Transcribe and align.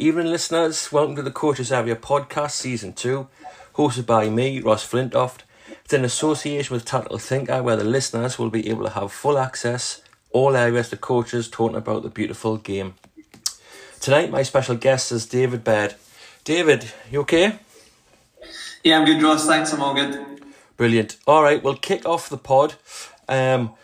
Evening, 0.00 0.26
listeners. 0.28 0.92
Welcome 0.92 1.16
to 1.16 1.22
the 1.22 1.32
Coaches 1.32 1.72
Area 1.72 1.96
podcast, 1.96 2.52
season 2.52 2.92
two, 2.92 3.26
hosted 3.74 4.06
by 4.06 4.30
me, 4.30 4.60
Ross 4.60 4.88
Flintoft. 4.88 5.38
It's 5.84 5.92
in 5.92 6.04
association 6.04 6.72
with 6.72 6.84
Tactical 6.84 7.18
Thinker, 7.18 7.64
where 7.64 7.74
the 7.74 7.82
listeners 7.82 8.38
will 8.38 8.48
be 8.48 8.70
able 8.70 8.84
to 8.84 8.90
have 8.90 9.10
full 9.10 9.36
access, 9.36 10.00
all 10.30 10.54
areas 10.54 10.90
to 10.90 10.96
coaches 10.96 11.50
talking 11.50 11.76
about 11.76 12.04
the 12.04 12.10
beautiful 12.10 12.58
game. 12.58 12.94
Tonight, 13.98 14.30
my 14.30 14.44
special 14.44 14.76
guest 14.76 15.10
is 15.10 15.26
David 15.26 15.64
Baird. 15.64 15.96
David, 16.44 16.92
you 17.10 17.22
okay? 17.22 17.58
Yeah, 18.84 19.00
I'm 19.00 19.04
good, 19.04 19.20
Ross. 19.20 19.46
Thanks. 19.46 19.72
I'm 19.72 19.82
all 19.82 19.94
good. 19.94 20.44
Brilliant. 20.76 21.16
All 21.26 21.42
right, 21.42 21.60
we'll 21.60 21.74
kick 21.74 22.06
off 22.06 22.28
the 22.28 22.38
pod. 22.38 22.76
Um, 23.28 23.74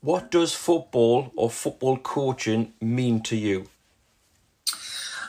what 0.00 0.30
does 0.30 0.54
football 0.54 1.32
or 1.34 1.50
football 1.50 1.96
coaching 1.96 2.72
mean 2.80 3.20
to 3.24 3.34
you? 3.36 3.66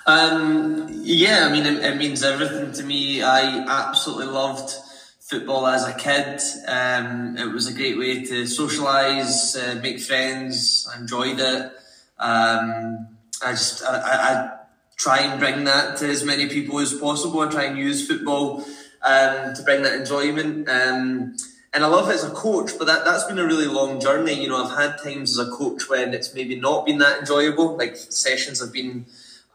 Um, 0.08 0.88
yeah, 1.04 1.48
I 1.50 1.52
mean, 1.52 1.66
it, 1.66 1.84
it, 1.84 1.98
means 1.98 2.24
everything 2.24 2.72
to 2.72 2.84
me. 2.84 3.22
I 3.22 3.66
absolutely 3.68 4.28
loved 4.28 4.74
football 5.20 5.68
as 5.68 5.86
a 5.86 5.94
kid. 5.94 6.40
Um, 6.66 7.36
it 7.38 7.52
was 7.52 7.68
a 7.68 7.74
great 7.74 7.98
way 7.98 8.24
to 8.24 8.44
socialise, 8.44 9.58
uh, 9.58 9.82
make 9.82 10.00
friends. 10.00 10.90
I 10.94 11.02
enjoyed 11.02 11.42
it. 11.42 11.72
Um, 12.18 13.18
I 13.46 13.52
just, 13.52 13.84
I, 13.84 13.98
I, 13.98 14.34
I, 14.34 14.54
try 14.96 15.20
and 15.20 15.40
bring 15.40 15.66
that 15.66 15.98
to 15.98 16.10
as 16.10 16.24
many 16.24 16.48
people 16.48 16.80
as 16.80 16.94
possible. 16.94 17.42
I 17.42 17.50
try 17.52 17.66
and 17.66 17.78
use 17.78 18.08
football 18.08 18.66
um, 19.04 19.54
to 19.54 19.62
bring 19.64 19.84
that 19.84 19.94
enjoyment. 19.94 20.70
Um, 20.70 21.36
and 21.74 21.84
I 21.84 21.88
love 21.88 22.10
it 22.10 22.14
as 22.14 22.24
a 22.24 22.32
coach, 22.32 22.72
but 22.80 22.88
that, 22.88 23.04
that's 23.04 23.26
been 23.26 23.38
a 23.38 23.46
really 23.46 23.68
long 23.68 24.00
journey. 24.00 24.42
You 24.42 24.48
know, 24.48 24.64
I've 24.64 24.76
had 24.76 25.04
times 25.04 25.38
as 25.38 25.48
a 25.48 25.52
coach 25.52 25.90
when 25.90 26.14
it's 26.14 26.34
maybe 26.34 26.58
not 26.60 26.86
been 26.86 26.98
that 27.00 27.20
enjoyable. 27.20 27.78
Like 27.78 27.98
sessions 27.98 28.62
have 28.62 28.72
been 28.72 29.06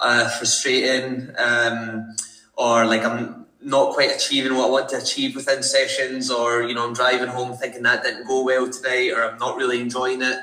uh, 0.02 0.28
frustrating, 0.28 1.30
um, 1.38 2.14
or 2.56 2.84
like 2.84 3.04
I'm 3.04 3.46
not 3.62 3.94
quite 3.94 4.10
achieving 4.10 4.56
what 4.56 4.66
I 4.66 4.70
want 4.70 4.88
to 4.90 4.98
achieve 4.98 5.36
within 5.36 5.62
sessions, 5.62 6.30
or 6.30 6.62
you 6.62 6.74
know 6.74 6.86
I'm 6.86 6.92
driving 6.92 7.28
home 7.28 7.56
thinking 7.56 7.82
that 7.84 8.02
didn't 8.02 8.26
go 8.26 8.44
well 8.44 8.68
today, 8.68 9.10
or 9.10 9.24
I'm 9.24 9.38
not 9.38 9.56
really 9.56 9.80
enjoying 9.80 10.22
it. 10.22 10.38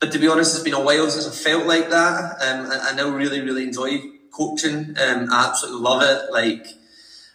But 0.00 0.12
to 0.12 0.18
be 0.18 0.28
honest, 0.28 0.54
it's 0.54 0.64
been 0.64 0.74
a 0.74 0.80
while 0.80 1.08
since 1.10 1.26
I 1.28 1.50
felt 1.50 1.66
like 1.66 1.90
that. 1.90 2.42
Um, 2.42 2.70
I, 2.70 2.90
I 2.90 2.94
now 2.94 3.10
really, 3.10 3.40
really 3.40 3.64
enjoy 3.64 4.00
coaching. 4.30 4.96
Um, 4.98 5.28
I 5.30 5.48
absolutely 5.48 5.82
love 5.82 6.02
it. 6.02 6.32
Like 6.32 6.66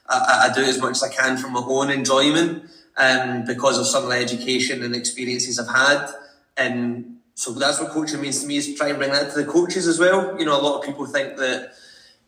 I, 0.08 0.50
I 0.50 0.54
do 0.54 0.62
as 0.62 0.80
much 0.80 0.92
as 0.92 1.04
I 1.04 1.10
can 1.10 1.38
from 1.38 1.54
my 1.54 1.64
own 1.66 1.90
enjoyment, 1.90 2.70
um, 2.98 3.46
because 3.46 3.78
of 3.80 3.88
some 3.88 4.04
of 4.04 4.10
the 4.10 4.18
education 4.18 4.84
and 4.84 4.96
experiences 4.96 5.60
I've 5.60 5.74
had, 5.74 6.10
and 6.58 7.15
so 7.36 7.52
that's 7.52 7.82
what 7.82 7.92
coaching 7.92 8.22
means 8.22 8.42
to 8.42 8.48
me 8.48 8.56
is 8.58 8.76
try 8.76 8.88
and 8.88 8.98
bring 8.98 9.12
that 9.12 9.34
to 9.34 9.44
the 9.44 9.46
coaches 9.50 9.88
as 9.88 10.00
well. 10.00 10.40
You 10.40 10.46
know, 10.46 10.60
a 10.60 10.64
lot 10.64 10.80
of 10.80 10.86
people 10.86 11.06
think 11.06 11.36
that 11.36 11.74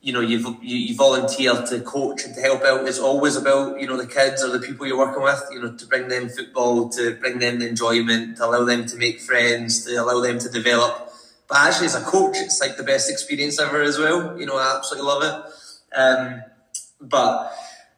you 0.02 0.12
know 0.12 0.20
you've 0.20 0.46
you, 0.62 0.76
you 0.78 0.96
volunteer 0.96 1.54
to 1.54 1.80
coach 1.80 2.26
and 2.26 2.36
to 2.36 2.42
help 2.42 2.62
out. 2.64 2.86
It's 2.86 3.00
always 3.00 3.38
about 3.38 3.80
you 3.80 3.88
know 3.88 3.96
the 3.96 4.06
kids 4.06 4.44
or 4.44 4.50
the 4.50 4.60
people 4.60 4.86
you're 4.86 4.98
working 4.98 5.24
with. 5.24 5.42
You 5.50 5.62
know, 5.62 5.74
to 5.78 5.86
bring 5.86 6.10
them 6.10 6.28
football, 6.28 6.90
to 6.90 7.16
bring 7.16 7.40
them 7.40 7.60
the 7.60 7.70
enjoyment, 7.70 8.36
to 8.38 8.46
allow 8.46 8.66
them 8.66 8.86
to 8.86 8.98
make 8.98 9.22
friends, 9.22 9.86
to 9.86 9.96
allow 9.96 10.20
them 10.20 10.40
to 10.40 10.50
develop. 10.50 11.14
But 11.48 11.60
actually, 11.60 11.86
as 11.86 11.96
a 11.96 12.02
coach, 12.02 12.36
it's 12.40 12.60
like 12.60 12.76
the 12.76 12.84
best 12.84 13.10
experience 13.10 13.60
ever 13.60 13.82
as 13.82 13.98
well. 13.98 14.38
You 14.38 14.46
know, 14.46 14.58
I 14.58 14.76
absolutely 14.76 15.08
love 15.08 15.24
it. 15.24 15.98
Um, 15.98 16.42
but 17.00 17.54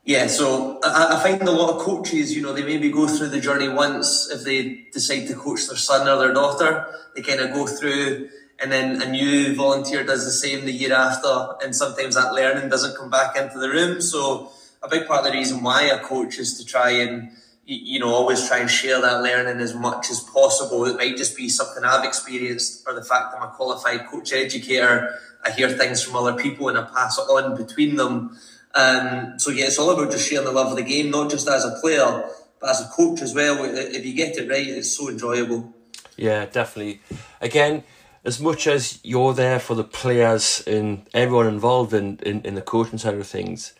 yeah, 0.10 0.26
so 0.26 0.80
I, 0.84 1.18
I, 1.18 1.20
find 1.22 1.40
a 1.48 1.52
lot 1.52 1.76
of 1.76 1.82
coaches, 1.84 2.36
you 2.36 2.42
know, 2.42 2.52
they 2.52 2.64
maybe 2.64 2.90
go 2.90 3.08
through 3.08 3.28
the 3.28 3.40
journey 3.40 3.70
once 3.70 4.28
if 4.32 4.44
they 4.44 4.88
decide 4.92 5.28
to 5.28 5.36
coach 5.36 5.68
their 5.68 5.78
son 5.78 6.10
or 6.10 6.18
their 6.18 6.34
daughter. 6.34 6.88
They 7.16 7.22
kind 7.22 7.40
of 7.40 7.54
go 7.54 7.68
through, 7.68 8.28
and 8.60 8.72
then 8.72 9.04
a 9.04 9.12
new 9.12 9.54
volunteer 9.54 10.04
does 10.04 10.26
the 10.26 10.32
same 10.32 10.66
the 10.66 10.72
year 10.72 10.94
after, 10.94 11.50
and 11.64 11.76
sometimes 11.76 12.16
that 12.16 12.34
learning 12.34 12.70
doesn't 12.70 12.98
come 12.98 13.12
back 13.12 13.38
into 13.38 13.60
the 13.60 13.70
room. 13.70 14.02
So 14.02 14.52
a 14.82 14.90
big 14.90 15.06
part 15.06 15.28
of 15.28 15.32
the 15.32 15.38
reason 15.38 15.62
why 15.62 15.92
I 15.92 16.00
coach 16.00 16.40
is 16.40 16.58
to 16.58 16.66
try 16.66 16.90
and 16.90 17.30
you 17.68 18.00
know 18.00 18.10
always 18.10 18.48
try 18.48 18.58
and 18.58 18.70
share 18.72 19.00
that 19.00 19.22
learning 19.22 19.62
as 19.62 19.76
much 19.76 20.10
as 20.10 20.22
possible. 20.22 20.86
It 20.86 20.98
might 20.98 21.18
just 21.18 21.38
be 21.38 21.50
something 21.50 21.84
I've 21.84 22.04
experienced, 22.04 22.84
or 22.88 22.96
the 22.96 23.06
fact 23.06 23.36
I'm 23.38 23.44
a 23.44 23.52
qualified 23.52 24.08
coach 24.08 24.34
educator. 24.34 25.20
I 25.46 25.52
hear 25.52 25.70
things 25.70 26.02
from 26.02 26.16
other 26.16 26.34
people 26.34 26.68
and 26.68 26.80
I 26.80 26.82
pass 26.82 27.20
it 27.20 27.22
on 27.22 27.56
between 27.56 27.96
them. 27.96 28.38
Um, 28.76 29.40
so 29.40 29.52
yeah, 29.52 29.66
it's 29.66 29.80
all 29.80 29.90
about 29.90 30.12
just 30.12 30.30
sharing 30.30 30.46
the 30.46 30.52
love 30.52 30.72
of 30.72 30.76
the 30.78 30.84
game, 30.84 31.12
not 31.12 31.32
just 31.32 31.48
as 31.48 31.66
a 31.66 31.80
player, 31.82 32.30
but 32.60 32.70
as 32.70 32.82
a 32.82 32.90
coach 32.90 33.22
as 33.22 33.34
well. 33.34 33.64
If 33.64 34.06
you 34.06 34.14
get 34.14 34.38
it 34.38 34.50
right, 34.50 34.68
it's 34.68 34.96
so 34.96 35.10
enjoyable. 35.10 35.74
Yeah, 36.18 36.46
definitely. 36.46 37.02
Again, 37.42 37.84
as 38.26 38.40
much 38.40 38.68
as 38.68 39.00
you're 39.04 39.34
there 39.34 39.60
for 39.60 39.76
the 39.76 39.84
players 39.84 40.64
and 40.68 41.08
everyone 41.14 41.48
involved 41.48 41.94
in, 41.94 42.20
in, 42.24 42.42
in 42.42 42.56
the 42.56 42.62
coaching 42.62 42.98
side 42.98 43.16
of 43.16 43.26
things, 43.26 43.74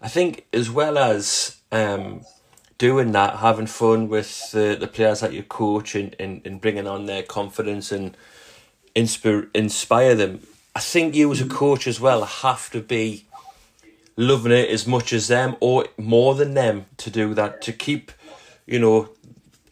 I 0.00 0.08
think 0.08 0.46
as 0.52 0.70
well 0.70 0.98
as 0.98 1.58
um, 1.70 2.22
doing 2.78 3.12
that, 3.12 3.36
having 3.36 3.66
fun 3.66 4.08
with 4.08 4.50
the, 4.52 4.76
the 4.78 4.86
players 4.86 5.20
that 5.20 5.32
you 5.32 5.42
coach 5.42 5.94
and, 5.94 6.16
and, 6.18 6.44
and 6.46 6.60
bringing 6.60 6.86
on 6.86 7.06
their 7.06 7.22
confidence 7.22 7.92
and 7.92 8.16
inspire, 8.94 9.48
inspire 9.54 10.14
them, 10.14 10.40
I 10.74 10.80
think 10.80 11.14
you 11.14 11.30
as 11.30 11.40
a 11.40 11.46
coach 11.46 11.86
as 11.86 12.00
well 12.00 12.24
have 12.24 12.70
to 12.70 12.80
be 12.80 13.26
loving 14.16 14.52
it 14.52 14.68
as 14.70 14.86
much 14.86 15.12
as 15.12 15.28
them 15.28 15.56
or 15.60 15.86
more 15.98 16.34
than 16.34 16.54
them 16.54 16.86
to 16.96 17.10
do 17.10 17.34
that 17.34 17.60
to 17.62 17.72
keep 17.72 18.12
you 18.66 18.78
know 18.78 19.08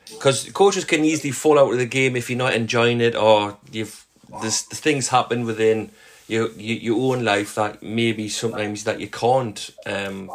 because 0.06 0.50
coaches 0.52 0.84
can 0.84 1.04
easily 1.04 1.30
fall 1.30 1.58
out 1.58 1.72
of 1.72 1.78
the 1.78 1.86
game 1.86 2.16
if 2.16 2.28
you're 2.28 2.38
not 2.38 2.54
enjoying 2.54 3.00
it 3.00 3.14
or 3.14 3.56
you've 3.70 4.04
there's 4.40 4.62
the 4.64 4.76
things 4.76 5.08
happen 5.08 5.44
within 5.44 5.90
your, 6.28 6.50
your 6.52 6.78
your 6.78 7.14
own 7.14 7.24
life 7.24 7.54
that 7.54 7.82
maybe 7.82 8.28
sometimes 8.28 8.84
that 8.84 8.98
you 9.00 9.08
can't 9.08 9.70
um 9.86 10.30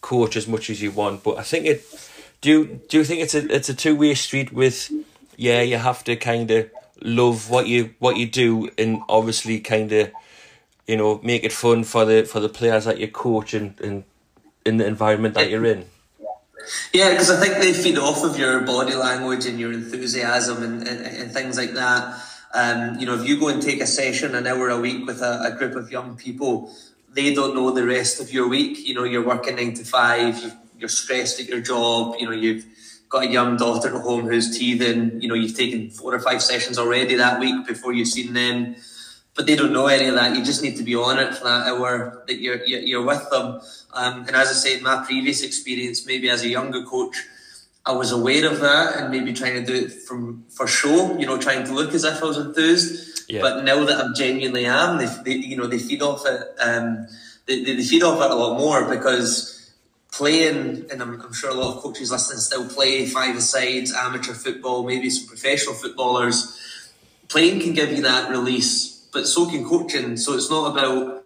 coach 0.00 0.36
as 0.36 0.48
much 0.48 0.70
as 0.70 0.80
you 0.80 0.90
want. 0.90 1.22
But 1.22 1.38
i 1.38 1.42
think 1.42 1.66
it 1.66 2.10
do 2.40 2.80
do 2.88 2.98
you 2.98 3.04
think 3.04 3.20
it's 3.20 3.34
a 3.34 3.54
it's 3.54 3.68
a 3.68 3.74
two-way 3.74 4.14
street 4.14 4.52
with 4.52 4.90
yeah 5.36 5.60
you 5.60 5.76
have 5.76 6.04
to 6.04 6.16
kind 6.16 6.50
of 6.50 6.70
love 7.02 7.50
what 7.50 7.66
you 7.66 7.94
what 7.98 8.16
you 8.16 8.26
do 8.26 8.70
and 8.78 9.02
obviously 9.08 9.60
kind 9.60 9.92
of 9.92 10.10
you 10.90 10.96
know, 10.96 11.20
make 11.22 11.44
it 11.44 11.52
fun 11.52 11.84
for 11.84 12.04
the 12.04 12.24
for 12.24 12.40
the 12.40 12.48
players 12.48 12.84
that 12.84 12.98
you 12.98 13.06
coach 13.06 13.54
and, 13.54 13.80
and 13.80 14.02
in 14.66 14.78
the 14.78 14.86
environment 14.86 15.34
that 15.34 15.48
you're 15.48 15.64
in. 15.64 15.86
Yeah, 16.92 17.10
because 17.10 17.30
I 17.30 17.38
think 17.40 17.62
they 17.62 17.72
feed 17.72 17.96
off 17.96 18.24
of 18.24 18.36
your 18.36 18.60
body 18.62 18.94
language 18.94 19.46
and 19.46 19.58
your 19.60 19.72
enthusiasm 19.72 20.64
and, 20.64 20.86
and, 20.86 21.06
and 21.06 21.32
things 21.32 21.56
like 21.56 21.74
that. 21.74 22.20
Um, 22.52 22.98
you 22.98 23.06
know, 23.06 23.14
if 23.14 23.26
you 23.26 23.38
go 23.38 23.48
and 23.48 23.62
take 23.62 23.80
a 23.80 23.86
session 23.86 24.34
an 24.34 24.48
hour 24.48 24.68
a 24.68 24.80
week 24.80 25.06
with 25.06 25.22
a, 25.22 25.42
a, 25.44 25.56
group 25.56 25.76
of 25.76 25.92
young 25.92 26.16
people, 26.16 26.74
they 27.08 27.32
don't 27.32 27.54
know 27.54 27.70
the 27.70 27.86
rest 27.86 28.20
of 28.20 28.32
your 28.32 28.48
week. 28.48 28.86
You 28.86 28.94
know, 28.94 29.04
you're 29.04 29.24
working 29.24 29.56
nine 29.56 29.74
to 29.74 29.84
five, 29.84 30.42
you 30.76 30.86
are 30.86 30.88
stressed 30.88 31.38
at 31.38 31.46
your 31.46 31.60
job, 31.60 32.16
you 32.18 32.26
know, 32.26 32.32
you've 32.32 32.66
got 33.08 33.24
a 33.26 33.28
young 33.28 33.56
daughter 33.56 33.94
at 33.94 34.02
home 34.02 34.26
who's 34.26 34.58
teething, 34.58 35.22
you 35.22 35.28
know, 35.28 35.34
you've 35.34 35.56
taken 35.56 35.90
four 35.90 36.12
or 36.12 36.18
five 36.18 36.42
sessions 36.42 36.76
already 36.78 37.14
that 37.14 37.38
week 37.38 37.64
before 37.66 37.92
you've 37.92 38.08
seen 38.08 38.32
them 38.32 38.74
but 39.34 39.46
they 39.46 39.56
don't 39.56 39.72
know 39.72 39.86
any 39.86 40.06
of 40.06 40.14
that. 40.14 40.36
You 40.36 40.44
just 40.44 40.62
need 40.62 40.76
to 40.76 40.82
be 40.82 40.94
on 40.94 41.18
it 41.18 41.34
for 41.34 41.44
that 41.44 41.68
hour 41.68 42.24
that 42.26 42.40
you're 42.40 42.64
you're 42.64 43.04
with 43.04 43.28
them. 43.30 43.60
Um, 43.92 44.20
and 44.26 44.30
as 44.30 44.48
I 44.48 44.52
said, 44.52 44.82
my 44.82 45.04
previous 45.04 45.42
experience, 45.42 46.06
maybe 46.06 46.28
as 46.28 46.42
a 46.42 46.48
younger 46.48 46.84
coach, 46.84 47.16
I 47.86 47.92
was 47.92 48.12
aware 48.12 48.50
of 48.50 48.60
that 48.60 48.96
and 48.96 49.10
maybe 49.10 49.32
trying 49.32 49.54
to 49.54 49.64
do 49.64 49.86
it 49.86 49.92
from 49.92 50.44
for 50.48 50.66
show. 50.66 51.18
You 51.18 51.26
know, 51.26 51.38
trying 51.38 51.64
to 51.64 51.72
look 51.72 51.94
as 51.94 52.04
if 52.04 52.22
I 52.22 52.26
was 52.26 52.38
enthused. 52.38 53.30
Yeah. 53.30 53.42
But 53.42 53.64
now 53.64 53.84
that 53.84 54.04
I'm 54.04 54.14
genuinely 54.14 54.66
am, 54.66 54.98
they, 54.98 55.06
they 55.24 55.36
you 55.36 55.56
know 55.56 55.66
they 55.66 55.78
feed 55.78 56.02
off 56.02 56.26
it. 56.26 56.42
Um, 56.60 57.06
they, 57.46 57.62
they 57.62 57.82
feed 57.82 58.02
off 58.02 58.20
it 58.20 58.30
a 58.30 58.34
lot 58.34 58.58
more 58.58 58.88
because 58.88 59.72
playing, 60.12 60.86
and 60.90 61.00
I'm, 61.00 61.20
I'm, 61.20 61.32
sure 61.32 61.50
a 61.50 61.54
lot 61.54 61.76
of 61.76 61.82
coaches 61.82 62.10
listening 62.10 62.40
still 62.40 62.68
play 62.68 63.06
five 63.06 63.40
sides, 63.40 63.92
amateur 63.92 64.34
football, 64.34 64.84
maybe 64.84 65.08
some 65.08 65.28
professional 65.28 65.74
footballers. 65.74 66.56
Playing 67.28 67.60
can 67.60 67.72
give 67.72 67.92
you 67.92 68.02
that 68.02 68.28
release 68.28 68.89
but 69.12 69.26
so 69.26 69.48
can 69.48 69.64
coaching. 69.64 70.16
So 70.16 70.34
it's 70.34 70.50
not 70.50 70.72
about 70.72 71.24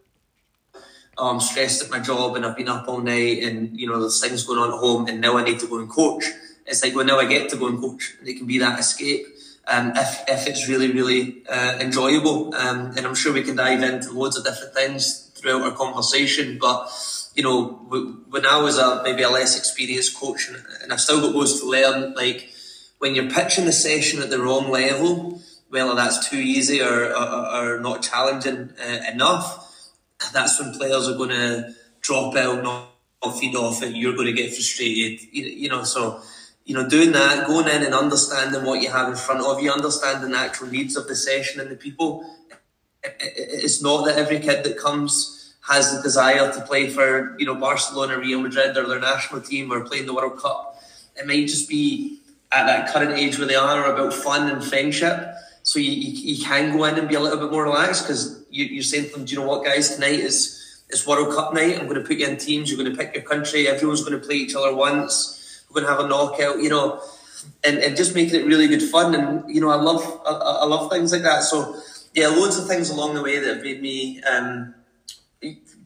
oh, 1.19 1.31
I'm 1.31 1.41
stressed 1.41 1.85
at 1.85 1.91
my 1.91 2.01
job 2.01 2.37
and 2.37 2.45
I've 2.45 2.57
been 2.57 2.69
up 2.69 2.89
all 2.89 3.01
night 3.01 3.43
and 3.43 3.79
you 3.79 3.87
know 3.87 4.01
there's 4.01 4.21
things 4.21 4.45
going 4.45 4.59
on 4.59 4.73
at 4.73 4.79
home 4.79 5.07
and 5.09 5.21
now 5.21 5.37
I 5.37 5.45
need 5.45 5.61
to 5.61 5.67
go 5.67 5.79
and 5.79 5.89
coach. 5.89 6.25
It's 6.67 6.83
like 6.83 6.95
well 6.95 7.05
now 7.05 7.19
I 7.19 7.27
get 7.27 7.51
to 7.51 7.57
go 7.57 7.69
and 7.69 7.81
coach 7.81 8.15
and 8.19 8.29
it 8.29 8.37
can 8.37 8.47
be 8.47 8.59
that 8.59 8.79
escape. 8.79 9.27
Um, 9.67 9.93
if, 9.97 10.25
if 10.29 10.47
it's 10.47 10.69
really 10.69 10.93
really 10.93 11.43
uh, 11.49 11.79
enjoyable 11.81 12.55
um, 12.55 12.93
and 12.97 13.07
I'm 13.07 13.15
sure 13.15 13.33
we 13.33 13.43
can 13.43 13.57
dive 13.57 13.83
into 13.83 14.13
loads 14.13 14.37
of 14.37 14.45
different 14.45 14.75
things 14.75 15.31
throughout 15.35 15.63
our 15.63 15.73
conversation 15.73 16.59
but 16.61 16.91
you 17.35 17.43
know 17.43 17.69
when 18.29 18.45
I 18.45 18.61
was 18.61 18.77
a 18.77 19.03
maybe 19.03 19.23
a 19.23 19.31
less 19.31 19.57
experienced 19.57 20.21
coach 20.21 20.51
and, 20.51 20.93
I've 20.93 21.01
still 21.01 21.23
got 21.23 21.35
loads 21.35 21.61
to 21.61 21.67
learn 21.67 22.13
like 22.13 22.51
when 22.99 23.15
you're 23.15 23.31
pitching 23.31 23.65
the 23.65 23.73
session 23.73 24.21
at 24.21 24.29
the 24.29 24.39
wrong 24.39 24.71
level 24.71 25.41
whether 25.75 25.95
that's 25.97 26.29
too 26.29 26.37
easy 26.37 26.81
or, 26.81 27.13
or, 27.13 27.77
or 27.77 27.81
not 27.81 28.01
challenging 28.01 28.71
uh, 28.81 29.11
enough, 29.13 29.91
that's 30.33 30.61
when 30.61 30.73
players 30.73 31.09
are 31.09 31.17
going 31.17 31.31
to 31.31 31.75
drop 32.01 32.37
out, 32.37 32.63
not, 32.63 32.91
not 33.25 33.39
feed 33.39 33.57
off 33.57 33.83
it. 33.83 33.97
You're 33.97 34.15
going 34.15 34.29
to 34.29 34.33
get 34.33 34.55
frustrated, 34.55 35.27
you, 35.33 35.45
you 35.45 35.69
know. 35.69 35.83
So, 35.83 36.23
you 36.65 36.75
know, 36.75 36.89
doing 36.89 37.11
that, 37.13 37.49
going 37.49 37.67
in 37.67 37.83
and 37.83 37.93
understanding 37.93 38.65
what 38.65 38.81
you 38.83 38.91
have 38.91 39.09
in 39.09 39.17
front 39.17 39.45
of 39.45 39.61
you, 39.61 39.73
understanding 39.73 40.31
the 40.31 40.39
actual 40.39 40.69
needs 40.69 40.97
of 40.97 41.09
the 41.09 41.17
session 41.17 41.61
and 41.61 41.69
the 41.69 41.77
people. 41.77 42.25
It's 43.03 43.83
not 43.83 44.07
that 44.07 44.17
every 44.17 44.39
kid 44.39 44.65
that 44.65 44.79
comes 44.79 45.57
has 45.67 45.95
the 45.95 46.03
desire 46.03 46.53
to 46.53 46.61
play 46.61 46.89
for 46.89 47.37
you 47.39 47.47
know 47.47 47.57
Barcelona, 47.57 48.17
Real 48.19 48.41
Madrid, 48.41 48.77
or 48.77 48.87
their 48.87 49.01
national 49.01 49.41
team, 49.41 49.73
or 49.73 49.85
playing 49.85 50.07
the 50.07 50.15
World 50.15 50.39
Cup. 50.39 50.81
It 51.17 51.27
might 51.27 51.49
just 51.49 51.69
be 51.69 52.21
at 52.53 52.67
that 52.67 52.93
current 52.93 53.19
age 53.19 53.39
where 53.39 53.49
they 53.49 53.57
are 53.57 53.93
about 53.93 54.15
fun 54.15 54.49
and 54.49 54.65
friendship. 54.65 55.35
So 55.65 55.79
you, 55.79 55.91
you, 55.91 56.35
you 56.35 56.45
can 56.45 56.77
go 56.77 56.85
in 56.85 56.99
and 56.99 57.09
be 57.09 57.17
a 57.17 57.21
little 57.21 57.39
bit 57.39 57.51
more 57.51 57.65
relaxed 57.65 58.07
because 58.07 58.45
you, 58.51 58.67
you're 58.67 58.83
saying 58.83 59.07
to 59.07 59.11
them, 59.13 59.25
do 59.25 59.35
you 59.35 59.41
know 59.41 59.47
what, 59.47 59.65
guys, 59.65 59.95
tonight 59.95 60.21
is 60.21 60.61
it's 60.89 61.07
World 61.07 61.35
Cup 61.35 61.53
night. 61.53 61.79
I'm 61.79 61.89
going 61.89 62.01
to 62.01 62.07
put 62.07 62.19
you 62.19 62.27
in 62.27 62.37
teams. 62.37 62.71
You're 62.71 62.79
going 62.79 62.95
to 62.95 62.97
pick 62.97 63.15
your 63.15 63.25
country. 63.25 63.67
Everyone's 63.67 64.05
going 64.05 64.21
to 64.21 64.25
play 64.25 64.37
each 64.37 64.55
other 64.55 64.75
once. 64.75 65.65
We're 65.69 65.81
going 65.81 65.87
to 65.87 65.97
have 65.97 66.05
a 66.05 66.09
knockout. 66.09 66.63
You 66.63 66.69
know, 66.69 67.03
and, 67.65 67.79
and 67.79 67.97
just 67.97 68.15
making 68.15 68.41
it 68.41 68.47
really 68.47 68.69
good 68.69 68.83
fun. 68.83 69.15
And 69.15 69.43
you 69.53 69.61
know, 69.61 69.71
I 69.71 69.77
love 69.77 70.03
I, 70.27 70.33
I 70.33 70.65
love 70.67 70.91
things 70.91 71.13
like 71.13 71.23
that. 71.23 71.43
So 71.43 71.81
yeah, 72.13 72.29
loads 72.29 72.59
of 72.59 72.69
things 72.69 72.91
along 72.91 73.15
the 73.15 73.23
way 73.23 73.39
that 73.39 73.57
have 73.57 73.65
made 73.65 73.81
me 73.81 74.23
um, 74.23 74.75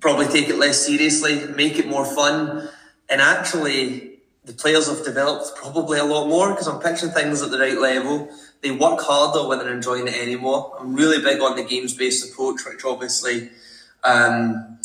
probably 0.00 0.26
take 0.26 0.48
it 0.48 0.56
less 0.56 0.84
seriously, 0.84 1.46
make 1.54 1.78
it 1.78 1.86
more 1.86 2.04
fun, 2.04 2.68
and 3.08 3.20
actually 3.20 4.18
the 4.44 4.52
players 4.52 4.88
have 4.88 5.04
developed 5.04 5.56
probably 5.56 5.98
a 5.98 6.04
lot 6.04 6.28
more 6.28 6.50
because 6.50 6.66
I'm 6.66 6.80
pitching 6.80 7.10
things 7.10 7.42
at 7.42 7.50
the 7.50 7.58
right 7.58 7.78
level. 7.78 8.30
They 8.60 8.70
work 8.70 9.00
harder 9.00 9.48
when 9.48 9.58
they're 9.58 9.72
enjoying 9.72 10.08
it 10.08 10.14
anymore. 10.14 10.76
I'm 10.80 10.94
really 10.94 11.22
big 11.22 11.40
on 11.40 11.56
the 11.56 11.62
games 11.62 11.94
based 11.94 12.32
approach, 12.32 12.60
which 12.66 12.84
obviously 12.84 13.50
um, 14.02 14.78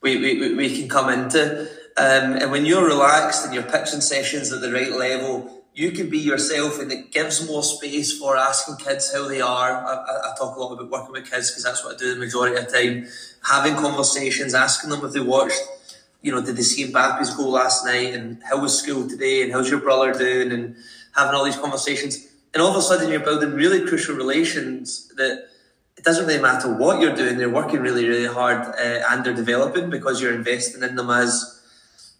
we, 0.00 0.16
we, 0.16 0.54
we 0.54 0.76
can 0.76 0.88
come 0.88 1.10
into. 1.10 1.68
Um, 1.96 2.34
and 2.36 2.50
when 2.50 2.64
you're 2.64 2.84
relaxed 2.84 3.44
and 3.44 3.54
your 3.54 3.62
pitching 3.62 4.00
sessions 4.00 4.52
at 4.52 4.60
the 4.60 4.72
right 4.72 4.92
level, 4.92 5.60
you 5.74 5.92
can 5.92 6.10
be 6.10 6.18
yourself 6.18 6.80
and 6.80 6.90
it 6.90 7.12
gives 7.12 7.46
more 7.46 7.62
space 7.62 8.18
for 8.18 8.36
asking 8.36 8.76
kids 8.76 9.12
how 9.12 9.28
they 9.28 9.40
are. 9.40 9.72
I, 9.84 10.30
I 10.30 10.34
talk 10.36 10.56
a 10.56 10.60
lot 10.60 10.72
about 10.72 10.90
working 10.90 11.12
with 11.12 11.30
kids 11.30 11.50
because 11.50 11.64
that's 11.64 11.84
what 11.84 11.94
I 11.94 11.98
do 11.98 12.14
the 12.14 12.20
majority 12.20 12.56
of 12.56 12.66
the 12.66 12.72
time. 12.72 13.06
Having 13.48 13.76
conversations, 13.76 14.54
asking 14.54 14.90
them 14.90 15.04
if 15.04 15.12
they 15.12 15.20
watched, 15.20 15.60
you 16.22 16.32
know, 16.32 16.44
did 16.44 16.56
they 16.56 16.62
see 16.62 16.90
Mbappe's 16.90 17.34
goal 17.34 17.52
last 17.52 17.84
night 17.84 18.14
and 18.14 18.42
how 18.42 18.60
was 18.60 18.78
school 18.78 19.08
today 19.08 19.42
and 19.42 19.52
how's 19.52 19.70
your 19.70 19.80
brother 19.80 20.12
doing 20.12 20.52
and 20.52 20.76
having 21.14 21.34
all 21.34 21.44
these 21.44 21.56
conversations. 21.56 22.26
And 22.52 22.62
all 22.62 22.70
of 22.70 22.76
a 22.76 22.82
sudden 22.82 23.10
you're 23.10 23.20
building 23.20 23.52
really 23.52 23.86
crucial 23.86 24.16
relations 24.16 25.08
that 25.16 25.48
it 25.96 26.04
doesn't 26.04 26.26
really 26.26 26.40
matter 26.40 26.74
what 26.74 27.00
you're 27.00 27.14
doing, 27.14 27.36
they're 27.36 27.50
working 27.50 27.80
really, 27.80 28.08
really 28.08 28.26
hard 28.26 28.66
uh, 28.66 29.04
and 29.10 29.24
they're 29.24 29.34
developing 29.34 29.90
because 29.90 30.20
you're 30.20 30.34
investing 30.34 30.82
in 30.82 30.96
them 30.96 31.10
as 31.10 31.60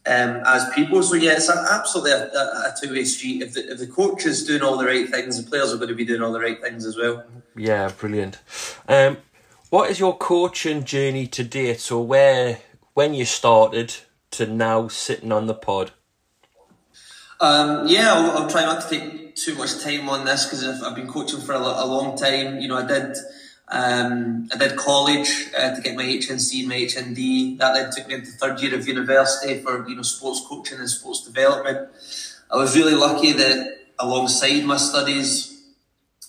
um, 0.06 0.43
as 0.47 0.71
people. 0.75 1.03
So 1.03 1.15
yeah, 1.15 1.32
it's 1.32 1.50
absolutely 1.50 2.12
a, 2.12 2.27
a, 2.27 2.75
two 2.81 2.93
way 2.93 3.05
street. 3.05 3.43
If 3.43 3.55
the, 3.55 3.73
if 3.73 3.79
the 3.79 3.87
coach 3.87 4.25
is 4.25 4.44
doing 4.44 4.62
all 4.62 4.77
the 4.77 4.87
right 4.87 5.09
things, 5.09 5.43
the 5.43 5.49
players 5.49 5.73
are 5.73 5.77
going 5.77 5.88
to 5.88 5.94
be 5.94 6.05
doing 6.05 6.23
all 6.23 6.32
the 6.32 6.41
right 6.41 6.61
things 6.61 6.87
as 6.87 6.97
well. 6.97 7.25
Yeah, 7.56 7.91
brilliant. 7.97 8.38
Um, 8.88 9.19
what 9.69 9.91
is 9.91 10.00
your 10.00 10.17
coaching 10.17 10.85
journey 10.85 11.27
to 11.29 11.44
date? 11.44 11.81
So 11.81 12.00
where 12.00 12.59
when 12.94 13.15
you 13.15 13.25
started 13.25 13.94
to 14.32 14.47
now 14.47 14.88
sitting 14.88 15.32
on 15.32 15.47
the 15.47 15.55
pod? 15.55 15.93
Um, 17.40 17.87
yeah, 17.87 18.12
I'll, 18.12 18.42
I'll, 18.42 18.50
try 18.50 18.64
not 18.64 18.82
to 18.82 18.88
take 18.90 19.34
too 19.34 19.54
much 19.54 19.82
time 19.82 20.10
on 20.10 20.26
this 20.26 20.44
because 20.44 20.62
I've, 20.62 20.82
I've, 20.82 20.94
been 20.94 21.08
coaching 21.08 21.40
for 21.40 21.54
a, 21.54 21.58
a 21.58 21.87
long 21.87 22.14
time. 22.19 22.60
You 22.60 22.69
know, 22.69 22.76
I 22.76 22.87
did 22.87 23.16
um, 23.69 24.48
I 24.52 24.58
did 24.58 24.76
college 24.76 25.48
uh, 25.56 25.75
to 25.75 25.81
get 25.81 25.96
my 25.96 26.04
HNC, 26.04 26.66
my 26.66 26.75
HND. 26.75 27.56
That 27.58 27.72
then 27.72 27.90
took 27.90 28.08
me 28.08 28.16
into 28.16 28.31
third 28.32 28.60
year 28.60 28.75
of 28.75 28.87
university 28.87 29.58
for 29.62 29.88
you 29.88 29.96
know 29.96 30.02
sports 30.02 30.42
coaching 30.46 30.81
and 30.81 30.90
sports 30.90 31.25
development. 31.25 31.88
I 32.50 32.56
was 32.56 32.76
really 32.76 32.94
lucky 32.94 33.32
that 33.32 33.78
alongside 33.98 34.64
my 34.64 34.76
studies, 34.76 35.62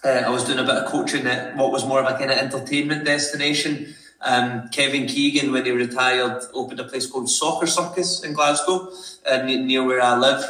uh, 0.05 0.23
I 0.25 0.29
was 0.29 0.45
doing 0.45 0.59
a 0.59 0.63
bit 0.63 0.75
of 0.75 0.85
coaching 0.89 1.27
at 1.27 1.57
what 1.57 1.73
was 1.73 1.85
more 1.85 1.99
of 1.99 2.05
a 2.05 2.17
kind 2.17 2.31
of 2.31 2.37
entertainment 2.37 3.03
destination. 3.03 3.95
Um, 4.21 4.69
Kevin 4.69 5.07
Keegan, 5.07 5.51
when 5.51 5.65
he 5.65 5.71
retired, 5.71 6.43
opened 6.53 6.79
a 6.79 6.85
place 6.85 7.05
called 7.05 7.29
Soccer 7.29 7.67
Circus 7.67 8.23
in 8.23 8.31
Glasgow, 8.31 8.93
uh, 9.29 9.41
near 9.41 9.83
where 9.83 10.01
I 10.01 10.15
live. 10.15 10.45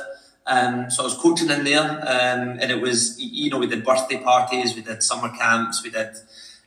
Um, 0.47 0.89
so 0.89 1.03
I 1.03 1.05
was 1.05 1.15
coaching 1.15 1.49
in 1.49 1.63
there, 1.63 1.81
um, 1.81 2.57
and 2.59 2.71
it 2.71 2.81
was 2.81 3.19
you 3.19 3.49
know 3.49 3.59
we 3.59 3.67
did 3.67 3.83
birthday 3.83 4.17
parties, 4.17 4.75
we 4.75 4.81
did 4.81 5.03
summer 5.03 5.29
camps, 5.29 5.83
we 5.83 5.91
did 5.91 6.15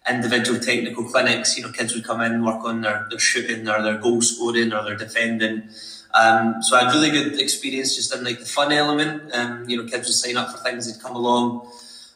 individual 0.08 0.60
technical 0.60 1.04
clinics. 1.04 1.56
You 1.56 1.64
know, 1.64 1.72
kids 1.72 1.94
would 1.94 2.04
come 2.04 2.20
in, 2.20 2.44
work 2.44 2.64
on 2.64 2.82
their, 2.82 3.06
their 3.10 3.18
shooting 3.18 3.68
or 3.68 3.82
their 3.82 3.98
goal 3.98 4.20
scoring 4.20 4.72
or 4.72 4.84
their 4.84 4.96
defending. 4.96 5.68
Um, 6.14 6.62
so 6.62 6.76
I 6.76 6.84
had 6.84 6.94
really 6.94 7.10
good 7.10 7.40
experience 7.40 7.96
just 7.96 8.14
in 8.14 8.22
like 8.22 8.38
the 8.38 8.46
fun 8.46 8.70
element. 8.70 9.34
Um, 9.34 9.68
you 9.68 9.76
know, 9.76 9.84
kids 9.84 10.06
would 10.06 10.14
sign 10.14 10.36
up 10.36 10.50
for 10.50 10.58
things, 10.58 10.86
they'd 10.86 11.02
come 11.02 11.16
along. 11.16 11.66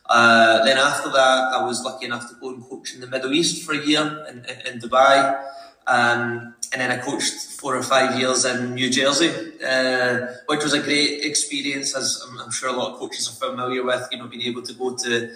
Uh, 0.08 0.64
then 0.64 0.78
after 0.78 1.10
that, 1.10 1.52
I 1.54 1.64
was 1.64 1.82
lucky 1.82 2.06
enough 2.06 2.28
to 2.28 2.36
go 2.40 2.50
and 2.50 2.64
coach 2.64 2.94
in 2.94 3.00
the 3.00 3.06
Middle 3.06 3.32
East 3.32 3.64
for 3.64 3.74
a 3.74 3.84
year 3.84 4.24
in, 4.30 4.38
in, 4.44 4.74
in 4.74 4.80
Dubai. 4.80 5.44
Um, 5.86 6.54
and 6.72 6.80
then 6.80 6.90
I 6.90 6.98
coached 6.98 7.34
four 7.60 7.76
or 7.76 7.82
five 7.82 8.18
years 8.18 8.44
in 8.44 8.74
New 8.74 8.90
Jersey, 8.90 9.30
uh, 9.66 10.26
which 10.46 10.62
was 10.62 10.74
a 10.74 10.80
great 10.80 11.24
experience, 11.24 11.96
as 11.96 12.22
I'm, 12.28 12.38
I'm, 12.40 12.50
sure 12.50 12.68
a 12.68 12.72
lot 12.72 12.92
of 12.92 12.98
coaches 12.98 13.28
are 13.28 13.48
familiar 13.48 13.82
with. 13.82 14.06
You 14.12 14.18
know, 14.18 14.26
being 14.26 14.42
able 14.42 14.62
to 14.62 14.72
go 14.74 14.94
to 14.94 15.30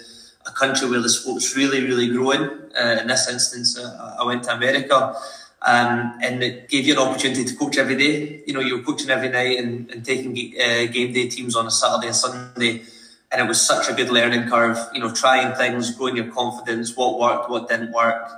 a 0.46 0.50
country 0.50 0.88
where 0.90 1.00
the 1.00 1.08
sport's 1.08 1.56
really, 1.56 1.84
really 1.84 2.08
growing. 2.08 2.42
Uh, 2.78 2.98
in 3.00 3.06
this 3.06 3.28
instance, 3.28 3.78
uh, 3.78 4.16
I 4.20 4.24
went 4.24 4.44
to 4.44 4.54
America. 4.54 5.16
Um, 5.64 6.18
and 6.20 6.42
it 6.42 6.68
gave 6.68 6.86
you 6.86 6.94
an 6.94 6.98
opportunity 6.98 7.44
to 7.44 7.54
coach 7.54 7.78
every 7.78 7.96
day. 7.96 8.42
You 8.46 8.52
know, 8.52 8.60
you 8.60 8.78
were 8.78 8.82
coaching 8.82 9.10
every 9.10 9.28
night 9.28 9.58
and, 9.58 9.88
and 9.92 10.04
taking 10.04 10.32
uh, 10.32 10.90
game 10.92 11.12
day 11.12 11.28
teams 11.28 11.54
on 11.54 11.66
a 11.66 11.70
Saturday 11.70 12.08
and 12.08 12.16
Sunday. 12.16 12.82
And 13.30 13.40
it 13.40 13.48
was 13.48 13.60
such 13.60 13.88
a 13.88 13.94
good 13.94 14.10
learning 14.10 14.48
curve, 14.50 14.76
you 14.92 15.00
know, 15.00 15.12
trying 15.12 15.54
things, 15.54 15.92
growing 15.92 16.16
your 16.16 16.30
confidence, 16.32 16.96
what 16.96 17.18
worked, 17.18 17.48
what 17.48 17.68
didn't 17.68 17.92
work, 17.92 18.28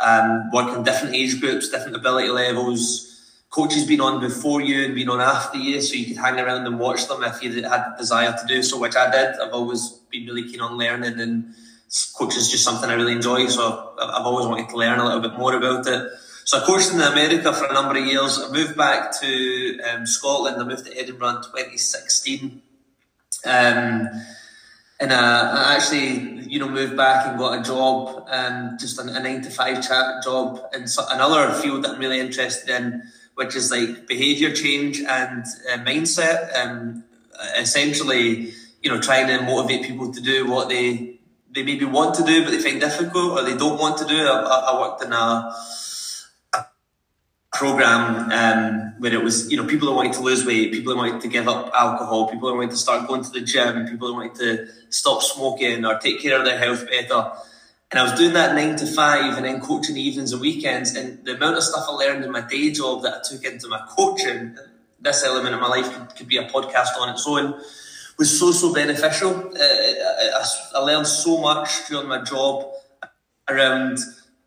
um, 0.00 0.50
working 0.52 0.82
different 0.82 1.14
age 1.14 1.40
groups, 1.40 1.68
different 1.68 1.96
ability 1.96 2.28
levels. 2.28 3.06
Coaches 3.50 3.84
been 3.84 4.00
on 4.00 4.20
before 4.20 4.60
you 4.60 4.84
and 4.84 4.94
been 4.94 5.08
on 5.08 5.20
after 5.20 5.58
you, 5.58 5.80
so 5.80 5.94
you 5.94 6.06
could 6.06 6.16
hang 6.16 6.38
around 6.38 6.66
and 6.66 6.78
watch 6.78 7.08
them 7.08 7.24
if 7.24 7.42
you 7.42 7.50
had 7.62 7.92
the 7.92 7.96
desire 7.98 8.32
to 8.32 8.46
do 8.46 8.62
so, 8.62 8.78
which 8.78 8.96
I 8.96 9.10
did. 9.10 9.40
I've 9.40 9.52
always 9.52 9.88
been 10.10 10.26
really 10.26 10.48
keen 10.48 10.60
on 10.60 10.78
learning, 10.78 11.18
and 11.20 11.52
coaching 12.16 12.38
is 12.38 12.50
just 12.50 12.64
something 12.64 12.88
I 12.88 12.94
really 12.94 13.12
enjoy. 13.12 13.46
So 13.48 13.92
I've 14.00 14.24
always 14.24 14.46
wanted 14.46 14.68
to 14.68 14.76
learn 14.76 15.00
a 15.00 15.04
little 15.04 15.20
bit 15.20 15.36
more 15.36 15.54
about 15.54 15.86
it. 15.86 16.10
So 16.44 16.58
I 16.58 16.64
coached 16.64 16.92
in 16.92 17.00
America 17.00 17.52
for 17.52 17.66
a 17.66 17.72
number 17.72 17.98
of 17.98 18.06
years. 18.06 18.38
I 18.38 18.52
moved 18.52 18.76
back 18.76 19.12
to 19.20 19.80
um, 19.82 20.06
Scotland. 20.06 20.60
I 20.60 20.64
moved 20.64 20.86
to 20.86 20.96
Edinburgh 20.96 21.28
in 21.28 21.42
2016. 21.42 22.62
Um, 23.44 24.08
and 25.00 25.12
uh, 25.12 25.52
I 25.54 25.76
actually, 25.76 26.44
you 26.46 26.58
know, 26.58 26.68
moved 26.68 26.96
back 26.96 27.26
and 27.26 27.38
got 27.38 27.58
a 27.58 27.62
job, 27.62 28.26
um, 28.28 28.76
just 28.78 28.98
a, 28.98 29.02
a 29.02 29.20
nine 29.20 29.40
to 29.42 29.50
five 29.50 29.86
chat 29.86 30.22
job 30.22 30.60
in 30.74 30.86
another 31.10 31.54
field 31.54 31.84
that 31.84 31.92
I'm 31.92 31.98
really 31.98 32.20
interested 32.20 32.68
in, 32.68 33.02
which 33.34 33.56
is 33.56 33.70
like 33.70 34.06
behaviour 34.06 34.52
change 34.52 35.00
and 35.00 35.44
uh, 35.72 35.78
mindset. 35.78 36.54
Um, 36.54 37.04
essentially, 37.56 38.52
you 38.82 38.90
know, 38.90 39.00
trying 39.00 39.28
to 39.28 39.42
motivate 39.42 39.86
people 39.86 40.12
to 40.12 40.20
do 40.20 40.50
what 40.50 40.68
they 40.68 41.16
they 41.52 41.64
maybe 41.64 41.84
want 41.84 42.14
to 42.14 42.22
do 42.22 42.44
but 42.44 42.52
they 42.52 42.60
find 42.60 42.80
difficult 42.80 43.38
or 43.38 43.42
they 43.42 43.56
don't 43.56 43.78
want 43.78 43.98
to 43.98 44.04
do. 44.04 44.16
I, 44.16 44.72
I 44.72 44.80
worked 44.80 45.02
in 45.02 45.12
a, 45.12 45.16
a 45.16 45.56
program 47.52 48.30
um, 48.30 48.94
where 48.98 49.12
it 49.12 49.22
was 49.22 49.50
you 49.50 49.56
know 49.56 49.66
people 49.66 49.88
that 49.88 49.94
wanted 49.94 50.12
to 50.12 50.20
lose 50.20 50.46
weight, 50.46 50.72
people 50.72 50.92
that 50.92 50.98
wanted 50.98 51.20
to 51.20 51.28
give 51.28 51.48
up 51.48 51.72
alcohol, 51.74 52.28
people 52.28 52.48
that 52.48 52.54
wanted 52.54 52.70
to 52.70 52.76
start 52.76 53.08
going 53.08 53.22
to 53.22 53.30
the 53.30 53.40
gym, 53.40 53.86
people 53.88 54.08
that 54.08 54.14
wanted 54.14 54.34
to 54.36 54.68
stop 54.88 55.22
smoking 55.22 55.84
or 55.84 55.98
take 55.98 56.20
care 56.20 56.38
of 56.38 56.44
their 56.44 56.58
health 56.58 56.86
better. 56.88 57.32
And 57.90 57.98
I 57.98 58.04
was 58.04 58.12
doing 58.12 58.34
that 58.34 58.54
nine 58.54 58.76
to 58.76 58.86
five 58.86 59.36
and 59.36 59.44
then 59.44 59.60
coaching 59.60 59.96
evenings 59.96 60.32
and 60.32 60.40
weekends. 60.40 60.94
And 60.94 61.24
the 61.24 61.34
amount 61.34 61.56
of 61.56 61.64
stuff 61.64 61.86
I 61.88 61.92
learned 61.92 62.24
in 62.24 62.30
my 62.30 62.40
day 62.40 62.70
job 62.70 63.02
that 63.02 63.14
I 63.14 63.20
took 63.28 63.44
into 63.44 63.66
my 63.66 63.84
coaching, 63.88 64.56
this 65.00 65.24
element 65.24 65.56
of 65.56 65.60
my 65.60 65.66
life 65.66 65.92
could, 65.92 66.16
could 66.16 66.28
be 66.28 66.36
a 66.36 66.48
podcast 66.48 66.96
on 67.00 67.08
its 67.08 67.26
own 67.26 67.60
was 68.16 68.38
so 68.38 68.52
so 68.52 68.72
beneficial. 68.72 69.30
Uh, 69.30 69.58
I, 69.60 70.44
I, 70.74 70.78
learned 70.80 71.06
so 71.06 71.40
much 71.40 71.88
during 71.88 72.06
my 72.06 72.22
job 72.22 72.70
around 73.48 73.98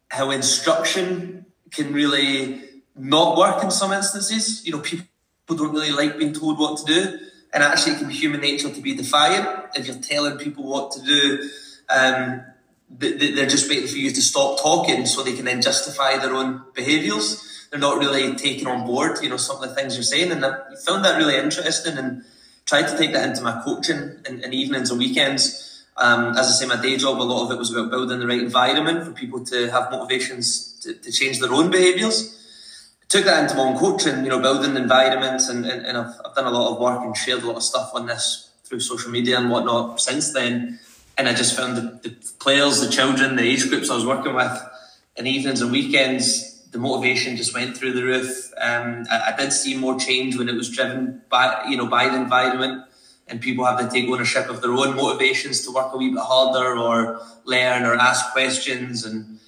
how 0.09 0.29
instruction 0.29 1.47
can 1.71 1.91
really 1.91 2.61
not 2.95 3.37
work 3.37 3.63
in 3.63 3.71
some 3.71 3.91
instances. 3.91 4.65
You 4.65 4.73
know, 4.73 4.79
people 4.79 5.07
don't 5.47 5.73
really 5.73 5.91
like 5.91 6.17
being 6.17 6.33
told 6.33 6.59
what 6.59 6.77
to 6.79 6.85
do, 6.85 7.19
and 7.53 7.63
actually, 7.63 7.93
it 7.93 7.99
can 7.99 8.07
be 8.07 8.15
human 8.15 8.41
nature 8.41 8.69
to 8.69 8.81
be 8.81 8.95
defiant 8.95 9.47
if 9.75 9.87
you're 9.87 9.97
telling 9.97 10.37
people 10.37 10.63
what 10.63 10.91
to 10.91 11.01
do. 11.01 11.49
Um, 11.89 12.41
they're 12.89 13.47
just 13.47 13.69
waiting 13.69 13.87
for 13.87 13.97
you 13.97 14.11
to 14.11 14.21
stop 14.21 14.59
talking 14.61 15.05
so 15.05 15.23
they 15.23 15.33
can 15.33 15.45
then 15.45 15.61
justify 15.61 16.17
their 16.17 16.33
own 16.33 16.63
behaviours. 16.73 17.67
They're 17.69 17.79
not 17.79 17.97
really 17.97 18.35
taking 18.35 18.67
on 18.67 18.85
board, 18.85 19.17
you 19.23 19.29
know, 19.29 19.37
some 19.37 19.55
of 19.55 19.67
the 19.67 19.75
things 19.75 19.95
you're 19.95 20.03
saying, 20.03 20.31
and 20.31 20.45
I 20.45 20.57
found 20.85 21.03
that 21.05 21.17
really 21.17 21.35
interesting 21.35 21.97
and 21.97 22.23
tried 22.65 22.87
to 22.87 22.97
take 22.97 23.13
that 23.13 23.29
into 23.29 23.41
my 23.41 23.61
coaching 23.63 24.19
in, 24.27 24.43
in 24.43 24.53
evenings 24.53 24.89
and 24.89 24.99
weekends. 24.99 25.85
Um, 25.97 26.37
as 26.37 26.47
I 26.47 26.51
say, 26.51 26.65
my 26.65 26.81
day 26.81 26.97
job, 26.97 27.21
a 27.21 27.23
lot 27.23 27.45
of 27.45 27.51
it 27.51 27.57
was 27.57 27.71
about 27.71 27.91
building 27.91 28.19
the 28.19 28.27
right 28.27 28.39
environment 28.39 29.05
for 29.05 29.11
people 29.11 29.43
to 29.45 29.69
have 29.69 29.91
motivations 29.91 30.79
to, 30.81 30.93
to 30.93 31.11
change 31.11 31.39
their 31.39 31.51
own 31.51 31.69
behaviours. 31.69 32.42
Took 33.13 33.25
that 33.25 33.43
into 33.43 33.55
my 33.55 33.69
own 33.69 33.77
coaching, 33.77 34.23
you 34.23 34.29
know, 34.31 34.39
building 34.39 34.75
environments, 34.75 35.47
and, 35.47 35.67
and, 35.67 35.85
and 35.85 35.97
I've, 35.99 36.15
I've 36.25 36.33
done 36.33 36.47
a 36.47 36.49
lot 36.49 36.71
of 36.71 36.79
work 36.79 37.05
and 37.05 37.15
shared 37.15 37.43
a 37.43 37.45
lot 37.45 37.57
of 37.57 37.63
stuff 37.63 37.91
on 37.93 38.07
this 38.07 38.49
through 38.63 38.79
social 38.79 39.11
media 39.11 39.37
and 39.37 39.51
whatnot 39.51 40.01
since 40.01 40.33
then. 40.33 40.79
And 41.15 41.29
I 41.29 41.35
just 41.35 41.55
found 41.55 41.77
the, 41.77 42.09
the 42.09 42.15
players, 42.39 42.81
the 42.81 42.89
children, 42.89 43.35
the 43.35 43.43
age 43.43 43.69
groups 43.69 43.91
I 43.91 43.95
was 43.95 44.03
working 44.03 44.33
with 44.33 44.59
in 45.15 45.27
evenings 45.27 45.61
and 45.61 45.71
weekends 45.71 46.53
the 46.71 46.79
motivation 46.79 47.37
just 47.37 47.53
went 47.53 47.77
through 47.77 47.93
the 47.93 48.03
roof. 48.03 48.51
Um, 48.59 49.05
I, 49.11 49.31
I, 49.31 49.35
did 49.37 49.53
see 49.53 49.77
more 49.77 49.99
change 49.99 50.35
when 50.35 50.49
it 50.49 50.55
was 50.55 50.71
driven 50.71 51.21
by 51.29 51.65
you 51.69 51.77
know 51.77 51.85
by 51.85 52.09
the 52.09 52.15
environment 52.15 52.83
and 53.27 53.39
people 53.39 53.63
have 53.63 53.79
to 53.79 53.87
take 53.87 54.09
ownership 54.09 54.49
of 54.49 54.61
their 54.63 54.71
own 54.71 54.95
motivations 54.95 55.61
to 55.61 55.71
work 55.71 55.93
a 55.93 55.97
wee 55.97 56.09
bit 56.09 56.19
harder 56.19 56.75
or 56.75 57.21
learn 57.45 57.83
or 57.83 57.93
ask 57.93 58.33
questions 58.33 59.05
and 59.05 59.39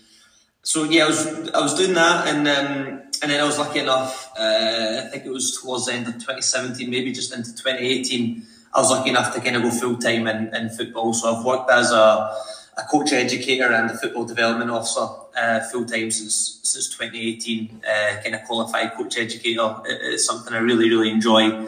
so 0.61 0.83
yeah 0.83 1.05
I 1.05 1.07
was 1.07 1.49
I 1.49 1.61
was 1.61 1.73
doing 1.73 1.93
that 1.95 2.27
and 2.27 2.47
um, 2.47 3.04
and 3.21 3.31
then 3.31 3.39
I 3.39 3.45
was 3.45 3.57
lucky 3.57 3.79
enough 3.79 4.31
uh, 4.37 5.03
I 5.05 5.09
think 5.09 5.25
it 5.25 5.31
was 5.31 5.59
towards 5.59 5.85
the 5.85 5.93
end 5.93 6.07
of 6.07 6.13
2017 6.13 6.89
maybe 6.89 7.11
just 7.11 7.33
into 7.33 7.51
2018 7.51 8.43
I 8.73 8.79
was 8.79 8.91
lucky 8.91 9.09
enough 9.09 9.33
to 9.33 9.41
kind 9.41 9.55
of 9.55 9.63
go 9.63 9.71
full 9.71 9.97
time 9.97 10.27
in, 10.27 10.53
in 10.55 10.69
football 10.69 11.13
so 11.13 11.35
I've 11.35 11.45
worked 11.45 11.69
as 11.69 11.91
a 11.91 12.35
a 12.77 12.83
coach 12.83 13.13
educator 13.13 13.71
and 13.71 13.89
a 13.89 13.97
football 13.97 14.25
development 14.25 14.69
officer 14.69 15.07
uh, 15.37 15.59
full 15.71 15.85
time 15.85 16.11
since 16.11 16.59
since 16.63 16.89
2018. 16.89 17.81
Uh, 17.87 18.21
kind 18.21 18.35
of 18.35 18.43
qualified 18.43 18.93
coach 18.93 19.17
educator. 19.17 19.75
It, 19.85 20.13
it's 20.13 20.25
something 20.25 20.53
I 20.53 20.57
really 20.57 20.89
really 20.89 21.09
enjoy. 21.09 21.67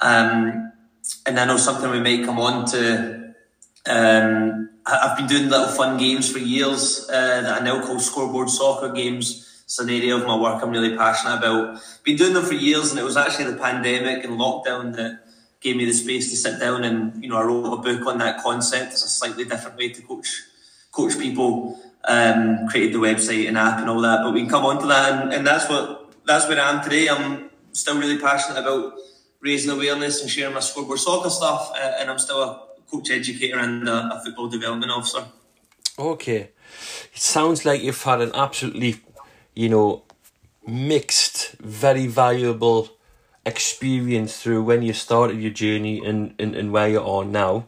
Um, 0.00 0.72
and 1.26 1.38
I 1.38 1.44
know 1.46 1.56
something 1.56 1.90
we 1.90 2.00
might 2.00 2.24
come 2.24 2.38
on 2.38 2.66
to. 2.66 3.34
Um, 3.86 4.70
I've 4.86 5.16
been 5.16 5.26
doing 5.26 5.48
little 5.48 5.68
fun 5.68 5.98
games 5.98 6.30
for 6.30 6.38
years 6.38 7.08
uh, 7.08 7.40
that 7.42 7.62
I 7.62 7.64
now 7.64 7.84
call 7.84 7.98
scoreboard 8.00 8.50
soccer 8.50 8.92
games. 8.92 9.43
It's 9.64 9.78
an 9.78 9.90
area 9.90 10.14
of 10.14 10.26
my 10.26 10.36
work 10.36 10.62
I'm 10.62 10.70
really 10.70 10.96
passionate 10.96 11.38
about. 11.38 11.80
Been 12.04 12.16
doing 12.16 12.34
them 12.34 12.44
for 12.44 12.54
years, 12.54 12.90
and 12.90 12.98
it 12.98 13.02
was 13.02 13.16
actually 13.16 13.50
the 13.50 13.56
pandemic 13.56 14.24
and 14.24 14.38
lockdown 14.38 14.94
that 14.96 15.24
gave 15.60 15.76
me 15.76 15.86
the 15.86 15.92
space 15.92 16.30
to 16.30 16.36
sit 16.36 16.60
down 16.60 16.84
and 16.84 17.22
you 17.22 17.30
know 17.30 17.38
I 17.38 17.42
wrote 17.42 17.64
a 17.72 17.76
book 17.76 18.06
on 18.06 18.18
that 18.18 18.42
concept. 18.42 18.92
It's 18.92 19.04
a 19.04 19.08
slightly 19.08 19.44
different 19.44 19.78
way 19.78 19.88
to 19.88 20.02
coach 20.02 20.42
coach 20.92 21.18
people. 21.18 21.80
Um, 22.06 22.68
created 22.68 22.92
the 22.92 22.98
website 22.98 23.48
and 23.48 23.56
app 23.56 23.78
and 23.80 23.88
all 23.88 24.02
that, 24.02 24.20
but 24.22 24.34
we 24.34 24.40
can 24.40 24.50
come 24.50 24.66
on 24.66 24.78
to 24.78 24.86
that, 24.88 25.22
and, 25.22 25.32
and 25.32 25.46
that's 25.46 25.66
what 25.70 26.12
that's 26.26 26.46
where 26.46 26.60
I 26.60 26.70
am 26.70 26.84
today. 26.84 27.08
I'm 27.08 27.48
still 27.72 27.98
really 27.98 28.18
passionate 28.18 28.60
about 28.60 28.92
raising 29.40 29.70
awareness 29.70 30.20
and 30.20 30.30
sharing 30.30 30.54
my 30.54 30.60
scoreboard 30.60 30.98
soccer 30.98 31.30
stuff, 31.30 31.72
uh, 31.74 31.92
and 31.98 32.10
I'm 32.10 32.18
still 32.18 32.42
a 32.42 32.62
coach 32.90 33.10
educator 33.10 33.58
and 33.58 33.88
a, 33.88 34.16
a 34.16 34.22
football 34.24 34.48
development 34.48 34.90
officer. 34.90 35.24
Okay, 35.98 36.50
it 37.12 37.20
sounds 37.20 37.64
like 37.64 37.82
you've 37.82 38.02
had 38.02 38.20
an 38.20 38.32
absolutely, 38.34 39.00
you 39.54 39.68
know, 39.68 40.02
mixed, 40.66 41.52
very 41.58 42.06
valuable 42.06 42.90
experience 43.46 44.40
through 44.40 44.62
when 44.62 44.82
you 44.82 44.92
started 44.92 45.40
your 45.40 45.52
journey 45.52 46.04
and, 46.04 46.34
and, 46.38 46.54
and 46.54 46.72
where 46.72 46.88
you 46.88 47.00
are 47.00 47.24
now. 47.24 47.66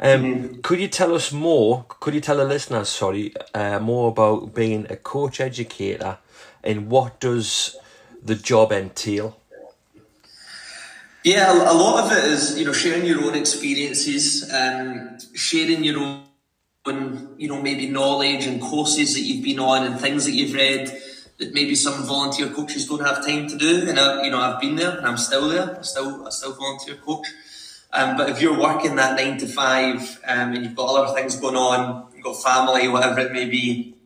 Um, 0.00 0.22
mm-hmm. 0.22 0.60
Could 0.62 0.80
you 0.80 0.88
tell 0.88 1.14
us 1.14 1.32
more? 1.32 1.84
Could 1.88 2.14
you 2.14 2.20
tell 2.20 2.38
the 2.38 2.44
listeners, 2.44 2.88
sorry, 2.88 3.32
uh, 3.54 3.78
more 3.78 4.10
about 4.10 4.52
being 4.52 4.86
a 4.90 4.96
coach 4.96 5.40
educator 5.40 6.18
and 6.64 6.90
what 6.90 7.20
does 7.20 7.76
the 8.22 8.34
job 8.34 8.72
entail? 8.72 9.38
Yeah, 11.24 11.52
a 11.52 11.74
lot 11.74 12.04
of 12.04 12.12
it 12.18 12.24
is 12.24 12.58
you 12.58 12.64
know 12.64 12.72
sharing 12.72 13.06
your 13.06 13.22
own 13.22 13.36
experiences, 13.36 14.50
um, 14.52 15.18
sharing 15.34 15.84
your 15.84 16.24
own 16.84 17.36
you 17.38 17.46
know 17.46 17.62
maybe 17.62 17.88
knowledge 17.88 18.46
and 18.46 18.60
courses 18.60 19.14
that 19.14 19.20
you've 19.20 19.44
been 19.44 19.60
on 19.60 19.86
and 19.86 20.00
things 20.00 20.24
that 20.24 20.32
you've 20.32 20.52
read 20.52 20.92
that 21.38 21.54
maybe 21.54 21.74
some 21.74 22.04
volunteer 22.04 22.48
coaches 22.48 22.86
don't 22.86 23.04
have 23.04 23.24
time 23.24 23.48
to 23.48 23.56
do. 23.56 23.88
And 23.88 23.98
I, 23.98 24.24
you 24.24 24.30
know, 24.30 24.38
I've 24.38 24.60
been 24.60 24.76
there 24.76 24.96
and 24.96 25.06
I'm 25.06 25.16
still 25.16 25.48
there. 25.48 25.78
I 25.78 25.82
still, 25.82 26.26
I 26.26 26.30
still 26.30 26.54
volunteer 26.54 26.96
coach. 26.96 27.26
Um, 27.92 28.16
but 28.16 28.30
if 28.30 28.40
you're 28.40 28.58
working 28.58 28.96
that 28.96 29.16
nine 29.16 29.38
to 29.38 29.46
five 29.46 30.00
um, 30.26 30.52
and 30.52 30.64
you've 30.64 30.74
got 30.74 30.88
other 30.88 31.14
things 31.14 31.36
going 31.36 31.56
on, 31.56 32.06
you've 32.14 32.24
got 32.24 32.42
family, 32.42 32.88
whatever 32.88 33.20
it 33.20 33.32
may 33.32 33.48
be, 33.48 33.96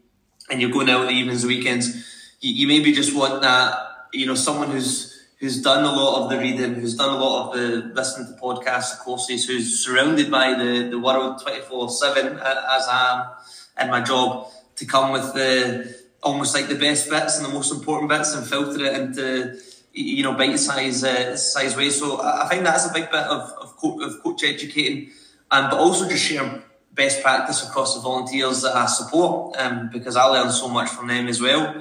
and 0.51 0.61
you're 0.61 0.71
going 0.71 0.91
out 0.91 1.03
in 1.03 1.07
the 1.09 1.13
evenings 1.13 1.45
and 1.45 1.53
weekends, 1.53 2.37
you, 2.41 2.53
you 2.53 2.67
maybe 2.67 2.93
just 2.93 3.15
want 3.15 3.43
that, 3.43 3.79
you 4.13 4.27
know, 4.27 4.35
someone 4.35 4.71
who's 4.71 5.13
who's 5.39 5.61
done 5.63 5.85
a 5.85 5.93
lot 5.93 6.23
of 6.23 6.31
the 6.31 6.39
reading, 6.39 6.75
who's 6.75 6.97
done 6.97 7.15
a 7.15 7.19
lot 7.19 7.51
of 7.51 7.57
the 7.57 7.93
listening 7.95 8.27
to 8.27 8.41
podcasts, 8.41 8.99
courses, 8.99 9.47
who's 9.47 9.85
surrounded 9.85 10.31
by 10.31 10.55
the, 10.55 10.89
the 10.89 10.99
world 10.99 11.41
24 11.43 11.91
7 11.91 12.39
uh, 12.39 12.67
as 12.71 12.89
I 12.89 13.35
am 13.77 13.85
in 13.85 13.91
my 13.91 14.01
job 14.01 14.49
to 14.77 14.87
come 14.87 15.13
with 15.13 15.35
the 15.35 16.06
almost 16.23 16.55
like 16.55 16.69
the 16.69 16.75
best 16.75 17.11
bits 17.11 17.39
and 17.39 17.47
the 17.47 17.53
most 17.53 17.73
important 17.73 18.09
bits 18.09 18.35
and 18.35 18.47
filter 18.47 18.85
it 18.85 18.95
into 18.95 19.59
you 19.93 20.23
know 20.23 20.35
bite 20.35 20.59
size 20.59 21.05
uh, 21.05 21.37
size 21.37 21.77
ways. 21.77 21.99
So 21.99 22.21
I 22.23 22.49
think 22.49 22.65
that's 22.65 22.89
a 22.89 22.93
big 22.93 23.11
bit 23.11 23.25
of 23.25 23.51
of, 23.61 23.77
co- 23.77 24.01
of 24.03 24.23
coach 24.23 24.45
educating, 24.45 25.11
um, 25.51 25.71
but 25.71 25.79
also 25.79 26.09
just 26.09 26.25
sharing 26.25 26.63
best 26.93 27.23
practice 27.23 27.67
across 27.67 27.95
the 27.95 28.01
volunteers 28.01 28.63
that 28.63 28.75
I 28.75 28.87
support, 28.87 29.57
um, 29.59 29.91
because 29.93 30.17
I 30.17 30.25
learn 30.25 30.51
so 30.51 30.69
much 30.69 30.89
from 30.89 31.09
them 31.09 31.29
as 31.29 31.41
well. 31.41 31.75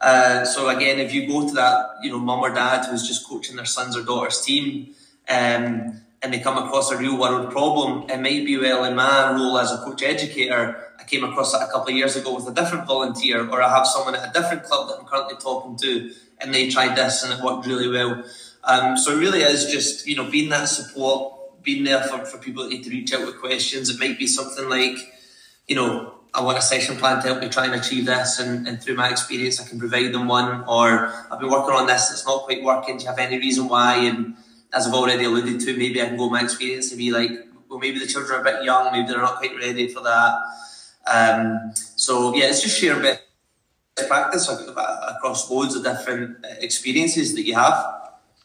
Uh, 0.00 0.44
so 0.44 0.68
again, 0.68 1.00
if 1.00 1.12
you 1.12 1.26
go 1.26 1.48
to 1.48 1.54
that, 1.54 1.86
you 2.02 2.10
know, 2.10 2.18
mum 2.18 2.40
or 2.40 2.54
dad 2.54 2.84
who's 2.84 3.06
just 3.08 3.26
coaching 3.26 3.56
their 3.56 3.64
sons 3.64 3.96
or 3.96 4.02
daughters 4.02 4.40
team, 4.42 4.94
um, 5.28 6.02
and 6.20 6.32
they 6.32 6.38
come 6.40 6.58
across 6.58 6.90
a 6.90 6.96
real 6.96 7.18
world 7.18 7.50
problem, 7.50 8.08
it 8.10 8.20
might 8.20 8.44
be 8.44 8.58
well 8.58 8.84
in 8.84 8.94
my 8.94 9.32
role 9.32 9.58
as 9.58 9.72
a 9.72 9.78
coach 9.78 10.02
educator 10.02 10.87
came 11.08 11.24
across 11.24 11.52
that 11.52 11.68
a 11.68 11.72
couple 11.72 11.88
of 11.88 11.96
years 11.96 12.16
ago 12.16 12.34
with 12.34 12.46
a 12.48 12.54
different 12.54 12.86
volunteer, 12.86 13.48
or 13.48 13.62
I 13.62 13.74
have 13.74 13.86
someone 13.86 14.14
at 14.14 14.28
a 14.28 14.32
different 14.32 14.64
club 14.64 14.88
that 14.88 14.98
I'm 14.98 15.06
currently 15.06 15.36
talking 15.36 15.76
to, 15.78 16.12
and 16.40 16.54
they 16.54 16.68
tried 16.68 16.96
this 16.96 17.24
and 17.24 17.32
it 17.32 17.44
worked 17.44 17.66
really 17.66 17.88
well. 17.88 18.24
Um, 18.64 18.96
so 18.96 19.12
it 19.12 19.18
really 19.18 19.40
is 19.40 19.70
just 19.70 20.06
you 20.06 20.16
know 20.16 20.30
being 20.30 20.50
that 20.50 20.66
support, 20.66 21.62
being 21.62 21.84
there 21.84 22.02
for, 22.02 22.24
for 22.24 22.38
people 22.38 22.64
that 22.64 22.70
need 22.70 22.84
to 22.84 22.90
reach 22.90 23.12
out 23.12 23.26
with 23.26 23.40
questions. 23.40 23.90
It 23.90 23.98
might 23.98 24.18
be 24.18 24.26
something 24.26 24.68
like, 24.68 24.96
you 25.66 25.76
know, 25.76 26.14
I 26.34 26.42
want 26.42 26.58
a 26.58 26.62
session 26.62 26.96
plan 26.96 27.22
to 27.22 27.28
help 27.28 27.40
me 27.40 27.48
try 27.48 27.64
and 27.64 27.74
achieve 27.74 28.06
this, 28.06 28.38
and, 28.38 28.68
and 28.68 28.82
through 28.82 28.96
my 28.96 29.08
experience, 29.10 29.60
I 29.60 29.68
can 29.68 29.78
provide 29.78 30.12
them 30.12 30.28
one. 30.28 30.64
Or 30.68 31.12
I've 31.30 31.40
been 31.40 31.50
working 31.50 31.74
on 31.74 31.86
this, 31.86 32.10
it's 32.10 32.26
not 32.26 32.44
quite 32.44 32.62
working. 32.62 32.98
Do 32.98 33.04
you 33.04 33.10
have 33.10 33.18
any 33.18 33.38
reason 33.38 33.68
why? 33.68 33.96
And 33.96 34.34
as 34.72 34.86
I've 34.86 34.94
already 34.94 35.24
alluded 35.24 35.60
to, 35.60 35.76
maybe 35.76 36.02
I 36.02 36.06
can 36.06 36.16
go 36.16 36.28
my 36.28 36.42
experience 36.42 36.90
and 36.90 36.98
be 36.98 37.10
like, 37.10 37.30
well, 37.68 37.78
maybe 37.78 37.98
the 37.98 38.06
children 38.06 38.38
are 38.38 38.40
a 38.40 38.44
bit 38.44 38.64
young, 38.64 38.92
maybe 38.92 39.08
they're 39.08 39.18
not 39.18 39.36
quite 39.36 39.56
ready 39.56 39.88
for 39.88 40.02
that. 40.02 40.34
Um, 41.10 41.72
so 41.74 42.34
yeah, 42.34 42.46
it's 42.46 42.62
just 42.62 42.78
sharing 42.78 43.02
best 43.02 43.22
practice 44.08 44.48
across 44.48 45.50
loads 45.50 45.74
of 45.74 45.84
different 45.84 46.44
experiences 46.60 47.34
that 47.34 47.44
you 47.44 47.54
have. 47.54 47.84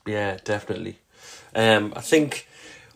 Yeah, 0.06 0.38
definitely. 0.44 1.00
Um, 1.56 1.94
I 1.96 2.02
think 2.02 2.48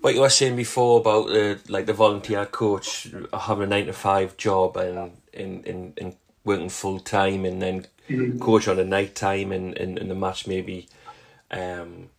what 0.01 0.15
you 0.15 0.21
were 0.21 0.29
saying 0.29 0.55
before 0.55 0.99
about 0.99 1.27
the 1.27 1.59
like 1.69 1.85
the 1.85 1.93
volunteer 1.93 2.45
coach 2.45 3.09
having 3.33 3.63
a 3.63 3.67
nine 3.67 3.85
to 3.87 3.93
five 3.93 4.37
job 4.37 4.77
and 4.77 5.11
in 5.33 5.63
in, 5.63 5.93
in 5.97 6.15
working 6.43 6.69
full 6.69 6.99
time 6.99 7.45
and 7.45 7.61
then 7.61 7.85
mm-hmm. 8.09 8.39
coach 8.39 8.67
on 8.67 8.79
a 8.79 8.85
night 8.85 9.15
time 9.15 9.51
and, 9.51 9.77
and, 9.77 9.97
and 9.99 10.09
the 10.09 10.15
match 10.15 10.47
maybe 10.47 10.87
um, 11.51 12.09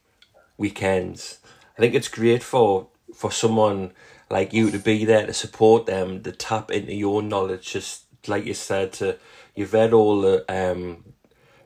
weekends. 0.56 1.38
I 1.76 1.80
think 1.80 1.94
it's 1.94 2.08
great 2.08 2.42
for 2.42 2.88
for 3.14 3.32
someone 3.32 3.92
like 4.30 4.52
you 4.52 4.70
to 4.70 4.78
be 4.78 5.04
there 5.04 5.26
to 5.26 5.32
support 5.32 5.86
them, 5.86 6.22
to 6.22 6.32
tap 6.32 6.70
into 6.70 6.94
your 6.94 7.22
knowledge. 7.22 7.72
Just 7.72 8.04
like 8.26 8.44
you 8.44 8.54
said, 8.54 8.92
to 8.94 9.18
you've 9.54 9.72
read 9.72 9.92
all 9.92 10.20
the 10.20 10.44
um 10.48 11.04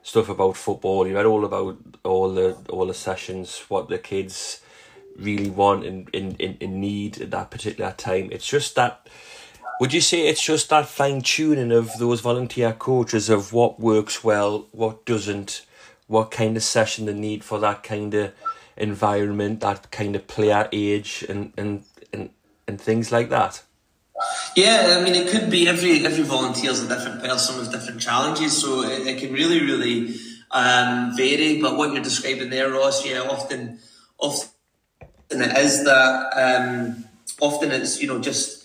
stuff 0.03 0.29
about 0.29 0.57
football. 0.57 1.07
You 1.07 1.15
read 1.15 1.27
all 1.27 1.45
about 1.45 1.79
all 2.05 2.33
the 2.33 2.57
all 2.69 2.87
the 2.87 2.95
sessions, 2.95 3.65
what 3.69 3.89
the 3.89 3.99
kids 3.99 4.61
really 5.17 5.51
want 5.51 5.85
and 5.85 6.09
in, 6.13 6.37
in, 6.37 6.57
in 6.61 6.81
need 6.81 7.21
at 7.21 7.31
that 7.31 7.51
particular 7.51 7.93
time. 7.97 8.29
It's 8.33 8.47
just 8.47 8.75
that. 8.77 9.09
Would 9.81 9.93
you 9.93 10.01
say 10.01 10.29
it's 10.29 10.45
just 10.45 10.69
that 10.69 10.87
fine 10.87 11.23
tuning 11.23 11.73
of 11.73 11.99
those 11.99 12.21
volunteer 12.21 12.73
coaches 12.73 13.29
of 13.29 13.53
what 13.53 13.81
works 13.81 14.23
well, 14.23 14.69
what 14.71 15.05
doesn't, 15.05 15.67
what 16.07 16.31
kind 16.31 16.57
of 16.57 16.63
session 16.63 17.07
they 17.07 17.15
need 17.15 17.43
for 17.43 17.59
that 17.59 17.83
kind 17.83 18.15
of 18.15 18.33
environment, 18.77 19.61
that 19.61 19.91
kind 19.91 20.15
of 20.15 20.29
player 20.29 20.69
age, 20.73 21.25
and 21.29 21.53
and 21.57 21.85
and 22.13 22.31
things 22.81 23.13
like 23.13 23.29
that? 23.31 23.63
Yeah, 24.57 24.99
I 24.99 25.05
mean, 25.05 25.15
it 25.15 25.31
could 25.31 25.51
be 25.51 25.69
every 25.69 26.05
every 26.07 26.25
volunteer 26.25 26.71
is 26.71 26.83
a 26.83 26.89
different 26.89 27.23
person 27.23 27.59
with 27.59 27.73
different 27.73 28.01
challenges, 28.01 28.61
so 28.61 28.83
it, 28.83 29.07
it 29.07 29.19
can 29.19 29.33
really, 29.33 29.61
really 29.61 30.15
um, 30.51 31.17
vary. 31.17 31.61
But 31.61 31.77
what 31.77 31.93
you're 31.93 32.03
describing 32.03 32.51
there, 32.51 32.71
Ross, 32.71 33.05
yeah, 33.05 33.21
often, 33.21 33.79
often 34.19 34.51
it 35.31 35.57
is 35.59 35.85
that. 35.85 36.33
Um, 36.37 37.05
often 37.43 37.73
it's 37.73 38.01
you 38.01 38.07
know 38.07 38.21
just 38.21 38.65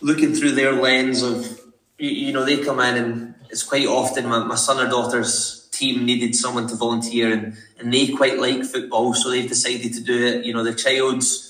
looking 0.00 0.34
through 0.34 0.52
their 0.52 0.72
lens 0.72 1.22
of 1.22 1.60
you, 1.98 2.10
you 2.10 2.32
know 2.32 2.44
they 2.44 2.58
come 2.58 2.80
in 2.80 2.96
and 2.96 3.34
it's 3.50 3.62
quite 3.62 3.86
often 3.86 4.26
my, 4.26 4.44
my 4.44 4.54
son 4.54 4.84
or 4.84 4.90
daughter's 4.90 5.68
team 5.70 6.04
needed 6.04 6.34
someone 6.34 6.66
to 6.66 6.74
volunteer 6.74 7.32
and, 7.32 7.56
and 7.78 7.94
they 7.94 8.08
quite 8.08 8.38
like 8.38 8.64
football, 8.64 9.14
so 9.14 9.30
they've 9.30 9.48
decided 9.48 9.94
to 9.94 10.00
do 10.00 10.26
it. 10.26 10.44
You 10.44 10.52
know, 10.52 10.64
the 10.64 10.74
child's 10.74 11.47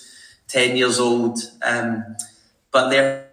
10 0.49 0.77
years 0.77 0.99
old, 0.99 1.39
um, 1.63 2.17
but 2.73 2.89
they're 2.89 3.29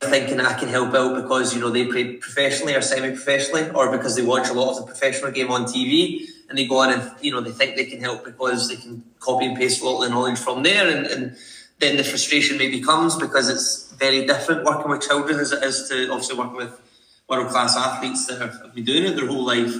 thinking 0.00 0.40
I 0.40 0.54
can 0.54 0.68
help 0.68 0.94
out 0.94 1.20
because, 1.20 1.54
you 1.54 1.60
know, 1.60 1.70
they 1.70 1.86
play 1.86 2.14
professionally 2.14 2.74
or 2.74 2.80
semi-professionally 2.80 3.70
or 3.70 3.90
because 3.90 4.14
they 4.14 4.22
watch 4.22 4.48
a 4.48 4.52
lot 4.52 4.70
of 4.70 4.76
the 4.78 4.86
professional 4.86 5.32
game 5.32 5.50
on 5.50 5.64
TV 5.64 6.26
and 6.48 6.56
they 6.56 6.66
go 6.66 6.78
on 6.78 6.92
and, 6.92 7.10
you 7.20 7.32
know, 7.32 7.40
they 7.40 7.50
think 7.50 7.76
they 7.76 7.84
can 7.84 8.00
help 8.00 8.24
because 8.24 8.68
they 8.68 8.76
can 8.76 9.02
copy 9.18 9.46
and 9.46 9.56
paste 9.56 9.82
a 9.82 9.84
lot 9.84 10.02
of 10.02 10.08
the 10.08 10.14
knowledge 10.14 10.38
from 10.38 10.62
there 10.62 10.88
and, 10.88 11.06
and 11.06 11.36
then 11.80 11.96
the 11.96 12.04
frustration 12.04 12.58
maybe 12.58 12.80
comes 12.80 13.16
because 13.16 13.48
it's 13.48 13.92
very 13.98 14.26
different 14.26 14.64
working 14.64 14.90
with 14.90 15.02
children 15.02 15.38
as 15.40 15.52
it 15.52 15.62
is 15.64 15.88
to 15.88 16.10
obviously 16.10 16.36
working 16.36 16.56
with 16.56 16.80
world-class 17.28 17.76
athletes 17.76 18.26
that 18.26 18.40
have 18.40 18.74
been 18.74 18.84
doing 18.84 19.04
it 19.04 19.16
their 19.16 19.26
whole 19.26 19.44
life. 19.44 19.74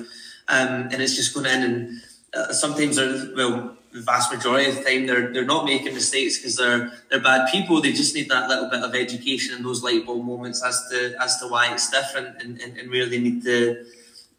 um, 0.49 0.89
and 0.91 0.95
it's 0.95 1.15
just 1.15 1.35
going 1.35 1.47
in 1.47 1.63
and 1.63 2.01
uh, 2.35 2.53
sometimes 2.53 2.97
they're 2.97 3.35
well 3.37 3.78
the 3.93 4.01
vast 4.01 4.33
majority 4.33 4.69
of 4.69 4.77
the 4.77 4.83
time 4.83 5.07
they're 5.07 5.33
they're 5.33 5.45
not 5.45 5.65
making 5.65 5.95
mistakes 5.95 6.39
because 6.39 6.57
they're 6.57 6.93
they're 7.09 7.21
bad 7.21 7.49
people. 7.51 7.81
They 7.81 7.93
just 7.93 8.15
need 8.15 8.29
that 8.29 8.49
little 8.49 8.69
bit 8.69 8.83
of 8.83 8.95
education 8.95 9.55
and 9.55 9.65
those 9.65 9.83
light 9.83 10.05
bulb 10.05 10.25
moments 10.25 10.63
as 10.65 10.87
to 10.91 11.15
as 11.21 11.39
to 11.41 11.49
why 11.49 11.73
it's 11.73 11.91
different 11.91 12.43
and, 12.43 12.61
and, 12.61 12.77
and 12.77 12.91
where 12.91 13.07
they 13.07 13.19
need 13.19 13.43
to 13.45 13.85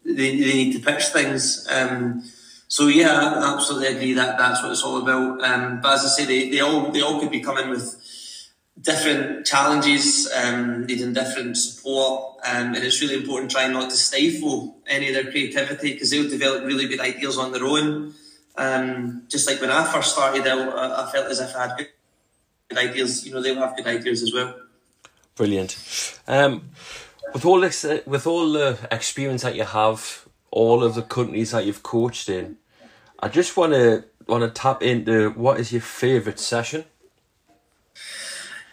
they, 0.04 0.12
they 0.12 0.54
need 0.54 0.72
to 0.72 0.80
pitch 0.80 1.06
things. 1.06 1.66
Um, 1.70 2.22
so 2.68 2.86
yeah, 2.86 3.10
I 3.10 3.54
absolutely 3.54 3.88
agree 3.88 4.12
that 4.14 4.38
that's 4.38 4.62
what 4.62 4.70
it's 4.70 4.82
all 4.82 5.02
about. 5.02 5.42
Um, 5.42 5.80
but 5.80 5.94
as 5.94 6.04
I 6.04 6.08
say, 6.08 6.24
they, 6.24 6.50
they 6.50 6.60
all 6.60 6.90
they 6.90 7.00
all 7.00 7.18
could 7.18 7.30
be 7.30 7.40
coming 7.40 7.68
with 7.68 7.96
different 8.80 9.44
challenges, 9.44 10.30
um, 10.32 10.86
needing 10.86 11.12
different 11.12 11.56
support, 11.56 12.36
um, 12.46 12.74
and 12.74 12.78
it's 12.78 13.00
really 13.02 13.16
important 13.16 13.50
trying 13.50 13.72
not 13.72 13.90
to 13.90 13.96
stifle 13.96 14.78
any 14.86 15.08
of 15.08 15.14
their 15.14 15.30
creativity 15.30 15.92
because 15.92 16.10
they'll 16.10 16.30
develop 16.30 16.64
really 16.64 16.86
good 16.86 17.00
ideas 17.00 17.36
on 17.36 17.52
their 17.52 17.64
own. 17.64 18.14
Um, 18.60 19.22
just 19.28 19.48
like 19.48 19.58
when 19.62 19.70
I 19.70 19.90
first 19.90 20.12
started 20.12 20.46
out, 20.46 20.76
I, 20.76 21.02
I 21.02 21.10
felt 21.10 21.28
as 21.28 21.40
if 21.40 21.56
I 21.56 21.68
had 21.68 21.88
good 22.68 22.78
ideas. 22.78 23.26
You 23.26 23.32
know, 23.32 23.40
they'll 23.40 23.54
have 23.56 23.74
good 23.74 23.86
ideas 23.86 24.22
as 24.22 24.34
well. 24.34 24.54
Brilliant. 25.34 26.20
Um, 26.28 26.68
with 27.32 27.46
all 27.46 27.60
this, 27.60 27.86
uh, 27.86 28.00
with 28.04 28.26
all 28.26 28.52
the 28.52 28.78
experience 28.90 29.42
that 29.42 29.54
you 29.54 29.64
have, 29.64 30.28
all 30.50 30.84
of 30.84 30.94
the 30.94 31.02
countries 31.02 31.52
that 31.52 31.64
you've 31.64 31.82
coached 31.82 32.28
in, 32.28 32.58
I 33.18 33.28
just 33.28 33.56
want 33.56 33.72
to 33.72 34.04
want 34.26 34.42
to 34.42 34.50
tap 34.50 34.82
into 34.82 35.30
what 35.30 35.58
is 35.58 35.72
your 35.72 35.80
favourite 35.80 36.38
session. 36.38 36.84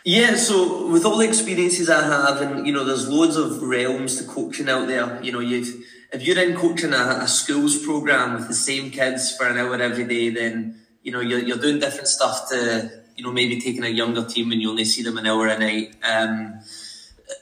Yeah, 0.04 0.36
so 0.36 0.92
with 0.92 1.06
all 1.06 1.18
the 1.18 1.28
experiences 1.28 1.90
I 1.90 2.04
have, 2.04 2.42
and 2.42 2.68
you 2.68 2.74
know, 2.74 2.84
there's 2.84 3.08
loads 3.08 3.38
of 3.38 3.62
realms 3.62 4.18
to 4.18 4.28
coaching 4.28 4.68
out 4.68 4.88
there. 4.88 5.22
You 5.24 5.32
know, 5.32 5.40
you've 5.40 5.86
if 6.12 6.26
you're 6.26 6.42
in 6.42 6.56
coaching 6.56 6.94
a, 6.94 7.20
a 7.22 7.28
schools 7.28 7.84
program 7.84 8.36
with 8.36 8.48
the 8.48 8.54
same 8.54 8.92
kids 8.92 9.36
for 9.36 9.48
an 9.48 9.58
hour 9.58 9.76
every 9.76 10.06
day, 10.06 10.30
then 10.30 10.80
you 11.04 11.12
know 11.12 11.20
you're, 11.20 11.40
you're 11.40 11.58
doing 11.58 11.80
different 11.80 12.08
stuff 12.08 12.50
to 12.50 12.90
you 13.16 13.24
know 13.24 13.32
maybe 13.32 13.60
taking 13.60 13.84
a 13.84 13.90
younger 13.90 14.26
team 14.26 14.52
and 14.52 14.62
you 14.62 14.70
only 14.70 14.86
see 14.86 15.04
them 15.04 15.18
an 15.18 15.28
hour 15.28 15.48
a 15.48 15.58
night. 15.58 15.96
Um, 16.04 16.60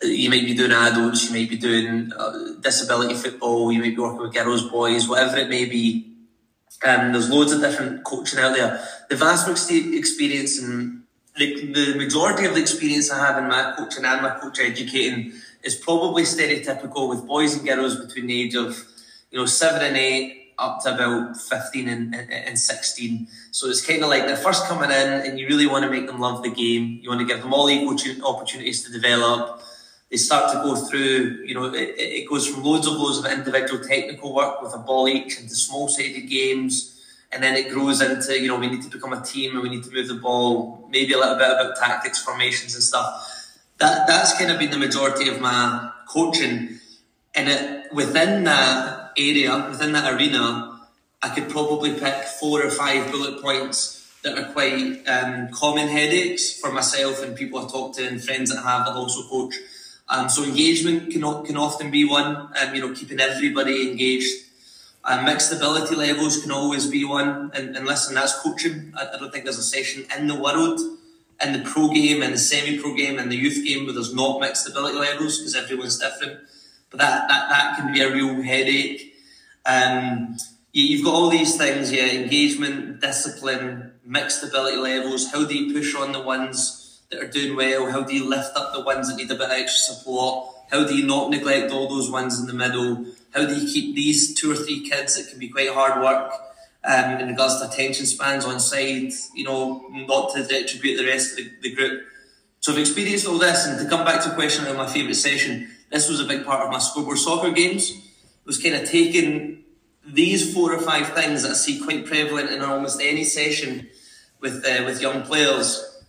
you 0.02 0.30
might 0.30 0.46
be 0.46 0.56
doing 0.56 0.72
adults, 0.72 1.26
you 1.26 1.40
might 1.40 1.50
be 1.50 1.58
doing 1.58 2.12
uh, 2.14 2.54
disability 2.60 3.14
football, 3.14 3.72
you 3.72 3.80
might 3.80 3.96
be 3.96 4.02
working 4.02 4.22
with 4.22 4.34
girls, 4.34 4.68
boys, 4.70 5.08
whatever 5.08 5.38
it 5.38 5.50
may 5.50 5.66
be. 5.66 6.12
Um, 6.84 7.14
there's 7.14 7.30
loads 7.30 7.52
of 7.52 7.62
different 7.62 8.04
coaching 8.04 8.40
out 8.40 8.56
there. 8.56 8.84
The 9.10 9.16
vast 9.16 9.48
experience 9.72 10.60
and 10.60 11.04
the, 11.38 11.72
the 11.72 11.96
majority 11.96 12.46
of 12.46 12.56
the 12.56 12.62
experience 12.62 13.12
I 13.12 13.26
have 13.26 13.38
in 13.38 13.48
my 13.48 13.74
coaching 13.78 14.06
and 14.06 14.22
my 14.22 14.32
coach 14.40 14.60
educating 14.60 15.34
is 15.66 15.76
probably 15.76 16.24
stereotypical 16.24 17.10
with 17.10 17.26
boys 17.26 17.56
and 17.56 17.68
girls 17.68 17.96
between 17.96 18.28
the 18.28 18.42
age 18.44 18.56
of, 18.56 18.86
you 19.32 19.40
know, 19.40 19.46
seven 19.46 19.82
and 19.82 19.98
eight 19.98 20.54
up 20.58 20.82
to 20.84 20.94
about 20.94 21.36
15 21.36 21.90
and, 21.90 22.16
and 22.16 22.58
16. 22.58 23.28
So 23.52 23.68
it's 23.68 23.86
kind 23.86 24.04
of 24.04 24.10
like 24.10 24.26
they're 24.26 24.38
first 24.38 24.66
coming 24.68 24.92
in 24.92 25.08
and 25.26 25.40
you 25.40 25.48
really 25.48 25.68
want 25.68 25.84
to 25.84 25.90
make 25.90 26.08
them 26.08 26.20
love 26.20 26.44
the 26.44 26.52
game. 26.52 27.00
You 27.02 27.10
want 27.10 27.20
to 27.22 27.28
give 27.28 27.42
them 27.42 27.54
all 27.54 27.70
equal 27.70 27.98
opportunities 28.26 28.84
to 28.84 28.92
develop. 28.92 29.62
They 30.12 30.18
start 30.18 30.54
to 30.54 30.60
go 30.60 30.76
through, 30.76 31.44
you 31.46 31.56
know, 31.56 31.74
it, 31.74 31.96
it 31.98 32.30
goes 32.30 32.48
from 32.48 32.64
loads 32.64 32.88
of 32.88 32.94
loads 32.94 33.18
of 33.18 33.26
individual 33.26 33.84
technical 33.84 34.34
work 34.34 34.62
with 34.62 34.74
a 34.74 34.78
ball 34.78 35.10
each 35.10 35.40
into 35.40 35.56
small 35.56 35.90
sided 35.90 36.30
games. 36.30 36.92
And 37.32 37.44
then 37.44 37.56
it 37.56 37.74
grows 37.74 38.02
into, 38.02 38.40
you 38.40 38.48
know, 38.48 38.58
we 38.58 38.70
need 38.70 38.84
to 38.84 38.90
become 38.90 39.12
a 39.12 39.22
team 39.22 39.56
and 39.56 39.64
we 39.64 39.70
need 39.70 39.84
to 39.84 39.92
move 39.92 40.08
the 40.08 40.14
ball, 40.14 40.88
maybe 40.90 41.14
a 41.14 41.18
little 41.18 41.36
bit 41.36 41.50
about 41.50 41.76
tactics, 41.76 42.24
formations 42.24 42.76
and 42.76 42.84
stuff 42.84 43.35
that 43.78 44.08
that's 44.08 44.38
kind 44.38 44.52
of 44.52 44.60
been 44.60 44.72
the 44.72 44.78
majority 44.78 45.30
of 45.30 45.42
my 45.42 45.92
coaching. 46.08 46.80
And 47.34 47.50
it, 47.50 47.94
within 47.94 48.46
that 48.46 49.12
area, 49.18 49.68
within 49.70 49.92
that 49.94 50.14
arena, 50.14 50.80
I 51.22 51.30
could 51.30 51.50
probably 51.50 51.94
pick 51.94 52.24
four 52.24 52.66
or 52.66 52.70
five 52.70 53.12
bullet 53.12 53.42
points 53.42 54.02
that 54.24 54.38
are 54.38 54.52
quite 54.54 55.08
um, 55.08 55.50
common 55.50 55.88
headaches 55.88 56.60
for 56.60 56.72
myself 56.72 57.22
and 57.24 57.36
people 57.36 57.60
I 57.60 57.68
talk 57.68 57.96
to 57.96 58.08
and 58.08 58.24
friends 58.24 58.54
that 58.54 58.64
I 58.64 58.78
have 58.78 58.86
that 58.86 58.96
also 58.96 59.28
coach. 59.28 59.56
Um, 60.08 60.30
so 60.30 60.44
engagement 60.44 61.12
can 61.12 61.22
can 61.44 61.58
often 61.58 61.90
be 61.92 62.06
one. 62.06 62.36
Um, 62.36 62.76
you 62.76 62.82
know, 62.82 62.94
keeping 62.94 63.20
everybody 63.20 63.90
engaged. 63.90 64.46
Um, 65.04 65.26
mixed 65.26 65.52
ability 65.52 65.96
levels 65.96 66.42
can 66.42 66.52
always 66.52 66.88
be 66.88 67.06
one. 67.06 67.52
And, 67.54 67.76
and 67.76 67.86
listen, 67.86 68.16
that's 68.16 68.40
coaching. 68.42 68.94
I, 68.96 69.16
I 69.16 69.18
don't 69.20 69.32
think 69.32 69.44
there's 69.44 69.60
a 69.60 69.64
session 69.64 70.06
in 70.18 70.28
the 70.28 70.36
world 70.36 70.80
in 71.44 71.54
the 71.54 71.60
pro 71.60 71.90
game 71.90 72.22
and 72.22 72.34
the 72.34 72.38
semi-pro 72.38 72.96
game 72.96 73.20
and 73.20 73.32
the 73.32 73.36
youth 73.36 73.66
game 73.66 73.86
where 73.86 73.94
there's 73.94 74.14
not 74.14 74.40
mixed 74.40 74.68
ability 74.68 74.98
levels 74.98 75.38
because 75.38 75.56
everyone's 75.56 76.00
different. 76.00 76.40
But 76.90 77.00
that, 77.00 77.28
that, 77.28 77.50
that 77.50 77.78
can 77.78 77.94
be 77.94 78.02
a 78.02 78.12
real 78.12 78.42
headache. 78.42 79.14
Um, 79.66 80.38
you, 80.72 80.98
have 80.98 81.06
got 81.06 81.14
all 81.14 81.30
these 81.30 81.58
things, 81.58 81.92
yeah, 81.92 82.08
engagement, 82.08 83.02
discipline, 83.02 83.94
mixed 84.06 84.44
ability 84.44 84.78
levels. 84.78 85.32
How 85.32 85.46
do 85.46 85.58
you 85.58 85.74
push 85.74 85.96
on 85.96 86.12
the 86.12 86.22
ones 86.22 87.02
that 87.10 87.22
are 87.22 87.28
doing 87.28 87.56
well? 87.56 87.92
How 87.92 88.04
do 88.04 88.16
you 88.16 88.30
lift 88.30 88.56
up 88.56 88.74
the 88.74 88.82
ones 88.82 89.10
that 89.10 89.18
need 89.18 89.32
a 89.32 89.36
bit 89.36 89.46
of 89.46 89.52
extra 89.52 89.96
support? 89.96 90.54
How 90.72 90.86
do 90.86 90.96
you 90.96 91.06
not 91.06 91.30
neglect 91.30 91.72
all 91.72 91.88
those 91.88 92.10
ones 92.10 92.40
in 92.40 92.48
the 92.48 92.54
middle? 92.54 93.06
How 93.34 93.46
do 93.46 93.56
you 93.56 93.72
keep 93.72 93.96
these 93.96 94.34
two 94.34 94.52
or 94.52 94.56
three 94.56 94.88
kids 94.88 95.18
that 95.18 95.30
can 95.30 95.40
be 95.40 95.50
quite 95.50 95.70
hard 95.70 96.02
work 96.02 96.34
um, 96.86 97.20
in 97.20 97.28
regards 97.28 97.60
to 97.60 97.70
attention 97.70 98.06
spans 98.06 98.46
on 98.46 98.60
side, 98.60 99.12
you 99.34 99.44
know, 99.44 99.88
not 99.90 100.34
to 100.34 100.42
attribute 100.42 100.98
the 100.98 101.06
rest 101.06 101.32
of 101.32 101.38
the, 101.38 101.52
the 101.62 101.76
group. 101.76 102.06
So 102.60 102.72
I've 102.72 102.80
experienced 102.80 103.28
all 103.28 103.38
this, 103.38 103.66
and 103.66 103.80
to 103.80 103.88
come 103.88 104.06
back 104.06 104.24
to 104.24 104.30
the 104.30 104.36
question 104.36 104.66
of 104.66 104.76
my 104.76 104.88
favourite 104.88 105.16
session, 105.16 105.70
this 105.92 106.10
was 106.10 106.20
a 106.20 106.26
big 106.26 106.46
part 106.46 106.62
of 106.66 106.72
my 106.72 106.80
scoreboard 106.80 107.18
soccer 107.18 107.52
games. 107.52 107.92
It 107.92 108.46
was 108.46 108.62
kind 108.62 108.76
of 108.76 108.90
taking 108.90 109.64
these 110.06 110.54
four 110.54 110.74
or 110.74 110.80
five 110.80 111.14
things 111.14 111.44
that 111.44 111.52
I 111.52 111.56
see 111.56 111.80
quite 111.80 112.06
prevalent 112.06 112.52
in 112.52 112.62
almost 112.62 113.02
any 113.02 113.24
session 113.24 113.90
with 114.40 114.66
uh, 114.66 114.84
with 114.86 115.02
young 115.02 115.24
players 115.24 116.04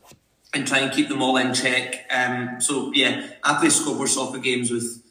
and 0.53 0.67
try 0.67 0.79
and 0.79 0.93
keep 0.93 1.09
them 1.09 1.23
all 1.23 1.37
in 1.37 1.55
check. 1.55 2.07
Um, 2.11 2.61
so 2.61 2.93
yeah, 2.95 3.27
I 3.43 3.59
play 3.59 3.71
scoreboard 3.71 4.09
soccer 4.09 4.39
games 4.39 4.71
with 4.71 5.03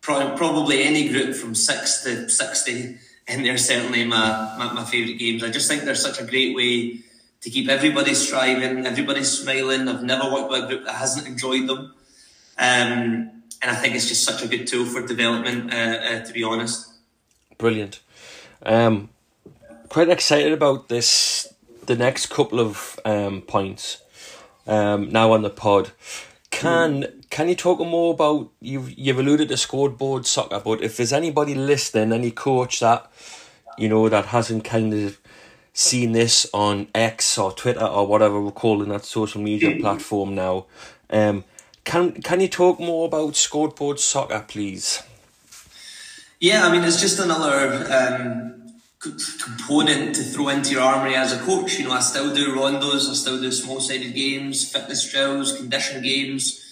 pro- 0.00 0.36
probably 0.36 0.82
any 0.82 1.08
group 1.08 1.34
from 1.34 1.54
six 1.54 2.02
to 2.04 2.28
sixty 2.28 2.96
and 3.30 3.44
they're 3.44 3.58
certainly 3.58 4.04
my, 4.04 4.54
my, 4.58 4.72
my 4.72 4.84
favourite 4.84 5.18
games. 5.18 5.44
I 5.44 5.50
just 5.50 5.68
think 5.68 5.82
they're 5.82 5.94
such 5.94 6.20
a 6.20 6.24
great 6.24 6.54
way 6.56 7.00
to 7.40 7.50
keep 7.50 7.68
everybody 7.68 8.14
striving, 8.14 8.86
everybody 8.86 9.22
smiling. 9.22 9.88
I've 9.88 10.02
never 10.02 10.30
worked 10.30 10.50
with 10.50 10.64
a 10.64 10.66
group 10.66 10.84
that 10.84 10.96
hasn't 10.96 11.26
enjoyed 11.26 11.68
them. 11.68 11.94
Um, 12.58 13.30
and 13.62 13.70
I 13.70 13.74
think 13.74 13.94
it's 13.94 14.08
just 14.08 14.24
such 14.24 14.42
a 14.42 14.48
good 14.48 14.66
tool 14.66 14.84
for 14.84 15.06
development, 15.06 15.72
uh, 15.72 15.76
uh, 15.76 16.20
to 16.24 16.32
be 16.32 16.42
honest. 16.42 16.92
Brilliant. 17.56 18.00
Um, 18.62 19.10
quite 19.88 20.08
excited 20.08 20.52
about 20.52 20.88
this, 20.88 21.52
the 21.86 21.96
next 21.96 22.26
couple 22.26 22.58
of 22.58 22.98
um, 23.04 23.42
points 23.42 24.02
um, 24.66 25.10
now 25.10 25.32
on 25.32 25.42
the 25.42 25.50
pod. 25.50 25.92
Can 26.60 27.22
can 27.30 27.48
you 27.48 27.54
talk 27.54 27.78
more 27.78 28.12
about 28.12 28.50
you've 28.60 28.92
you've 28.98 29.18
alluded 29.18 29.48
to 29.48 29.56
scoreboard 29.56 30.26
soccer, 30.26 30.60
but 30.60 30.82
if 30.82 30.98
there's 30.98 31.10
anybody 31.10 31.54
listening, 31.54 32.12
any 32.12 32.30
coach 32.30 32.80
that 32.80 33.10
you 33.78 33.88
know 33.88 34.10
that 34.10 34.26
hasn't 34.26 34.62
kind 34.62 34.92
of 34.92 35.18
seen 35.72 36.12
this 36.12 36.46
on 36.52 36.88
X 36.94 37.38
or 37.38 37.52
Twitter 37.52 37.86
or 37.86 38.06
whatever 38.06 38.38
we're 38.38 38.50
calling 38.50 38.90
that 38.90 39.06
social 39.06 39.40
media 39.40 39.80
platform 39.80 40.34
now, 40.34 40.66
um, 41.08 41.44
can 41.84 42.20
can 42.20 42.42
you 42.42 42.48
talk 42.48 42.78
more 42.78 43.06
about 43.06 43.36
scoreboard 43.36 43.98
soccer, 43.98 44.44
please? 44.46 45.02
Yeah, 46.40 46.66
I 46.66 46.72
mean 46.72 46.84
it's 46.84 47.00
just 47.00 47.18
another 47.20 47.86
um, 47.90 48.59
component 49.00 50.14
to 50.14 50.22
throw 50.22 50.48
into 50.48 50.72
your 50.72 50.82
armory 50.82 51.14
as 51.14 51.32
a 51.32 51.38
coach. 51.38 51.78
You 51.78 51.88
know, 51.88 51.92
I 51.92 52.00
still 52.00 52.34
do 52.34 52.54
rondos, 52.54 53.10
I 53.10 53.14
still 53.14 53.40
do 53.40 53.50
small 53.50 53.80
sided 53.80 54.14
games, 54.14 54.70
fitness 54.70 55.10
drills, 55.10 55.56
condition 55.56 56.02
games 56.02 56.66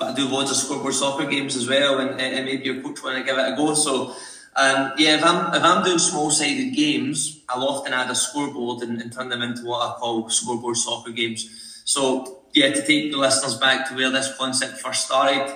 but 0.00 0.08
I 0.08 0.14
do 0.14 0.26
loads 0.26 0.50
of 0.50 0.56
scoreboard 0.56 0.94
soccer 0.94 1.26
games 1.26 1.54
as 1.54 1.68
well, 1.68 1.98
and, 1.98 2.18
and 2.18 2.46
maybe 2.46 2.64
your 2.64 2.82
coach 2.82 3.04
want 3.04 3.18
to 3.18 3.22
give 3.22 3.38
it 3.38 3.52
a 3.52 3.54
go. 3.54 3.74
So, 3.74 4.16
um, 4.56 4.92
yeah, 4.96 5.16
if 5.16 5.22
I'm 5.22 5.54
if 5.54 5.62
I'm 5.62 5.84
doing 5.84 5.98
small 5.98 6.30
sided 6.30 6.74
games, 6.74 7.42
I'll 7.50 7.68
often 7.68 7.92
add 7.92 8.10
a 8.10 8.14
scoreboard 8.14 8.82
and, 8.82 9.00
and 9.00 9.12
turn 9.12 9.28
them 9.28 9.42
into 9.42 9.66
what 9.66 9.86
I 9.86 9.98
call 9.98 10.28
scoreboard 10.30 10.78
soccer 10.78 11.10
games. 11.10 11.82
So, 11.84 12.44
yeah, 12.54 12.72
to 12.72 12.86
take 12.86 13.12
the 13.12 13.18
listeners 13.18 13.58
back 13.58 13.88
to 13.88 13.94
where 13.94 14.10
this 14.10 14.34
concept 14.38 14.78
first 14.80 15.04
started, 15.04 15.46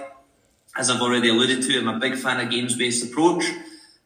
as 0.77 0.91
I've 0.91 1.01
already 1.01 1.31
alluded 1.31 1.63
to, 1.63 1.79
I'm 1.79 1.89
a 1.89 1.99
big 1.99 2.17
fan 2.17 2.39
of 2.39 2.51
games 2.51 2.77
based 2.77 3.11
approach. 3.11 3.45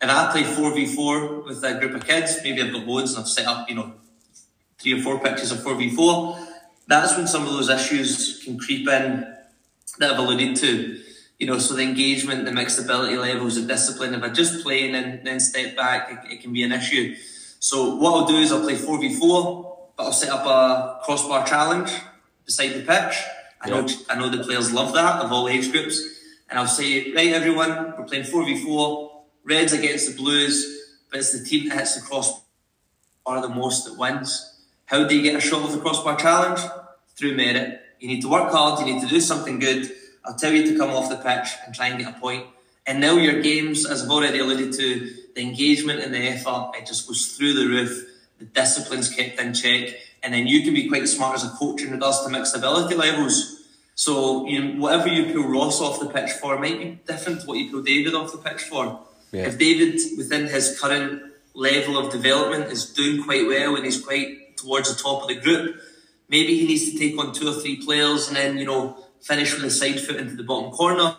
If 0.01 0.09
I 0.09 0.31
play 0.31 0.43
4v4 0.43 1.45
with 1.45 1.65
a 1.65 1.79
group 1.79 1.95
of 1.95 2.07
kids, 2.07 2.39
maybe 2.45 2.63
I've 2.63 2.73
got 2.73 2.87
loads 2.87 3.13
and 3.13 3.21
I've 3.21 3.29
set 3.29 3.47
up, 3.47 3.69
you 3.69 3.75
know, 3.75 3.95
three 4.79 4.99
or 4.99 5.03
four 5.03 5.19
pitches 5.19 5.51
of 5.51 5.59
4v4, 5.59 6.47
that's 6.87 7.17
when 7.17 7.27
some 7.27 7.43
of 7.43 7.53
those 7.53 7.69
issues 7.69 8.43
can 8.45 8.59
creep 8.59 8.89
in 8.89 9.35
that 9.99 10.13
I've 10.13 10.19
alluded 10.19 10.57
to. 10.57 11.01
You 11.39 11.47
know, 11.47 11.59
so 11.59 11.75
the 11.75 11.83
engagement, 11.83 12.45
the 12.45 12.53
mixed 12.53 12.79
ability 12.79 13.17
levels, 13.17 13.57
the 13.57 13.67
discipline. 13.67 14.15
If 14.15 14.23
I 14.23 14.29
just 14.29 14.63
play 14.63 14.87
and 14.87 14.95
then, 14.95 15.21
then 15.25 15.41
step 15.41 15.77
back, 15.77 16.11
it, 16.11 16.33
it 16.35 16.43
can 16.43 16.53
be 16.53 16.63
an 16.63 16.73
issue. 16.73 17.17
So 17.61 17.97
what 17.97 18.15
I'll 18.15 18.27
do 18.27 18.37
is 18.37 18.53
I'll 18.53 18.63
play 18.63 18.77
4v4, 18.77 19.77
but 19.97 20.03
I'll 20.05 20.13
set 20.13 20.31
up 20.31 20.47
a 20.47 21.05
crossbar 21.05 21.47
challenge 21.47 21.93
beside 22.45 22.69
the 22.71 22.81
pitch. 22.81 23.19
I 23.61 23.71
know 23.71 23.87
I 24.09 24.15
know 24.15 24.29
the 24.31 24.45
players 24.45 24.73
love 24.73 24.95
that 24.95 25.23
of 25.23 25.33
all 25.33 25.49
age 25.49 25.71
groups. 25.73 26.01
And 26.49 26.59
I'll 26.59 26.67
say, 26.67 27.13
right 27.13 27.33
everyone, 27.33 27.95
we're 27.99 28.05
playing 28.05 28.25
4v4, 28.25 29.08
reds 29.49 29.73
against 29.73 30.09
the 30.09 30.15
blues. 30.15 30.77
but 31.11 31.21
it's 31.21 31.33
the 31.33 31.45
team 31.45 31.69
that 31.69 31.79
hits 31.79 31.97
the 31.97 32.07
crossbar 32.07 32.43
the 33.41 33.49
most 33.49 33.85
that 33.87 33.99
wins. 33.99 34.61
How 34.87 35.07
do 35.07 35.17
you 35.17 35.23
get 35.23 35.37
a 35.37 35.41
shot 35.41 35.63
of 35.63 35.73
the 35.73 35.81
crossbar 35.81 36.17
challenge? 36.17 36.61
Through 37.17 37.35
merit. 37.35 37.81
You 37.99 38.09
need 38.09 38.23
to 38.23 38.29
work 38.29 38.53
hard, 38.53 38.79
you 38.81 38.93
need 38.93 39.03
to 39.03 39.09
do 39.09 39.21
something 39.21 39.59
good. 39.59 39.91
I'll 40.25 40.37
tell 40.37 40.53
you 40.53 40.71
to 40.71 40.79
come 40.79 40.91
off 40.91 41.09
the 41.09 41.17
pitch 41.17 41.49
and 41.65 41.75
try 41.75 41.89
and 41.89 41.99
get 41.99 42.15
a 42.15 42.21
point. 42.21 42.47
And 42.87 43.01
now 43.01 43.17
your 43.17 43.43
games, 43.43 43.85
as 43.85 44.03
I've 44.03 44.11
already 44.11 44.39
alluded 44.39 44.73
to, 44.75 45.15
the 45.35 45.43
engagement 45.43 46.01
and 46.01 46.13
the 46.13 46.19
effort, 46.19 46.73
it 46.77 46.87
just 46.87 47.07
goes 47.07 47.37
through 47.37 47.55
the 47.55 47.67
roof. 47.67 48.07
The 48.39 48.45
discipline's 48.45 49.09
kept 49.09 49.41
in 49.41 49.53
check. 49.53 49.95
And 50.23 50.33
then 50.33 50.47
you 50.47 50.63
can 50.63 50.75
be 50.75 50.89
quite 50.89 51.09
smart 51.09 51.37
as 51.37 51.45
a 51.45 51.51
coach 51.51 51.83
in 51.83 51.91
regards 51.91 52.23
to 52.23 52.31
mixed 52.31 52.57
ability 52.57 52.95
levels. 52.95 53.63
So 53.95 54.47
you 54.47 54.63
know, 54.63 54.81
whatever 54.81 55.09
you 55.09 55.33
pull 55.33 55.49
Ross 55.49 55.81
off 55.81 56.01
the 56.01 56.09
pitch 56.09 56.31
for 56.33 56.59
might 56.59 56.79
be 56.79 57.01
different 57.07 57.41
to 57.41 57.47
what 57.47 57.59
you 57.59 57.71
pull 57.71 57.83
David 57.83 58.15
off 58.15 58.33
the 58.33 58.39
pitch 58.39 58.63
for. 58.63 59.01
Yeah. 59.33 59.47
If 59.47 59.59
David, 59.59 60.01
within 60.17 60.47
his 60.47 60.79
current 60.81 61.23
level 61.55 61.99
of 61.99 62.13
development, 62.13 62.73
is 62.73 62.93
doing 62.93 63.23
quite 63.23 63.47
well 63.47 63.77
and 63.77 63.85
he's 63.85 64.03
quite 64.03 64.57
towards 64.57 64.95
the 64.95 65.03
top 65.03 65.23
of 65.23 65.29
the 65.29 65.37
group, 65.37 65.77
maybe 66.29 66.59
he 66.59 66.67
needs 66.67 66.91
to 66.91 66.99
take 66.99 67.19
on 67.19 67.33
two 67.33 67.49
or 67.49 67.55
three 67.55 67.77
players 67.85 68.29
and 68.29 68.37
then, 68.37 68.59
you 68.59 68.65
know, 68.65 69.05
finish 69.21 69.55
with 69.55 69.65
a 69.65 69.71
side 69.71 70.01
foot 70.01 70.17
into 70.17 70.37
the 70.37 70.45
bottom 70.45 70.71
corner. 70.71 71.17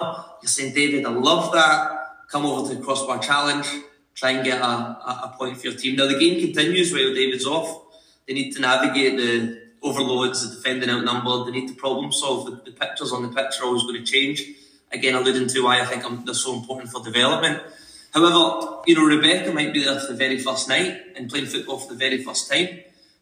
You're 0.00 0.48
saying, 0.48 0.74
David, 0.74 1.06
I 1.06 1.10
love 1.10 1.52
that. 1.52 2.00
Come 2.30 2.46
over 2.46 2.68
to 2.68 2.74
the 2.76 2.82
crossbar 2.82 3.18
challenge, 3.20 3.66
try 4.14 4.30
and 4.30 4.44
get 4.44 4.60
a, 4.60 4.64
a, 4.64 5.32
a 5.32 5.34
point 5.38 5.56
for 5.56 5.68
your 5.68 5.76
team. 5.76 5.96
Now, 5.96 6.06
the 6.06 6.18
game 6.18 6.40
continues 6.40 6.92
while 6.92 7.14
David's 7.14 7.46
off. 7.46 7.82
They 8.26 8.34
need 8.34 8.52
to 8.52 8.60
navigate 8.60 9.16
the 9.16 9.62
overloads, 9.82 10.48
the 10.48 10.56
defending 10.56 10.90
outnumbered. 10.90 11.46
They 11.46 11.58
need 11.58 11.68
to 11.68 11.74
problem 11.74 12.10
solve. 12.12 12.46
The, 12.46 12.70
the 12.70 12.76
pictures 12.76 13.12
on 13.12 13.22
the 13.22 13.28
pitch 13.28 13.60
are 13.60 13.66
always 13.66 13.82
going 13.82 14.04
to 14.04 14.04
change. 14.04 14.42
Again, 14.94 15.14
alluding 15.16 15.48
to 15.48 15.64
why 15.64 15.80
I 15.80 15.84
think 15.84 16.04
I'm, 16.04 16.24
they're 16.24 16.34
so 16.34 16.54
important 16.54 16.88
for 16.90 17.02
development. 17.02 17.60
However, 18.14 18.80
you 18.86 18.94
know, 18.94 19.04
Rebecca 19.04 19.52
might 19.52 19.72
be 19.72 19.82
there 19.82 19.98
for 19.98 20.12
the 20.12 20.18
very 20.18 20.38
first 20.38 20.68
night 20.68 21.02
and 21.16 21.28
playing 21.28 21.46
football 21.46 21.78
for 21.78 21.92
the 21.92 21.98
very 21.98 22.22
first 22.22 22.48
time, 22.48 22.78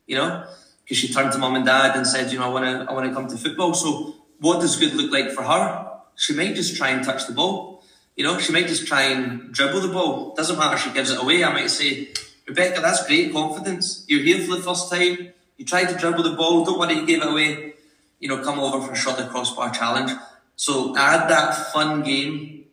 you 0.07 0.17
know, 0.17 0.47
because 0.85 0.99
she 0.99 1.13
turned 1.13 1.33
to 1.33 1.39
mum 1.39 1.55
and 1.55 1.65
dad 1.65 1.97
and 1.97 2.07
said, 2.07 2.31
you 2.31 2.39
know, 2.39 2.45
I 2.45 2.49
want 2.49 2.65
to 2.67 2.91
I 2.91 2.93
want 2.93 3.09
to 3.09 3.15
come 3.15 3.27
to 3.27 3.39
football. 3.39 3.73
So 3.73 4.15
what 4.39 4.61
does 4.61 4.77
good 4.77 4.93
look 4.95 5.11
like 5.11 5.31
for 5.31 5.43
her? 5.45 5.89
She 6.17 6.35
might 6.35 6.55
just 6.55 6.77
try 6.77 6.91
and 6.91 7.03
touch 7.03 7.27
the 7.27 7.33
ball. 7.33 7.83
You 8.17 8.25
know, 8.25 8.39
she 8.39 8.53
might 8.53 8.67
just 8.67 8.87
try 8.87 9.05
and 9.05 9.51
dribble 9.55 9.81
the 9.81 9.89
ball. 9.89 10.35
Doesn't 10.35 10.59
matter 10.59 10.77
if 10.77 10.83
she 10.83 10.93
gives 10.93 11.11
it 11.11 11.19
away. 11.23 11.43
I 11.43 11.51
might 11.51 11.71
say, 11.71 12.09
Rebecca, 12.47 12.83
that's 12.83 13.07
great 13.07 13.33
confidence. 13.33 14.05
You're 14.09 14.23
here 14.23 14.45
for 14.45 14.57
the 14.57 14.63
first 14.63 14.93
time. 14.93 15.33
You 15.57 15.65
tried 15.65 15.89
to 15.89 15.97
dribble 15.97 16.25
the 16.25 16.37
ball. 16.37 16.67
Don't 16.67 16.79
worry, 16.79 16.97
you 16.97 17.07
gave 17.07 17.23
it 17.23 17.29
away. 17.29 17.75
You 18.21 18.29
know, 18.29 18.45
come 18.45 18.59
over 18.59 18.85
for 18.87 18.93
a 18.93 18.97
shot 18.97 19.17
the 19.17 19.25
crossbar 19.25 19.71
challenge. 19.71 20.13
So 20.63 20.97
add 20.97 21.29
that 21.29 21.73
fun 21.73 22.05
game 22.05 22.67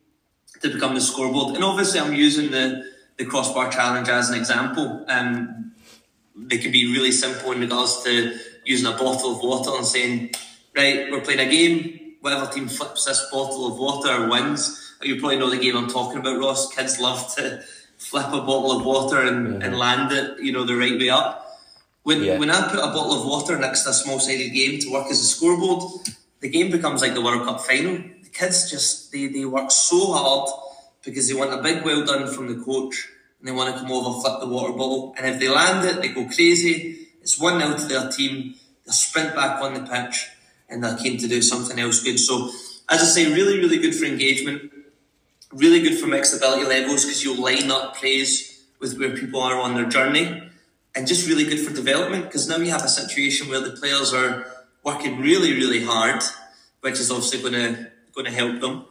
to 0.61 0.69
become 0.69 0.93
the 0.93 1.01
scoreboard. 1.01 1.55
And 1.55 1.63
obviously, 1.63 1.99
I'm 1.99 2.13
using 2.13 2.51
the 2.51 2.85
the 3.17 3.25
crossbar 3.25 3.71
challenge 3.71 4.07
as 4.09 4.29
an 4.29 4.37
example. 4.37 5.03
Um, 5.07 5.71
they 6.35 6.59
can 6.59 6.71
be 6.71 6.93
really 6.93 7.11
simple 7.11 7.51
in 7.51 7.61
regards 7.61 8.03
to 8.03 8.37
using 8.63 8.85
a 8.85 8.95
bottle 8.95 9.35
of 9.35 9.41
water 9.41 9.71
and 9.75 9.87
saying, 9.87 10.35
right, 10.75 11.09
we're 11.09 11.21
playing 11.21 11.39
a 11.39 11.49
game. 11.49 12.13
Whatever 12.21 12.45
team 12.51 12.67
flips 12.67 13.05
this 13.05 13.25
bottle 13.31 13.65
of 13.65 13.79
water 13.79 14.29
wins. 14.29 14.93
You 15.01 15.19
probably 15.19 15.37
know 15.37 15.49
the 15.49 15.57
game 15.57 15.75
I'm 15.75 15.89
talking 15.89 16.19
about, 16.19 16.37
Ross. 16.37 16.71
Kids 16.71 16.99
love 16.99 17.33
to 17.37 17.63
flip 17.97 18.27
a 18.27 18.41
bottle 18.49 18.71
of 18.71 18.85
water 18.85 19.19
and, 19.21 19.63
and 19.63 19.75
land 19.75 20.11
it, 20.11 20.39
you 20.39 20.51
know, 20.51 20.63
the 20.63 20.75
right 20.75 20.99
way 20.99 21.09
up. 21.09 21.59
When 22.03 22.21
yeah. 22.21 22.37
when 22.37 22.51
I 22.51 22.69
put 22.69 22.77
a 22.77 22.93
bottle 22.93 23.19
of 23.19 23.25
water 23.25 23.57
next 23.57 23.81
to 23.85 23.89
a 23.89 23.93
small 23.93 24.19
sided 24.19 24.53
game 24.53 24.77
to 24.79 24.91
work 24.91 25.07
as 25.07 25.19
a 25.19 25.25
scoreboard, 25.25 25.81
the 26.41 26.49
game 26.49 26.71
becomes 26.71 27.01
like 27.01 27.13
the 27.13 27.21
World 27.21 27.45
Cup 27.45 27.61
final. 27.61 27.97
The 28.23 28.29
kids 28.31 28.69
just 28.69 29.11
they, 29.11 29.27
they 29.27 29.45
work 29.45 29.71
so 29.71 30.13
hard 30.13 30.49
because 31.03 31.27
they 31.27 31.33
want 31.33 31.53
a 31.53 31.61
big 31.61 31.83
well 31.83 32.05
done 32.05 32.27
from 32.27 32.47
the 32.47 32.63
coach 32.63 33.07
and 33.39 33.47
they 33.47 33.51
want 33.51 33.73
to 33.73 33.81
come 33.81 33.91
over, 33.91 34.19
flip 34.21 34.39
the 34.39 34.47
water 34.47 34.73
bottle. 34.73 35.13
And 35.17 35.25
if 35.25 35.39
they 35.39 35.47
land 35.47 35.87
it, 35.87 36.01
they 36.01 36.09
go 36.09 36.25
crazy. 36.25 37.07
It's 37.21 37.39
1 37.39 37.59
0 37.59 37.77
to 37.77 37.85
their 37.85 38.09
team. 38.09 38.55
They 38.85 38.91
sprint 38.91 39.35
back 39.35 39.61
on 39.61 39.73
the 39.73 39.81
pitch 39.81 40.27
and 40.69 40.83
they're 40.83 40.97
keen 40.97 41.17
to 41.19 41.27
do 41.27 41.41
something 41.41 41.79
else 41.79 42.03
good. 42.03 42.19
So, 42.19 42.49
as 42.89 43.01
I 43.01 43.05
say, 43.05 43.33
really, 43.33 43.59
really 43.59 43.77
good 43.77 43.95
for 43.95 44.05
engagement. 44.05 44.71
Really 45.51 45.81
good 45.81 45.97
for 45.97 46.07
mixed 46.07 46.35
ability 46.35 46.65
levels 46.65 47.05
because 47.05 47.23
you'll 47.23 47.41
line 47.41 47.71
up 47.71 47.95
plays 47.95 48.63
with 48.79 48.97
where 48.97 49.15
people 49.15 49.41
are 49.41 49.59
on 49.59 49.75
their 49.75 49.87
journey. 49.87 50.43
And 50.95 51.07
just 51.07 51.27
really 51.27 51.43
good 51.43 51.59
for 51.59 51.73
development 51.73 52.25
because 52.25 52.47
now 52.47 52.57
you 52.57 52.71
have 52.71 52.83
a 52.83 52.89
situation 52.89 53.47
where 53.47 53.61
the 53.61 53.71
players 53.71 54.13
are 54.13 54.45
working 54.83 55.19
really, 55.19 55.53
really 55.53 55.83
hard, 55.83 56.23
which 56.81 56.99
is 56.99 57.11
obviously 57.11 57.41
going 57.41 57.53
to 57.53 57.91
going 58.13 58.25
to 58.25 58.31
help 58.31 58.59
them. 58.59 58.85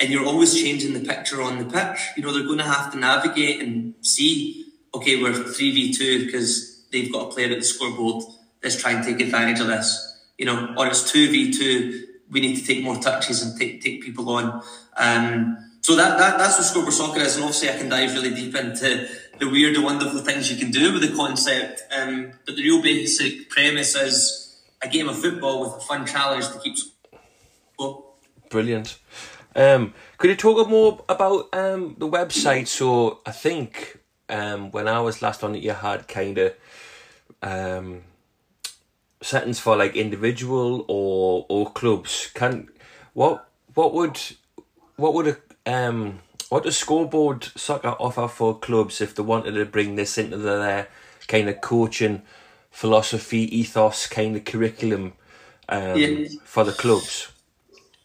And 0.00 0.10
you're 0.10 0.26
always 0.26 0.60
changing 0.60 0.92
the 0.92 1.00
picture 1.00 1.40
on 1.40 1.58
the 1.58 1.64
pitch. 1.64 2.00
You 2.16 2.22
know 2.22 2.32
they're 2.32 2.46
going 2.46 2.58
to 2.58 2.64
have 2.64 2.92
to 2.92 2.98
navigate 2.98 3.62
and 3.62 3.94
see. 4.00 4.66
Okay, 4.94 5.20
we're 5.22 5.32
three 5.32 5.72
v 5.72 5.92
two 5.92 6.26
because 6.26 6.84
they've 6.90 7.12
got 7.12 7.28
a 7.28 7.32
player 7.32 7.50
at 7.52 7.58
the 7.58 7.64
scoreboard. 7.64 8.24
Let's 8.62 8.80
try 8.80 8.92
and 8.92 9.04
take 9.04 9.20
advantage 9.20 9.60
of 9.60 9.66
this. 9.66 9.88
You 10.38 10.46
know, 10.46 10.74
or 10.76 10.86
it's 10.88 11.10
two 11.10 11.30
v 11.30 11.52
two. 11.52 12.06
We 12.30 12.40
need 12.40 12.56
to 12.56 12.64
take 12.64 12.82
more 12.82 12.96
touches 12.96 13.42
and 13.42 13.58
take 13.58 13.82
take 13.82 14.02
people 14.02 14.28
on. 14.30 14.62
Um, 14.96 15.58
so 15.80 15.96
that, 15.96 16.16
that 16.16 16.38
that's 16.38 16.56
what 16.56 16.64
scoreboard 16.64 16.94
soccer 16.94 17.20
is, 17.20 17.36
and 17.36 17.44
obviously 17.44 17.68
I 17.68 17.76
can 17.76 17.90
dive 17.90 18.14
really 18.14 18.34
deep 18.34 18.54
into 18.56 19.06
the 19.38 19.48
weird 19.48 19.74
and 19.74 19.84
wonderful 19.84 20.20
things 20.20 20.50
you 20.50 20.56
can 20.56 20.70
do 20.70 20.92
with 20.92 21.02
the 21.02 21.14
concept. 21.14 21.82
Um, 21.94 22.32
but 22.46 22.56
the 22.56 22.62
real 22.62 22.80
basic 22.82 23.50
premise 23.50 23.94
is 23.94 24.43
a 24.84 24.88
game 24.88 25.08
of 25.08 25.18
football 25.18 25.60
with 25.60 25.72
a 25.72 25.80
fun 25.80 26.06
challenge 26.06 26.48
to 26.50 26.58
keep 26.58 26.76
score. 26.76 28.04
Brilliant. 28.50 28.98
Um, 29.56 29.94
could 30.18 30.30
you 30.30 30.36
talk 30.36 30.68
more 30.68 31.04
about 31.08 31.48
um, 31.54 31.96
the 31.98 32.08
website? 32.08 32.66
So 32.66 33.20
I 33.24 33.30
think 33.30 33.98
um, 34.28 34.70
when 34.70 34.86
I 34.88 35.00
was 35.00 35.22
last 35.22 35.42
on 35.42 35.54
it, 35.54 35.62
you 35.62 35.72
had 35.72 36.08
kind 36.08 36.38
of 36.38 36.54
um, 37.42 38.02
settings 39.22 39.58
for 39.58 39.76
like 39.76 39.96
individual 39.96 40.84
or 40.88 41.46
or 41.48 41.70
clubs. 41.72 42.30
Can 42.34 42.68
what 43.14 43.48
what 43.74 43.94
would 43.94 44.20
what 44.96 45.14
would 45.14 45.28
a 45.28 45.36
um 45.72 46.20
what 46.48 46.64
does 46.64 46.76
scoreboard 46.76 47.44
soccer 47.56 47.96
offer 47.98 48.28
for 48.28 48.58
clubs 48.58 49.00
if 49.00 49.14
they 49.14 49.22
wanted 49.22 49.52
to 49.52 49.64
bring 49.64 49.96
this 49.96 50.18
into 50.18 50.36
their 50.36 50.88
kind 51.26 51.48
of 51.48 51.60
coaching 51.60 52.22
philosophy, 52.74 53.42
ethos, 53.56 54.08
kind 54.08 54.34
of 54.34 54.44
curriculum 54.44 55.12
um, 55.68 55.96
yeah. 55.96 56.26
for 56.44 56.64
the 56.64 56.72
clubs? 56.72 57.28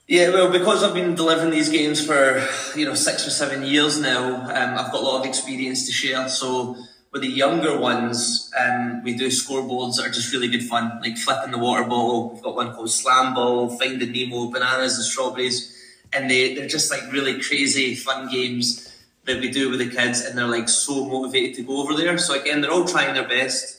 Yeah, 0.08 0.30
well, 0.30 0.52
because 0.52 0.84
I've 0.84 0.94
been 0.94 1.16
delivering 1.16 1.50
these 1.50 1.70
games 1.70 2.06
for 2.06 2.44
you 2.76 2.86
know 2.86 2.94
six 2.94 3.28
or 3.28 3.32
seven 3.32 3.64
years 3.64 4.00
now, 4.00 4.36
um, 4.36 4.78
I've 4.78 4.92
got 4.92 5.02
a 5.02 5.06
lot 5.06 5.20
of 5.20 5.26
experience 5.26 5.88
to 5.88 5.92
share. 5.92 6.30
So 6.30 6.78
with 7.12 7.24
the 7.24 7.28
younger 7.28 7.80
ones, 7.80 8.52
um, 8.60 9.04
we 9.04 9.16
do 9.16 9.28
scoreboards 9.28 9.98
that 9.98 10.06
are 10.06 10.12
just 10.12 10.32
really 10.32 10.48
good 10.48 10.64
fun, 10.64 11.00
like 11.02 11.18
flipping 11.18 11.52
the 11.52 11.58
water 11.58 11.84
bottle. 11.84 12.32
We've 12.34 12.44
got 12.44 12.56
one 12.56 12.74
called 12.74 12.92
Slam 12.92 13.34
Ball, 13.34 13.76
Finding 13.78 14.12
Nemo, 14.12 14.52
Bananas 14.52 14.96
and 14.96 15.06
Strawberries, 15.06 15.76
and 16.14 16.30
they 16.30 16.54
they're 16.54 16.68
just 16.68 16.92
like 16.92 17.12
really 17.12 17.42
crazy 17.42 17.96
fun 17.96 18.30
games 18.32 18.86
that 19.26 19.42
we 19.42 19.50
do 19.50 19.72
with 19.72 19.80
the 19.80 19.90
kids, 19.90 20.22
and 20.22 20.38
they're 20.38 20.48
like 20.48 20.70
so 20.70 21.06
motivated 21.06 21.56
to 21.56 21.64
go 21.64 21.82
over 21.82 21.96
there. 21.96 22.18
So 22.20 22.40
again, 22.40 22.62
they're 22.62 22.72
all 22.72 22.86
trying 22.86 23.16
their 23.16 23.28
best 23.28 23.79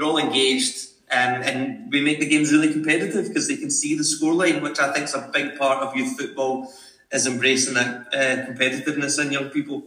they're 0.00 0.08
all 0.08 0.18
engaged, 0.18 0.88
um, 1.10 1.42
and 1.42 1.92
we 1.92 2.00
make 2.00 2.20
the 2.20 2.26
games 2.26 2.52
really 2.52 2.72
competitive 2.72 3.28
because 3.28 3.48
they 3.48 3.56
can 3.56 3.70
see 3.70 3.96
the 3.96 4.02
scoreline, 4.02 4.62
which 4.62 4.78
I 4.78 4.92
think 4.92 5.04
is 5.04 5.14
a 5.14 5.30
big 5.32 5.58
part 5.58 5.82
of 5.82 5.96
youth 5.96 6.18
football, 6.18 6.72
is 7.12 7.26
embracing 7.26 7.74
that 7.74 8.06
uh, 8.14 8.50
competitiveness 8.50 9.22
in 9.22 9.32
young 9.32 9.50
people. 9.50 9.82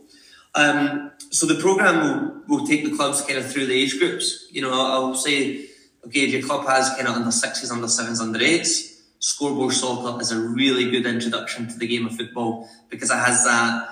Um, 0.55 1.11
so 1.31 1.47
the 1.47 1.59
program 1.59 2.43
will, 2.47 2.59
will 2.59 2.67
take 2.67 2.83
the 2.83 2.95
clubs 2.95 3.21
kind 3.21 3.39
of 3.39 3.51
through 3.51 3.65
the 3.65 3.73
age 3.73 3.97
groups. 3.97 4.45
You 4.51 4.61
know, 4.61 4.71
I'll 4.71 5.15
say, 5.15 5.65
okay, 6.05 6.21
if 6.21 6.31
your 6.31 6.43
club 6.43 6.67
has 6.67 6.89
kind 6.89 7.07
of 7.07 7.15
under 7.15 7.31
sixes, 7.31 7.71
under 7.71 7.87
sevens, 7.87 8.21
under 8.21 8.39
eights, 8.39 9.01
scoreboard 9.19 9.73
soccer 9.73 10.21
is 10.21 10.31
a 10.31 10.39
really 10.39 10.91
good 10.91 11.07
introduction 11.07 11.67
to 11.69 11.79
the 11.79 11.87
game 11.87 12.05
of 12.05 12.15
football 12.15 12.69
because 12.89 13.09
it 13.09 13.15
has 13.15 13.43
that 13.45 13.89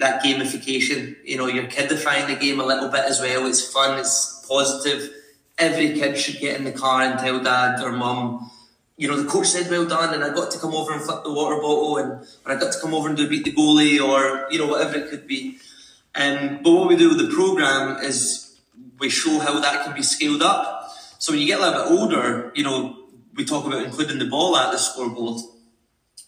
that 0.00 0.22
gamification. 0.22 1.16
You 1.24 1.38
know, 1.38 1.46
you're 1.48 1.64
kidifying 1.64 2.28
the 2.28 2.36
game 2.36 2.60
a 2.60 2.64
little 2.64 2.88
bit 2.88 3.04
as 3.04 3.20
well. 3.20 3.46
It's 3.46 3.72
fun. 3.72 3.98
It's 3.98 4.44
positive 4.48 5.10
every 5.58 5.94
kid 5.94 6.16
should 6.18 6.40
get 6.40 6.56
in 6.56 6.64
the 6.64 6.72
car 6.72 7.02
and 7.02 7.18
tell 7.18 7.42
dad 7.42 7.82
or 7.82 7.92
mum, 7.92 8.50
you 8.96 9.08
know, 9.08 9.20
the 9.20 9.28
coach 9.28 9.48
said 9.48 9.70
well 9.70 9.86
done, 9.86 10.14
and 10.14 10.22
I 10.22 10.32
got 10.32 10.50
to 10.52 10.58
come 10.58 10.74
over 10.74 10.92
and 10.92 11.02
flip 11.02 11.24
the 11.24 11.32
water 11.32 11.56
bottle, 11.56 11.96
and 11.98 12.26
or 12.44 12.52
I 12.52 12.56
got 12.56 12.72
to 12.72 12.80
come 12.80 12.94
over 12.94 13.08
and 13.08 13.16
do 13.16 13.28
beat 13.28 13.44
the 13.44 13.52
goalie, 13.52 14.00
or 14.00 14.46
you 14.50 14.58
know, 14.58 14.68
whatever 14.68 14.98
it 14.98 15.10
could 15.10 15.26
be. 15.26 15.58
Um, 16.14 16.60
but 16.62 16.72
what 16.72 16.88
we 16.88 16.96
do 16.96 17.08
with 17.08 17.18
the 17.18 17.34
program 17.34 17.98
is 18.04 18.56
we 19.00 19.10
show 19.10 19.40
how 19.40 19.58
that 19.58 19.84
can 19.84 19.94
be 19.94 20.02
scaled 20.02 20.42
up. 20.42 20.92
So 21.18 21.32
when 21.32 21.40
you 21.40 21.46
get 21.46 21.58
a 21.58 21.62
little 21.62 21.82
bit 21.82 21.98
older, 21.98 22.52
you 22.54 22.62
know, 22.62 22.96
we 23.34 23.44
talk 23.44 23.66
about 23.66 23.82
including 23.82 24.18
the 24.18 24.26
ball 24.26 24.56
at 24.56 24.70
the 24.70 24.78
scoreboard. 24.78 25.40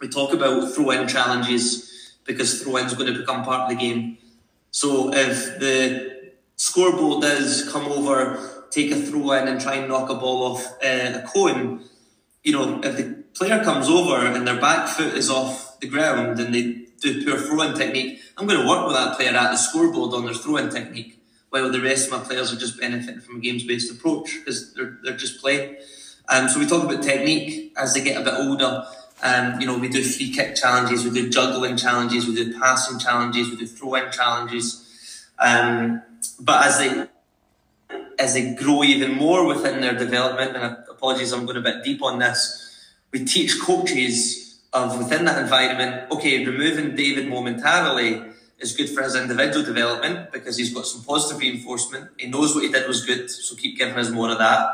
We 0.01 0.09
talk 0.09 0.33
about 0.33 0.75
throw-in 0.75 1.07
challenges 1.07 2.15
because 2.25 2.63
throw-in 2.63 2.87
is 2.87 2.95
going 2.95 3.13
to 3.13 3.19
become 3.19 3.45
part 3.45 3.71
of 3.71 3.79
the 3.79 3.83
game. 3.83 4.19
So 4.73 5.13
if 5.15 5.59
the 5.61 6.33
scoreboard 6.57 7.23
does 7.23 7.71
come 7.71 7.87
over 7.87 8.56
take 8.71 8.91
a 8.91 8.97
throw 8.97 9.33
in 9.33 9.49
and 9.49 9.61
try 9.61 9.77
and 9.77 9.89
knock 9.89 10.11
a 10.11 10.15
ball 10.15 10.55
off 10.55 10.67
uh, 10.85 11.21
a 11.21 11.25
cone, 11.27 11.85
you 12.43 12.53
know, 12.53 12.81
if 12.83 12.97
the 12.97 13.25
player 13.35 13.63
comes 13.63 13.89
over 13.89 14.27
and 14.27 14.47
their 14.47 14.61
back 14.61 14.89
foot 14.89 15.15
is 15.15 15.29
off 15.31 15.79
the 15.81 15.89
ground 15.89 16.39
and 16.39 16.55
they 16.55 16.87
do 17.01 17.25
poor 17.25 17.39
throwing 17.39 17.75
technique, 17.75 18.21
I'm 18.37 18.47
going 18.47 18.61
to 18.61 18.69
work 18.69 18.87
with 18.87 18.97
that 18.97 19.17
player 19.17 19.31
at 19.31 19.51
the 19.51 19.57
scoreboard 19.57 20.15
on 20.15 20.25
their 20.25 20.35
throwing 20.35 20.71
technique, 20.71 21.19
while 21.51 21.71
the 21.71 21.81
rest 21.81 22.07
of 22.07 22.19
my 22.19 22.25
players 22.25 22.53
are 22.53 22.57
just 22.57 22.79
benefiting 22.81 23.21
from 23.21 23.37
a 23.37 23.41
games-based 23.41 23.91
approach 23.91 24.39
because 24.39 24.75
they're, 24.75 24.99
they're 25.03 25.17
just 25.17 25.41
playing. 25.41 25.77
Um, 26.29 26.49
so 26.49 26.59
we 26.59 26.67
talk 26.67 26.85
about 26.85 27.03
technique 27.03 27.73
as 27.77 27.95
they 27.95 28.03
get 28.03 28.21
a 28.21 28.25
bit 28.25 28.35
older. 28.35 28.85
Um, 29.23 29.61
you 29.61 29.67
know, 29.67 29.79
we 29.79 29.89
do 29.89 30.03
free 30.03 30.33
kick 30.33 30.57
challenges, 30.57 31.05
we 31.05 31.11
do 31.11 31.31
juggling 31.31 31.77
challenges, 31.77 32.27
we 32.27 32.35
do 32.35 32.59
passing 32.59 32.99
challenges, 32.99 33.49
we 33.49 33.57
do 33.57 33.67
throw-in 33.67 34.11
challenges. 34.13 34.83
Um, 35.39 36.03
but 36.41 36.67
as 36.67 36.79
they 36.79 37.07
as 38.19 38.35
they 38.35 38.55
grow 38.55 38.83
even 38.83 39.15
more 39.15 39.47
within 39.47 39.81
their 39.81 39.97
development, 39.97 40.57
and 40.57 40.77
apologies, 40.91 41.33
I'm 41.33 41.45
going 41.45 41.59
a 41.59 41.61
bit 41.61 41.85
deep 41.85 42.03
on 42.03 42.19
this, 42.19 42.63
we 43.13 43.25
teach 43.25 43.61
coaches 43.61 44.61
of 44.73 44.99
within 44.99 45.25
that 45.25 45.43
environment, 45.43 46.11
okay, 46.11 46.45
removing 46.45 46.95
David 46.97 47.29
momentarily 47.29 48.23
is 48.59 48.77
good 48.77 48.89
for 48.89 49.03
his 49.03 49.15
individual 49.15 49.65
development 49.65 50.33
because 50.33 50.57
he's 50.57 50.73
got 50.73 50.87
some 50.87 51.03
positive 51.03 51.41
reinforcement. 51.41 52.11
He 52.19 52.27
knows 52.29 52.55
what 52.55 52.65
he 52.65 52.73
did 52.73 52.89
was 52.89 53.05
good, 53.05 53.31
so 53.31 53.55
keep 53.55 53.79
giving 53.79 53.95
us 53.95 54.11
more 54.11 54.31
of 54.31 54.39
that. 54.39 54.67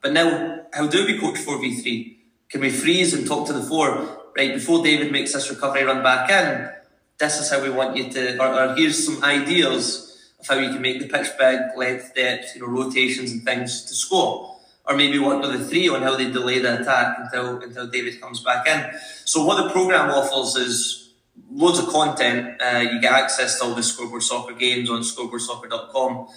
But 0.00 0.12
now, 0.12 0.64
how 0.72 0.86
do 0.86 1.04
we 1.04 1.18
coach 1.18 1.36
4v3? 1.36 2.16
Can 2.48 2.60
we 2.60 2.70
freeze 2.70 3.12
and 3.12 3.26
talk 3.26 3.46
to 3.48 3.52
the 3.52 3.62
four? 3.62 4.30
Right, 4.36 4.54
before 4.54 4.82
David 4.82 5.12
makes 5.12 5.32
this 5.32 5.50
recovery 5.50 5.84
run 5.84 6.02
back 6.02 6.30
in, 6.30 6.70
this 7.18 7.40
is 7.40 7.50
how 7.50 7.62
we 7.62 7.70
want 7.70 7.96
you 7.96 8.10
to, 8.10 8.38
or, 8.38 8.48
or 8.48 8.74
here's 8.74 9.04
some 9.04 9.24
ideas 9.24 10.05
how 10.46 10.56
you 10.56 10.70
can 10.70 10.82
make 10.82 11.00
the 11.00 11.08
pitch 11.08 11.28
big, 11.38 11.60
length, 11.76 12.14
depth, 12.14 12.54
you 12.54 12.60
know, 12.60 12.68
rotations 12.68 13.32
and 13.32 13.44
things 13.44 13.82
to 13.84 13.94
score. 13.94 14.56
Or 14.88 14.96
maybe 14.96 15.18
work 15.18 15.42
with 15.42 15.58
the 15.58 15.64
three 15.66 15.88
on 15.88 16.02
how 16.02 16.16
they 16.16 16.30
delay 16.30 16.60
the 16.60 16.80
attack 16.80 17.18
until 17.18 17.60
until 17.60 17.88
David 17.88 18.20
comes 18.20 18.40
back 18.40 18.68
in. 18.68 18.86
So 19.24 19.44
what 19.44 19.62
the 19.62 19.70
program 19.70 20.10
offers 20.10 20.54
is 20.54 21.12
loads 21.50 21.78
of 21.78 21.88
content. 21.88 22.60
Uh, 22.62 22.78
you 22.78 23.00
get 23.00 23.12
access 23.12 23.58
to 23.58 23.64
all 23.64 23.74
the 23.74 23.82
scoreboard 23.82 24.22
soccer 24.22 24.54
games 24.54 24.88
on 24.88 25.00
scoreboardsoccer.com. 25.00 26.28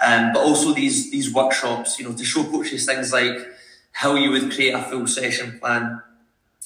Um, 0.00 0.32
but 0.32 0.40
also 0.40 0.72
these 0.72 1.12
these 1.12 1.32
workshops, 1.32 1.98
you 1.98 2.08
know, 2.08 2.14
to 2.16 2.24
show 2.24 2.42
coaches 2.42 2.86
things 2.86 3.12
like 3.12 3.38
how 3.92 4.16
you 4.16 4.30
would 4.30 4.50
create 4.52 4.72
a 4.72 4.82
full 4.82 5.06
session 5.06 5.60
plan, 5.60 6.02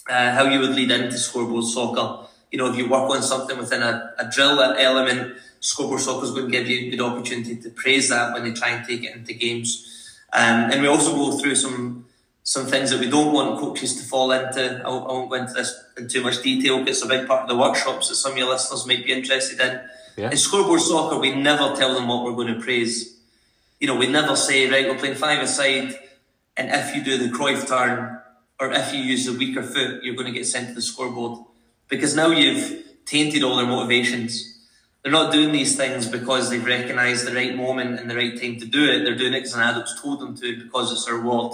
uh, 0.09 0.33
how 0.33 0.45
you 0.45 0.61
would 0.61 0.71
lead 0.71 0.91
into 0.91 1.19
scoreboard 1.19 1.65
soccer. 1.65 2.29
You 2.51 2.59
know, 2.59 2.71
if 2.71 2.77
you 2.77 2.89
work 2.89 3.11
on 3.11 3.23
something 3.23 3.59
within 3.59 3.83
a, 3.83 4.15
a 4.19 4.31
drill 4.31 4.61
element, 4.61 5.37
Scoreboard 5.61 6.01
Soccer 6.01 6.25
is 6.25 6.31
going 6.31 6.47
to 6.47 6.51
give 6.51 6.69
you 6.69 6.88
a 6.88 6.90
good 6.90 7.01
opportunity 7.01 7.57
to 7.57 7.71
praise 7.71 8.09
that 8.11 8.33
when 8.33 8.45
they 8.45 8.53
try 8.53 8.71
and 8.71 8.87
take 8.87 9.03
it 9.05 9.14
into 9.14 9.35
games. 9.35 10.16
Um, 10.33 10.71
and 10.71 10.83
we 10.83 10.88
also 10.88 11.14
go 11.14 11.38
through 11.38 11.55
some 11.55 12.05
some 12.42 12.64
things 12.66 12.90
that 12.90 13.01
we 13.01 13.11
don't 13.11 13.33
want 13.33 13.59
coaches 13.59 13.97
to 13.97 14.09
fall 14.09 14.31
into. 14.31 14.81
I 14.85 14.88
won't, 14.88 15.05
I 15.05 15.12
won't 15.12 15.31
go 15.31 15.37
into 15.37 15.53
this 15.55 15.75
in 15.97 16.07
too 16.07 16.23
much 16.23 16.42
detail 16.42 16.79
because 16.79 16.99
it's 16.99 17.05
a 17.05 17.09
big 17.09 17.27
part 17.27 17.42
of 17.42 17.49
the 17.49 17.57
workshops 17.57 18.09
that 18.09 18.14
some 18.14 18.33
of 18.33 18.38
your 18.38 18.49
listeners 18.49 18.87
might 18.87 19.05
be 19.05 19.12
interested 19.12 19.59
in. 19.59 19.81
Yeah. 20.16 20.31
In 20.31 20.37
Scoreboard 20.37 20.81
Soccer, 20.81 21.19
we 21.19 21.35
never 21.35 21.75
tell 21.75 21.92
them 21.95 22.07
what 22.07 22.23
we're 22.23 22.37
going 22.37 22.55
to 22.55 22.61
praise. 22.61 23.19
You 23.81 23.88
know, 23.88 23.97
we 23.97 24.07
never 24.07 24.37
say, 24.37 24.71
right, 24.71 24.87
we're 24.87 24.97
playing 24.97 25.16
five 25.16 25.42
aside, 25.42 25.99
and 26.57 26.71
if 26.71 26.95
you 26.95 27.03
do 27.03 27.19
the 27.19 27.37
Cruyff 27.37 27.66
turn, 27.66 28.21
or 28.61 28.71
if 28.71 28.95
you 28.95 29.01
use 29.01 29.27
the 29.27 29.33
weaker 29.33 29.64
foot, 29.64 30.05
you're 30.05 30.14
going 30.14 30.33
to 30.33 30.33
get 30.33 30.47
sent 30.47 30.69
to 30.69 30.75
the 30.75 30.83
scoreboard. 30.83 31.40
Because 31.88 32.14
now 32.14 32.29
you've 32.29 32.85
tainted 33.07 33.42
all 33.42 33.57
their 33.57 33.66
motivations 33.66 34.56
they're 35.07 35.12
not 35.12 35.33
doing 35.33 35.53
these 35.53 35.77
things 35.77 36.09
because 36.09 36.51
they've 36.51 36.66
recognised 36.66 37.29
the 37.29 37.33
right 37.33 37.55
moment 37.55 38.01
and 38.01 38.11
the 38.11 38.16
right 38.16 38.42
time 38.42 38.59
to 38.59 38.66
do 38.66 38.90
it. 38.90 39.05
They're 39.05 39.14
doing 39.14 39.35
it 39.35 39.42
because 39.42 39.55
an 39.55 39.61
adult's 39.61 40.03
told 40.03 40.19
them 40.19 40.37
to 40.38 40.64
because 40.64 40.90
it's 40.90 41.05
their 41.05 41.14
reward. 41.14 41.53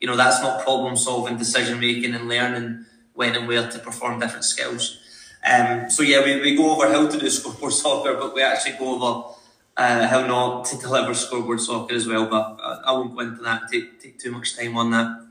You 0.00 0.06
know, 0.06 0.14
that's 0.14 0.40
not 0.40 0.62
problem 0.62 0.96
solving, 0.96 1.36
decision 1.36 1.80
making, 1.80 2.14
and 2.14 2.28
learning 2.28 2.86
when 3.14 3.34
and 3.34 3.48
where 3.48 3.68
to 3.68 3.78
perform 3.80 4.20
different 4.20 4.44
skills. 4.44 5.00
Um, 5.44 5.90
so 5.90 6.04
yeah, 6.04 6.24
we, 6.24 6.42
we 6.42 6.54
go 6.54 6.76
over 6.76 6.86
how 6.92 7.08
to 7.08 7.18
do 7.18 7.28
scoreboard 7.38 7.72
soccer, 7.72 8.14
but 8.14 8.36
we 8.36 8.42
actually 8.44 8.78
go 8.78 8.94
over 8.94 9.34
uh, 9.76 10.06
how 10.06 10.24
not 10.24 10.66
to 10.66 10.78
deliver 10.78 11.12
scoreboard 11.12 11.60
soccer 11.60 11.96
as 11.96 12.06
well. 12.06 12.26
But 12.26 12.56
I, 12.62 12.82
I 12.86 12.92
won't 12.92 13.16
go 13.16 13.22
into 13.22 13.42
that. 13.42 13.62
Take 13.68 14.00
take 14.00 14.20
too 14.20 14.30
much 14.30 14.56
time 14.56 14.76
on 14.76 14.92
that. 14.92 15.21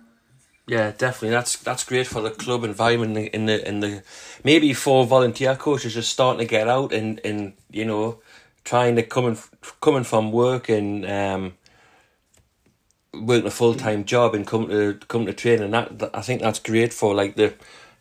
Yeah, 0.71 0.91
definitely. 0.97 1.31
That's 1.31 1.57
that's 1.57 1.83
great 1.83 2.07
for 2.07 2.21
the 2.21 2.29
club 2.31 2.63
environment 2.63 3.17
in 3.33 3.45
the 3.45 3.67
in 3.67 3.81
the 3.81 4.03
maybe 4.45 4.73
for 4.73 5.05
volunteer 5.05 5.57
coaches 5.57 5.95
just 5.95 6.09
starting 6.09 6.39
to 6.39 6.49
get 6.49 6.69
out 6.69 6.93
and, 6.93 7.19
and 7.25 7.55
you 7.69 7.83
know 7.83 8.21
trying 8.63 8.95
to 8.95 9.03
coming 9.03 9.37
coming 9.81 10.05
from 10.05 10.31
work 10.31 10.69
and 10.69 11.05
um 11.05 11.55
working 13.13 13.47
a 13.47 13.51
full 13.51 13.73
time 13.73 14.05
job 14.05 14.33
and 14.33 14.47
come 14.47 14.69
to 14.69 14.97
come 15.09 15.25
to 15.25 15.33
training. 15.33 15.71
That 15.71 16.09
I 16.13 16.21
think 16.21 16.39
that's 16.41 16.59
great 16.59 16.93
for 16.93 17.13
like 17.13 17.35
the 17.35 17.53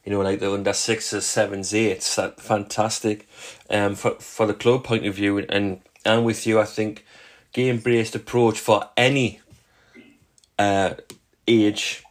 you 0.04 0.12
know 0.12 0.20
like 0.20 0.38
the 0.38 0.52
under 0.52 0.72
sixes, 0.72 1.26
sevens, 1.26 1.74
eights. 1.74 2.14
That 2.14 2.40
fantastic 2.40 3.28
um 3.68 3.96
for 3.96 4.12
for 4.20 4.46
the 4.46 4.54
club 4.54 4.84
point 4.84 5.04
of 5.06 5.16
view 5.16 5.38
and 5.38 5.80
and 6.04 6.24
with 6.24 6.46
you. 6.46 6.60
I 6.60 6.66
think 6.66 7.04
game 7.52 7.80
based 7.80 8.14
approach 8.14 8.60
for 8.60 8.90
any 8.96 9.40
uh 10.56 10.94
age 11.48 12.04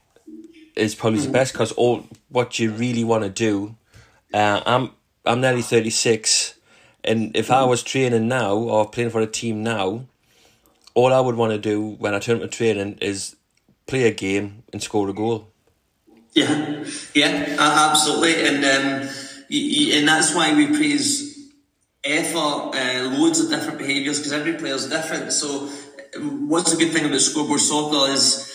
is 0.79 0.95
probably 0.95 1.19
the 1.19 1.29
best 1.29 1.53
because 1.53 1.71
all 1.73 2.05
what 2.29 2.59
you 2.59 2.71
really 2.71 3.03
want 3.03 3.23
to 3.23 3.29
do. 3.29 3.75
Uh, 4.33 4.61
I'm 4.65 4.91
I'm 5.25 5.41
nearly 5.41 5.61
thirty 5.61 5.89
six, 5.89 6.55
and 7.03 7.35
if. 7.35 7.51
I 7.51 7.63
was 7.63 7.83
training 7.83 8.27
now 8.27 8.55
or 8.55 8.89
playing 8.89 9.09
for 9.09 9.21
a 9.21 9.27
team 9.27 9.63
now, 9.63 10.05
all 10.93 11.13
I 11.13 11.19
would 11.19 11.35
want 11.35 11.51
to 11.51 11.57
do 11.57 11.95
when 11.99 12.13
I 12.13 12.19
turn 12.19 12.39
to 12.39 12.47
training 12.47 12.97
is 13.01 13.35
play 13.87 14.03
a 14.03 14.11
game 14.11 14.63
and 14.71 14.81
score 14.81 15.09
a 15.09 15.13
goal. 15.13 15.47
Yeah, 16.33 16.85
yeah, 17.13 17.55
absolutely, 17.59 18.47
and 18.47 18.63
um, 18.63 19.09
and 19.49 20.07
that's 20.07 20.35
why 20.35 20.55
we 20.55 20.67
praise 20.67 21.29
effort, 22.03 22.75
uh, 22.75 23.09
loads 23.17 23.39
of 23.39 23.49
different 23.49 23.77
behaviours 23.77 24.19
because 24.19 24.33
every 24.33 24.53
player 24.53 24.75
is 24.75 24.87
different. 24.87 25.31
So, 25.33 25.67
what's 26.17 26.73
a 26.73 26.77
good 26.77 26.91
thing 26.91 27.05
about 27.05 27.19
scoreboard 27.19 27.59
soccer 27.59 28.11
is, 28.11 28.51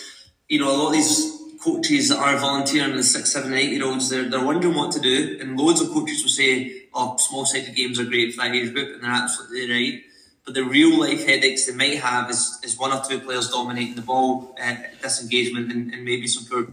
you 0.47 0.59
know, 0.59 0.71
a 0.71 0.75
lot 0.75 0.87
of 0.87 0.93
these 0.93 1.34
coaches 1.65 2.09
that 2.09 2.19
are 2.19 2.37
volunteering 2.37 2.95
the 2.95 3.01
six, 3.03 3.33
seven, 3.33 3.51
eight 3.53 3.71
year 3.71 3.83
olds, 3.83 4.09
they're, 4.09 4.29
they're 4.29 4.45
wondering 4.45 4.75
what 4.75 4.91
to 4.91 4.99
do. 4.99 5.37
And 5.41 5.59
loads 5.59 5.81
of 5.81 5.89
coaches 5.89 6.21
will 6.21 6.29
say, 6.29 6.83
oh, 6.93 7.17
small 7.17 7.45
sided 7.45 7.75
games 7.75 7.99
are 7.99 8.05
great 8.05 8.33
for 8.33 8.43
that 8.43 8.55
age 8.55 8.71
group, 8.71 8.93
and 8.93 9.03
they're 9.03 9.11
absolutely 9.11 9.71
right. 9.71 10.03
But 10.45 10.53
the 10.53 10.63
real 10.63 10.99
life 10.99 11.25
headaches 11.25 11.65
they 11.65 11.73
might 11.73 11.97
have 11.97 12.29
is, 12.29 12.59
is 12.63 12.77
one 12.77 12.93
or 12.93 13.01
two 13.03 13.19
players 13.19 13.49
dominating 13.49 13.95
the 13.95 14.03
ball, 14.03 14.55
uh, 14.63 14.75
disengagement, 15.01 15.71
and, 15.71 15.91
and 15.91 16.05
maybe 16.05 16.27
some 16.27 16.45
poor 16.45 16.71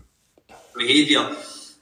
behaviour. 0.77 1.35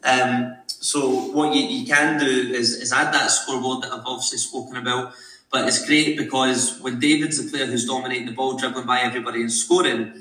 Um, 0.05 0.57
so 0.67 1.11
what 1.33 1.55
you, 1.55 1.63
you 1.63 1.87
can 1.87 2.21
do 2.21 2.27
is, 2.55 2.77
is 2.77 2.93
add 2.93 3.13
that 3.13 3.27
scoreboard 3.27 3.83
that 3.83 3.93
I've 3.93 4.07
obviously 4.07 4.39
spoken 4.39 4.77
about. 4.77 5.15
But 5.51 5.67
it's 5.67 5.85
great 5.85 6.17
because 6.17 6.79
when 6.81 7.01
David's 7.01 7.43
the 7.43 7.51
player 7.51 7.67
who's 7.67 7.87
dominating 7.87 8.27
the 8.27 8.33
ball, 8.33 8.57
dribbling 8.57 8.87
by 8.87 9.01
everybody 9.01 9.41
and 9.41 9.53
scoring, 9.53 10.13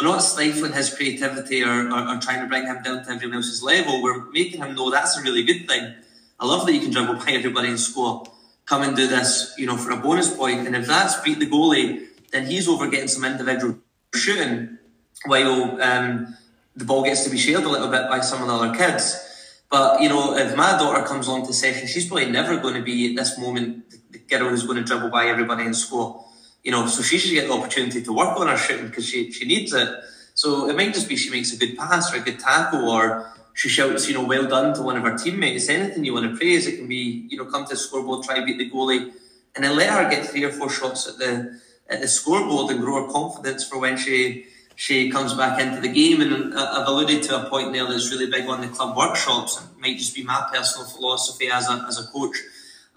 we're 0.00 0.06
not 0.06 0.18
stifling 0.18 0.72
his 0.72 0.94
creativity 0.94 1.62
or, 1.62 1.90
or, 1.90 2.08
or, 2.08 2.20
trying 2.20 2.40
to 2.40 2.46
bring 2.46 2.66
him 2.66 2.82
down 2.82 3.04
to 3.04 3.10
everyone 3.10 3.38
else's 3.38 3.62
level. 3.62 4.00
We're 4.00 4.30
making 4.30 4.62
him 4.62 4.76
know 4.76 4.90
that's 4.90 5.18
a 5.18 5.22
really 5.22 5.42
good 5.42 5.66
thing. 5.66 5.94
I 6.38 6.46
love 6.46 6.66
that 6.66 6.72
you 6.72 6.80
can 6.80 6.90
dribble 6.90 7.16
by 7.16 7.32
everybody 7.32 7.68
and 7.68 7.80
score. 7.80 8.24
Come 8.66 8.82
and 8.82 8.96
do 8.96 9.08
this, 9.08 9.54
you 9.58 9.66
know, 9.66 9.76
for 9.76 9.90
a 9.90 9.96
bonus 9.96 10.34
point. 10.34 10.66
And 10.66 10.76
if 10.76 10.86
that's 10.86 11.20
beat 11.22 11.40
the 11.40 11.46
goalie, 11.46 12.06
then 12.30 12.46
he's 12.46 12.68
over 12.68 12.88
getting 12.88 13.08
some 13.08 13.24
individual 13.24 13.78
shooting 14.14 14.78
while 15.24 15.82
um, 15.82 16.36
the 16.76 16.84
ball 16.84 17.02
gets 17.02 17.24
to 17.24 17.30
be 17.30 17.38
shared 17.38 17.64
a 17.64 17.68
little 17.68 17.88
bit 17.88 18.08
by 18.08 18.20
some 18.20 18.40
of 18.40 18.46
the 18.46 18.54
other 18.54 18.78
kids. 18.78 19.24
But, 19.68 20.00
you 20.00 20.08
know, 20.08 20.36
if 20.36 20.56
my 20.56 20.78
daughter 20.78 21.04
comes 21.04 21.26
along 21.26 21.46
to 21.46 21.52
session, 21.52 21.88
she's 21.88 22.06
probably 22.06 22.30
never 22.30 22.58
going 22.58 22.74
to 22.74 22.82
be 22.82 23.10
at 23.10 23.16
this 23.16 23.36
moment 23.36 23.84
the 24.12 24.18
girl 24.18 24.48
who's 24.48 24.64
going 24.64 24.78
to 24.78 24.84
dribble 24.84 25.10
by 25.10 25.26
everybody 25.26 25.64
and 25.64 25.76
score 25.76 26.24
you 26.68 26.72
know, 26.72 26.86
so 26.86 27.00
she 27.02 27.16
should 27.16 27.32
get 27.32 27.48
the 27.48 27.54
opportunity 27.54 28.02
to 28.02 28.12
work 28.12 28.38
on 28.38 28.46
her 28.46 28.58
shooting 28.58 28.88
because 28.88 29.08
she, 29.08 29.32
she 29.32 29.46
needs 29.46 29.72
it. 29.72 29.88
So 30.34 30.68
it 30.68 30.76
might 30.76 30.92
just 30.92 31.08
be 31.08 31.16
she 31.16 31.30
makes 31.30 31.50
a 31.50 31.56
good 31.56 31.78
pass 31.78 32.12
or 32.12 32.18
a 32.18 32.20
good 32.20 32.38
tackle 32.38 32.90
or 32.90 33.32
she 33.54 33.70
shouts, 33.70 34.06
you 34.06 34.12
know, 34.12 34.22
well 34.22 34.46
done 34.46 34.74
to 34.74 34.82
one 34.82 34.98
of 34.98 35.02
her 35.02 35.16
teammates. 35.16 35.70
Anything 35.70 36.04
you 36.04 36.12
want 36.12 36.30
to 36.30 36.36
praise, 36.36 36.66
it 36.66 36.76
can 36.76 36.86
be, 36.86 37.26
you 37.30 37.38
know, 37.38 37.46
come 37.46 37.64
to 37.64 37.70
the 37.70 37.76
scoreboard, 37.76 38.22
try 38.22 38.44
beat 38.44 38.58
the 38.58 38.68
goalie, 38.68 39.10
and 39.54 39.64
then 39.64 39.76
let 39.76 39.88
her 39.88 40.10
get 40.10 40.26
three 40.26 40.44
or 40.44 40.52
four 40.52 40.68
shots 40.68 41.08
at 41.08 41.16
the 41.16 41.58
at 41.88 42.02
the 42.02 42.06
scoreboard 42.06 42.70
and 42.70 42.80
grow 42.82 43.06
her 43.06 43.10
confidence 43.10 43.66
for 43.66 43.78
when 43.78 43.96
she 43.96 44.44
she 44.76 45.10
comes 45.10 45.32
back 45.32 45.58
into 45.58 45.80
the 45.80 45.88
game. 45.88 46.20
And 46.20 46.52
uh, 46.52 46.70
I've 46.70 46.86
alluded 46.86 47.22
to 47.22 47.46
a 47.46 47.48
point 47.48 47.72
there 47.72 47.86
that's 47.86 48.10
really 48.10 48.30
big 48.30 48.46
on 48.46 48.60
the 48.60 48.68
club 48.68 48.94
workshops. 48.94 49.58
It 49.58 49.80
might 49.80 49.96
just 49.96 50.14
be 50.14 50.22
my 50.22 50.46
personal 50.52 50.86
philosophy 50.86 51.48
as 51.50 51.66
a 51.70 51.86
as 51.88 51.98
a 51.98 52.06
coach, 52.08 52.36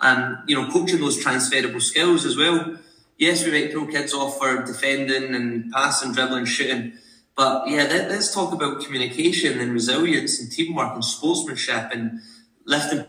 and 0.01 0.39
you 0.45 0.57
know, 0.57 0.69
coaching 0.69 0.99
those 0.99 1.17
transferable 1.23 1.79
skills 1.79 2.25
as 2.25 2.35
well 2.35 2.77
yes, 3.21 3.45
we 3.45 3.51
might 3.51 3.71
throw 3.71 3.85
kids 3.85 4.13
off 4.13 4.39
for 4.39 4.63
defending 4.63 5.35
and 5.35 5.71
passing, 5.71 6.11
dribbling, 6.11 6.45
shooting. 6.45 6.93
But 7.37 7.69
yeah, 7.69 7.83
let, 7.83 8.11
us 8.11 8.33
talk 8.33 8.51
about 8.51 8.83
communication 8.83 9.59
and 9.59 9.71
resilience 9.71 10.41
and 10.41 10.51
teamwork 10.51 10.93
and 10.95 11.05
sportsmanship 11.05 11.91
and 11.93 12.19
lifting 12.65 13.05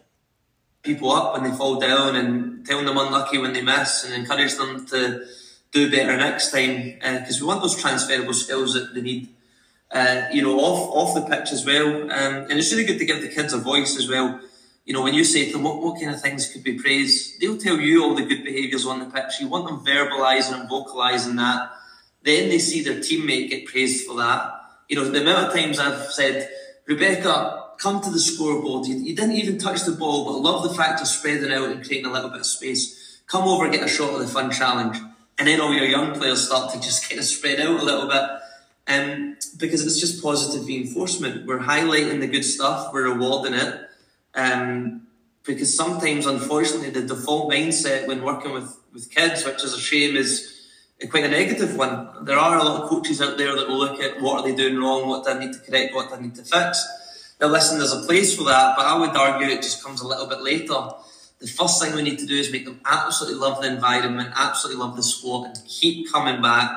people 0.83 1.11
up 1.11 1.33
when 1.33 1.51
they 1.51 1.57
fall 1.57 1.81
down 1.81 2.15
and 2.15 2.65
telling 2.67 2.85
them 2.85 2.99
unlucky 2.99 3.39
when 3.39 3.55
they 3.55 3.63
miss 3.63 4.05
and 4.05 4.15
encourage 4.15 4.55
them 4.57 4.87
to 4.87 5.25
do 5.73 5.91
better 5.91 6.17
next 6.17 6.53
time 6.53 6.95
because 7.01 7.41
uh, 7.41 7.45
we 7.45 7.47
want 7.47 7.63
those 7.63 7.81
transferable 7.81 8.35
skills 8.35 8.75
that 8.75 8.95
they 8.95 9.01
need. 9.01 9.29
Uh, 9.91 10.27
you 10.33 10.43
know, 10.43 10.59
off 10.59 10.91
off 10.95 11.15
the 11.15 11.21
pitch 11.21 11.53
as 11.53 11.67
well, 11.67 12.05
um, 12.05 12.35
and 12.49 12.53
it's 12.53 12.73
really 12.73 12.85
good 12.85 12.99
to 12.99 13.05
give 13.05 13.21
the 13.21 13.29
kids 13.29 13.53
a 13.53 13.59
voice 13.59 13.99
as 13.99 14.09
well. 14.09 14.41
You 14.85 14.93
know, 14.93 15.03
when 15.03 15.15
you 15.15 15.25
say 15.25 15.47
to 15.47 15.53
them, 15.53 15.63
what, 15.63 15.81
what 15.81 16.01
kind 16.01 16.15
of 16.15 16.21
things 16.21 16.53
could 16.53 16.65
be 16.65 16.79
praised, 16.79 17.41
they'll 17.41 17.59
tell 17.59 17.79
you 17.79 18.03
all 18.03 18.15
the 18.15 18.25
good 18.25 18.45
behaviours 18.45 18.85
on 18.85 18.99
the 18.99 19.07
pitch. 19.07 19.41
You 19.41 19.49
want 19.49 19.67
them 19.67 19.85
verbalising 19.85 20.61
and 20.61 20.69
vocalising 20.69 21.37
that. 21.37 21.71
Then 22.23 22.49
they 22.49 22.59
see 22.59 22.83
their 22.83 22.99
teammate 22.99 23.51
get 23.51 23.67
praised 23.67 24.07
for 24.07 24.17
that. 24.17 24.53
You 24.89 24.97
know, 24.97 25.05
the 25.09 25.23
amount 25.23 25.49
of 25.49 25.55
times 25.55 25.79
I've 25.79 26.11
said, 26.11 26.49
Rebecca, 26.87 27.71
come 27.79 28.01
to 28.01 28.11
the 28.11 28.19
scoreboard. 28.19 28.87
You, 28.87 28.97
you 28.97 29.15
didn't 29.15 29.37
even 29.37 29.59
touch 29.59 29.85
the 29.85 29.93
ball, 29.93 30.25
but 30.25 30.39
love 30.39 30.65
the 30.65 30.75
fact 30.75 31.01
of 31.01 31.07
spreading 31.07 31.53
out 31.53 31.71
and 31.71 31.85
creating 31.85 32.07
a 32.07 32.13
little 32.13 32.31
bit 32.31 32.41
of 32.41 32.47
space. 32.47 33.21
Come 33.27 33.45
over, 33.45 33.69
get 33.69 33.85
a 33.85 33.89
shot 33.89 34.15
of 34.15 34.21
the 34.21 34.27
fun 34.27 34.51
challenge. 34.51 34.99
And 35.39 35.49
then 35.49 35.61
all 35.61 35.73
your 35.73 35.87
young 35.87 36.13
players 36.15 36.47
start 36.47 36.73
to 36.73 36.81
just 36.81 37.09
kind 37.09 37.19
of 37.19 37.25
spread 37.25 37.61
out 37.61 37.81
a 37.81 37.85
little 37.85 38.09
bit. 38.09 38.23
Um, 38.89 39.37
because 39.59 39.87
it's 39.87 40.01
just 40.01 40.23
positive 40.23 40.67
reinforcement. 40.67 41.47
We're 41.47 41.61
highlighting 41.61 42.21
the 42.21 42.27
good 42.27 42.45
stuff, 42.45 42.93
we're 42.93 43.13
rewarding 43.13 43.55
it. 43.55 43.89
Um, 44.35 45.07
because 45.45 45.77
sometimes, 45.77 46.27
unfortunately, 46.27 46.91
the 46.91 47.03
default 47.07 47.53
mindset 47.53 48.07
when 48.07 48.23
working 48.23 48.53
with, 48.53 48.79
with 48.93 49.11
kids, 49.11 49.45
which 49.45 49.65
is 49.65 49.75
a 49.75 49.81
shame, 49.81 50.17
is 50.17 50.69
quite 51.11 51.25
a 51.25 51.29
negative 51.29 51.77
one. 51.77 52.25
There 52.25 52.39
are 52.39 52.59
a 52.59 52.63
lot 52.63 52.83
of 52.83 52.89
coaches 52.89 53.21
out 53.21 53.37
there 53.37 53.57
that 53.57 53.69
will 53.69 53.79
look 53.79 54.01
at 54.01 54.21
what 54.21 54.41
are 54.41 54.49
they 54.49 54.55
doing 54.55 54.79
wrong, 54.79 55.09
what 55.09 55.25
do 55.25 55.33
I 55.33 55.39
need 55.39 55.53
to 55.53 55.59
correct, 55.59 55.95
what 55.95 56.09
do 56.09 56.15
I 56.15 56.21
need 56.21 56.35
to 56.37 56.43
fix. 56.43 56.87
Now, 57.41 57.49
listen, 57.49 57.79
there's 57.79 57.93
a 57.93 58.03
place 58.03 58.37
for 58.37 58.45
that, 58.45 58.77
but 58.77 58.87
I 58.87 58.97
would 58.97 59.17
argue 59.17 59.49
it 59.49 59.63
just 59.63 59.83
comes 59.83 60.01
a 60.01 60.07
little 60.07 60.29
bit 60.29 60.43
later. 60.43 60.91
The 61.41 61.49
first 61.49 61.83
thing 61.83 61.93
we 61.93 62.03
need 62.03 62.21
to 62.21 62.27
do 62.27 62.37
is 62.37 62.53
make 62.53 62.65
them 62.65 62.81
absolutely 62.85 63.41
love 63.41 63.61
the 63.61 63.67
environment, 63.67 64.33
absolutely 64.37 64.81
love 64.81 64.95
the 64.95 65.03
sport, 65.03 65.49
and 65.49 65.67
keep 65.67 66.13
coming 66.13 66.41
back. 66.41 66.71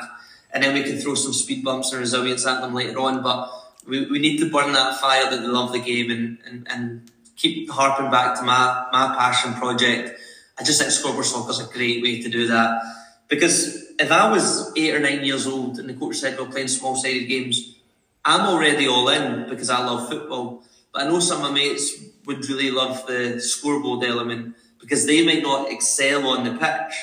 And 0.51 0.63
then 0.63 0.73
we 0.73 0.81
can 0.81 0.97
throw 0.97 1.13
some 1.13 1.33
speed 1.33 1.63
bumps 1.63 1.91
and 1.91 1.99
resilience 1.99 2.47
at 2.47 2.61
them 2.61 2.73
later 2.73 2.99
on. 2.99 3.21
But 3.21 3.51
we, 3.87 4.09
we 4.09 4.17
need 4.17 4.39
to 4.39 4.49
burn 4.49 4.73
that 4.73 4.99
fire 4.99 5.29
that 5.29 5.39
they 5.39 5.47
love 5.47 5.71
the 5.71 5.79
game 5.79 6.09
and, 6.09 6.39
and, 6.47 6.67
and 6.67 7.11
keep 7.35 7.69
harping 7.69 8.11
back 8.11 8.37
to 8.37 8.43
my, 8.43 8.87
my 8.91 9.15
passion 9.15 9.53
project. 9.53 10.19
I 10.57 10.63
just 10.63 10.79
think 10.79 10.91
scoreboard 10.91 11.25
soccer 11.25 11.51
is 11.51 11.59
a 11.59 11.71
great 11.71 12.01
way 12.01 12.21
to 12.21 12.29
do 12.29 12.47
that. 12.47 12.81
Because 13.27 13.91
if 13.99 14.11
I 14.11 14.31
was 14.31 14.71
eight 14.77 14.93
or 14.93 14.99
nine 14.99 15.23
years 15.23 15.47
old 15.47 15.79
and 15.79 15.89
the 15.89 15.93
coach 15.93 16.17
said 16.17 16.39
we're 16.39 16.45
playing 16.45 16.67
small 16.67 16.95
sided 16.95 17.27
games, 17.27 17.75
I'm 18.23 18.41
already 18.41 18.87
all 18.87 19.09
in 19.09 19.49
because 19.49 19.69
I 19.69 19.85
love 19.85 20.09
football. 20.09 20.63
But 20.93 21.03
I 21.03 21.09
know 21.09 21.19
some 21.19 21.43
of 21.43 21.51
my 21.51 21.53
mates 21.53 21.93
would 22.25 22.47
really 22.49 22.71
love 22.71 23.05
the 23.07 23.39
scoreboard 23.39 24.03
element 24.05 24.55
because 24.79 25.05
they 25.05 25.25
might 25.25 25.43
not 25.43 25.71
excel 25.71 26.27
on 26.27 26.43
the 26.43 26.51
pitch, 26.51 26.95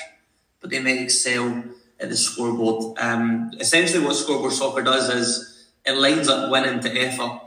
but 0.59 0.69
they 0.69 0.79
might 0.79 0.99
excel 0.99 1.63
at 1.99 2.09
the 2.09 2.17
scoreboard. 2.17 2.97
Um, 2.99 3.51
essentially, 3.59 4.03
what 4.03 4.15
scoreboard 4.15 4.53
soccer 4.53 4.81
does 4.81 5.09
is 5.09 5.67
it 5.85 5.93
lines 5.93 6.27
up 6.27 6.51
winning 6.51 6.79
to 6.81 6.89
effort. 6.89 7.41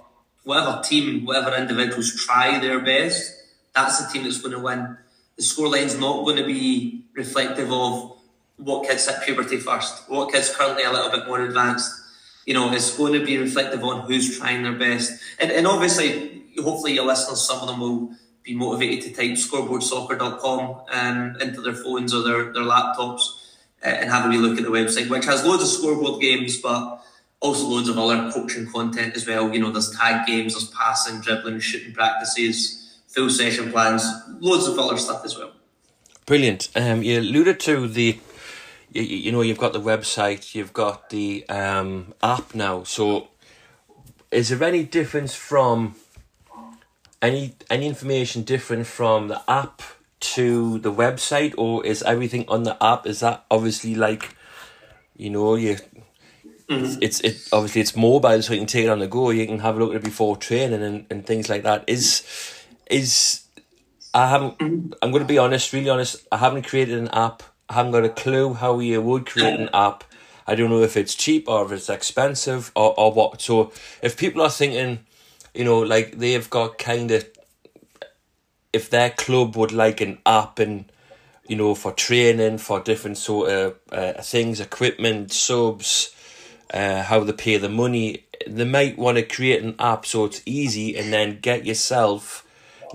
Whatever 0.47 0.81
team, 0.83 1.27
whatever 1.27 1.55
individuals 1.55 2.15
try 2.15 2.59
their 2.59 2.81
best, 2.81 3.35
that's 3.75 4.03
the 4.03 4.11
team 4.11 4.25
that's 4.25 4.41
going 4.41 4.53
to 4.53 4.61
win. 4.61 4.97
The 5.37 5.43
scoreline's 5.43 5.99
not 5.99 6.25
going 6.25 6.37
to 6.37 6.47
be 6.47 7.05
reflective 7.15 7.71
of 7.71 8.17
what 8.57 8.89
kids 8.89 9.07
hit 9.07 9.23
puberty 9.25 9.59
first, 9.59 10.09
what 10.09 10.33
kids 10.33 10.55
currently 10.55 10.85
a 10.85 10.91
little 10.91 11.11
bit 11.11 11.27
more 11.27 11.43
advanced 11.43 11.93
you 12.47 12.55
know, 12.55 12.73
it's 12.73 12.97
going 12.97 13.13
to 13.13 13.25
be 13.25 13.37
reflective 13.37 13.83
on 13.83 14.07
who's 14.07 14.39
trying 14.39 14.63
their 14.63 14.73
best. 14.73 15.21
And, 15.41 15.51
and 15.51 15.67
obviously, 15.67 16.45
hopefully, 16.63 16.95
your 16.95 17.05
listeners, 17.05 17.43
some 17.43 17.61
of 17.61 17.67
them 17.67 17.81
will 17.81 18.13
be 18.45 18.55
motivated 18.55 19.03
to 19.03 19.13
type 19.13 19.37
scoreboardsoccer.com 19.37 20.83
um, 20.93 21.37
into 21.41 21.61
their 21.61 21.75
phones 21.75 22.15
or 22.15 22.23
their, 22.23 22.53
their 22.53 22.63
laptops 22.63 23.21
uh, 23.85 23.89
and 23.89 24.11
have 24.11 24.27
a 24.27 24.29
wee 24.29 24.39
look 24.39 24.57
at 24.59 24.65
the 24.65 24.71
website, 24.71 25.11
which 25.11 25.25
has 25.25 25.45
loads 25.45 25.65
of 25.65 25.69
scoreboard 25.69 26.21
games, 26.21 26.59
but 26.59 27.03
also 27.41 27.67
loads 27.67 27.89
of 27.89 27.99
other 27.99 28.31
coaching 28.33 28.71
content 28.71 29.15
as 29.15 29.27
well. 29.27 29.53
You 29.53 29.61
know, 29.61 29.71
there's 29.71 29.97
tag 29.97 30.27
games, 30.27 30.55
there's 30.55 30.71
passing, 30.71 31.21
dribbling, 31.21 31.61
shooting 31.61 31.93
practices, 31.93 33.01
full 33.09 33.31
session 33.31 33.71
plans, 33.71 34.05
loads 34.41 34.67
of 34.67 34.79
other 34.79 34.97
stuff 34.97 35.25
as 35.25 35.37
well. 35.37 35.53
Brilliant. 36.25 36.69
Um, 36.75 37.03
you 37.03 37.21
alluded 37.21 37.61
to 37.61 37.87
the 37.87 38.19
you, 38.93 39.03
you 39.03 39.33
know 39.33 39.43
you've 39.43 39.59
got 39.59 39.73
the 39.73 39.81
website, 39.81 40.55
you've 40.55 40.73
got 40.73 41.11
the 41.11 41.49
um, 41.49 42.15
app 42.23 42.55
now. 42.55 42.83
So, 42.83 43.29
is 44.31 44.49
there 44.49 44.63
any 44.67 44.85
difference 44.85 45.35
from 45.35 45.95
any 47.23 47.55
any 47.71 47.87
information 47.87 48.43
different 48.43 48.87
from 48.87 49.29
the 49.29 49.43
app 49.49 49.83
to 50.19 50.79
the 50.79 50.93
website, 50.93 51.55
or 51.57 51.85
is 51.85 52.03
everything 52.03 52.45
on 52.49 52.65
the 52.65 52.83
app? 52.83 53.07
Is 53.07 53.21
that 53.21 53.45
obviously 53.51 53.95
like, 53.95 54.35
you 55.17 55.31
know, 55.31 55.55
you 55.55 55.77
Mm-hmm. 56.69 56.99
It's 57.01 57.21
it 57.21 57.49
obviously 57.53 57.81
it's 57.81 57.97
mobile, 57.97 58.43
so 58.43 58.53
you 58.53 58.61
can 58.61 58.67
take 58.67 58.87
it 58.87 58.89
on 58.89 58.99
the 58.99 59.07
go. 59.07 59.31
You 59.31 59.47
can 59.47 59.61
have 59.61 59.77
a 59.77 59.79
look 59.79 59.91
at 59.91 59.97
it 59.97 60.05
before 60.05 60.37
training 60.37 60.83
and, 60.83 61.07
and 61.11 61.25
things 61.25 61.49
like 61.49 61.63
that. 61.63 61.85
Is 61.87 62.25
is 62.91 63.47
I 64.13 64.29
haven't. 64.29 64.59
Mm-hmm. 64.59 64.93
I'm 65.03 65.11
going 65.11 65.23
to 65.23 65.29
be 65.29 65.39
honest, 65.39 65.73
really 65.73 65.89
honest. 65.89 66.27
I 66.33 66.39
haven't 66.39 66.67
created 66.67 66.99
an 66.99 67.09
app 67.09 67.43
I 67.69 67.75
haven't 67.75 67.93
got 67.93 68.05
a 68.05 68.09
clue 68.09 68.55
how 68.55 68.79
you 68.79 69.03
would 69.03 69.27
create 69.27 69.59
an 69.59 69.71
app. 69.75 70.05
I 70.47 70.55
don't 70.55 70.71
know 70.71 70.83
if 70.83 70.97
it's 70.97 71.15
cheap 71.15 71.49
or 71.49 71.65
if 71.65 71.73
it's 71.73 71.91
expensive 71.91 72.71
or, 72.77 72.99
or 72.99 73.13
what. 73.13 73.41
So 73.41 73.73
if 74.03 74.17
people 74.17 74.43
are 74.43 74.51
thinking, 74.51 75.01
you 75.55 75.65
know, 75.65 75.81
like 75.81 76.19
they've 76.19 76.49
got 76.49 76.79
kind 76.79 77.11
of, 77.11 77.27
if 78.73 78.89
their 78.91 79.11
club 79.11 79.57
would 79.57 79.73
like 79.73 80.01
an 80.01 80.19
app 80.25 80.61
and, 80.61 80.85
you 81.49 81.57
know, 81.57 81.75
for 81.75 81.93
training, 81.93 82.59
for 82.59 82.81
different 82.81 83.19
sort 83.19 83.51
of 83.51 83.75
uh, 83.91 84.23
things, 84.23 84.61
equipment, 84.61 85.33
subs, 85.33 86.15
uh, 86.73 87.03
how 87.03 87.21
they 87.21 87.33
pay 87.33 87.57
the 87.57 87.69
money, 87.69 88.25
they 88.47 88.65
might 88.65 88.99
want 88.99 89.17
to 89.17 89.23
create 89.23 89.63
an 89.63 89.75
app 89.79 90.07
so 90.07 90.25
it's 90.25 90.43
easy 90.47 90.97
and 90.97 91.13
then 91.13 91.39
get 91.41 91.67
yourself, 91.67 92.47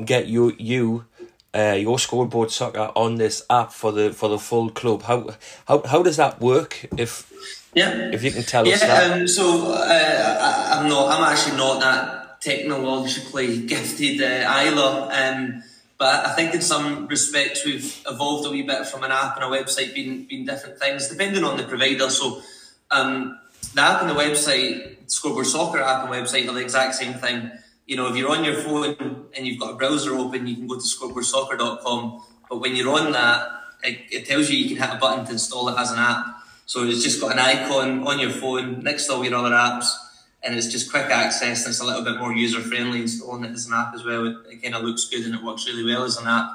get 0.03 0.27
you, 0.27 0.53
you 0.57 1.05
uh, 1.53 1.75
your 1.77 1.99
scoreboard 1.99 2.51
soccer 2.51 2.91
on 2.95 3.15
this 3.15 3.43
app 3.49 3.71
for 3.71 3.91
the 3.91 4.13
for 4.13 4.29
the 4.29 4.39
full 4.39 4.69
club. 4.69 5.03
How 5.03 5.35
how 5.67 5.81
how 5.85 6.03
does 6.03 6.17
that 6.17 6.39
work? 6.39 6.87
If 6.97 7.29
yeah, 7.73 8.11
if 8.13 8.23
you 8.23 8.31
can 8.31 8.43
tell 8.43 8.65
yeah, 8.65 8.75
us 8.75 8.81
that. 8.81 9.11
Um, 9.11 9.27
so 9.27 9.73
uh, 9.73 10.71
I, 10.73 10.79
am 10.79 10.89
not. 10.89 11.11
I'm 11.11 11.31
actually 11.31 11.57
not 11.57 11.79
that 11.81 12.41
technologically 12.41 13.65
gifted 13.65 14.21
uh, 14.21 14.49
either. 14.49 15.09
Um, 15.11 15.63
but 15.97 16.25
I 16.25 16.33
think 16.33 16.55
in 16.55 16.61
some 16.61 17.07
respects 17.07 17.63
we've 17.65 18.01
evolved 18.07 18.47
a 18.47 18.49
wee 18.49 18.63
bit 18.63 18.87
from 18.87 19.03
an 19.03 19.11
app 19.11 19.35
and 19.37 19.45
a 19.45 19.55
website 19.55 19.93
being 19.93 20.25
being 20.25 20.45
different 20.45 20.79
things 20.79 21.07
depending 21.07 21.43
on 21.43 21.57
the 21.57 21.63
provider. 21.63 22.09
So 22.09 22.41
um, 22.89 23.37
the 23.73 23.81
app 23.81 24.01
and 24.01 24.09
the 24.09 24.15
website, 24.15 25.09
Scoreboard 25.09 25.45
Soccer 25.45 25.79
app 25.79 26.03
and 26.03 26.13
website 26.13 26.47
are 26.47 26.53
the 26.53 26.61
exact 26.61 26.95
same 26.95 27.13
thing 27.13 27.51
you 27.91 27.97
know, 27.97 28.07
if 28.07 28.15
you're 28.15 28.31
on 28.31 28.45
your 28.45 28.55
phone 28.55 28.95
and 29.35 29.45
you've 29.45 29.59
got 29.59 29.71
a 29.71 29.75
browser 29.75 30.15
open, 30.15 30.47
you 30.47 30.55
can 30.55 30.65
go 30.65 30.75
to 30.75 30.81
scoreboardsoccer.com. 30.81 32.23
But 32.49 32.61
when 32.61 32.73
you're 32.73 32.89
on 32.89 33.11
that, 33.11 33.47
it, 33.83 33.99
it, 34.09 34.25
tells 34.25 34.49
you 34.49 34.57
you 34.57 34.73
can 34.73 34.77
hit 34.81 34.95
a 34.95 34.97
button 34.97 35.25
to 35.25 35.33
install 35.33 35.67
it 35.67 35.77
as 35.77 35.91
an 35.91 35.99
app. 35.99 36.25
So 36.65 36.85
it's 36.85 37.03
just 37.03 37.19
got 37.19 37.33
an 37.33 37.39
icon 37.39 38.07
on 38.07 38.17
your 38.17 38.29
phone 38.29 38.81
next 38.81 39.07
to 39.07 39.15
all 39.15 39.25
your 39.25 39.35
other 39.35 39.49
apps, 39.49 39.93
and 40.41 40.55
it's 40.55 40.67
just 40.67 40.89
quick 40.89 41.07
access 41.07 41.65
and 41.65 41.71
it's 41.71 41.81
a 41.81 41.83
little 41.83 42.03
bit 42.03 42.17
more 42.17 42.33
user 42.33 42.61
friendly 42.61 43.01
installing 43.01 43.43
it 43.43 43.51
as 43.51 43.67
an 43.67 43.73
app 43.73 43.93
as 43.93 44.05
well. 44.05 44.25
It, 44.25 44.37
it 44.49 44.63
kind 44.63 44.75
of 44.75 44.83
looks 44.83 45.09
good 45.09 45.25
and 45.25 45.35
it 45.35 45.43
works 45.43 45.67
really 45.67 45.83
well 45.83 46.03
as 46.03 46.15
an 46.15 46.27
app. 46.27 46.49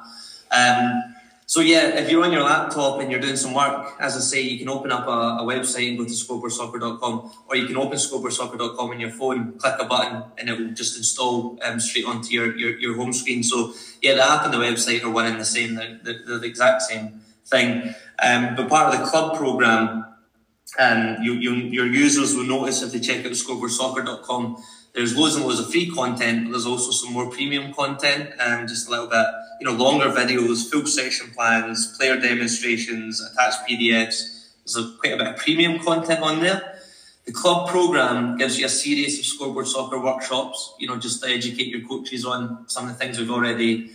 Um, 0.51 1.16
so 1.49 1.61
yeah, 1.61 1.97
if 2.01 2.11
you're 2.11 2.25
on 2.25 2.33
your 2.33 2.43
laptop 2.43 3.01
and 3.01 3.09
you're 3.09 3.21
doing 3.21 3.37
some 3.37 3.55
work, 3.55 3.95
as 4.01 4.17
I 4.17 4.21
say, 4.21 4.43
you 4.43 4.59
can 4.59 4.69
open 4.69 4.91
up 4.91 5.07
a, 5.07 5.43
a 5.43 5.47
website 5.47 5.89
and 5.89 5.97
go 5.97 6.05
to 6.05 6.11
scoreboardsoccer.com, 6.11 7.31
or 7.49 7.55
you 7.55 7.69
can 7.69 7.77
open 7.77 7.97
scoreboardsoccer.com 7.97 8.91
on 8.91 8.99
your 8.99 9.11
phone, 9.11 9.53
click 9.53 9.75
a 9.79 9.85
button, 9.85 10.25
and 10.39 10.49
it 10.49 10.59
will 10.59 10.73
just 10.73 10.97
install 10.97 11.57
um, 11.63 11.79
straight 11.79 12.05
onto 12.05 12.35
your, 12.35 12.57
your, 12.59 12.77
your 12.81 12.97
home 12.97 13.13
screen. 13.13 13.45
So 13.45 13.73
yeah, 14.03 14.15
the 14.15 14.25
app 14.29 14.45
and 14.45 14.53
the 14.53 14.59
website 14.59 15.05
are 15.05 15.11
one 15.11 15.27
and 15.27 15.41
the 15.41 15.45
same. 15.45 15.77
They're, 15.77 16.01
they're, 16.03 16.23
they're 16.27 16.39
the 16.39 16.49
exact 16.49 16.83
same 16.83 17.21
thing. 17.47 17.95
Um, 18.21 18.57
but 18.57 18.69
part 18.69 18.93
of 18.93 19.01
the 19.01 19.07
club 19.07 19.37
program, 19.37 20.05
um, 20.81 21.17
you, 21.23 21.35
you, 21.35 21.53
your 21.53 21.87
users 21.87 22.35
will 22.35 22.45
notice 22.45 22.83
if 22.83 22.91
they 22.91 22.99
check 22.99 23.25
out 23.25 23.31
scoreboardsoccer.com, 23.31 24.63
there's 24.97 25.15
loads 25.15 25.35
and 25.35 25.45
loads 25.45 25.61
of 25.61 25.71
free 25.71 25.91
content, 25.91 26.45
but 26.45 26.53
there's 26.53 26.65
also 26.65 26.91
some 26.91 27.13
more 27.13 27.31
premium 27.31 27.73
content, 27.75 28.31
and 28.41 28.61
um, 28.63 28.67
just 28.67 28.89
a 28.89 28.91
little 28.91 29.07
bit 29.07 29.27
you 29.61 29.67
know, 29.67 29.73
longer 29.73 30.07
videos, 30.07 30.71
full 30.71 30.87
session 30.87 31.31
plans, 31.35 31.97
player 31.99 32.19
demonstrations, 32.19 33.21
attached 33.21 33.59
PDFs. 33.69 34.55
There's 34.65 34.77
a, 34.77 34.97
quite 34.99 35.13
a 35.13 35.17
bit 35.19 35.27
of 35.27 35.37
premium 35.37 35.79
content 35.81 36.21
on 36.21 36.41
there. 36.41 36.79
The 37.27 37.33
club 37.33 37.69
program 37.69 38.39
gives 38.39 38.59
you 38.59 38.65
a 38.65 38.71
series 38.71 39.19
of 39.19 39.27
scoreboard 39.27 39.67
soccer 39.67 40.01
workshops, 40.01 40.75
you 40.79 40.89
know, 40.89 40.97
just 40.97 41.23
to 41.23 41.29
educate 41.29 41.69
your 41.69 41.87
coaches 41.87 42.25
on 42.25 42.69
some 42.69 42.89
of 42.89 42.93
the 42.93 42.97
things 42.97 43.19
we've 43.19 43.31
already 43.31 43.91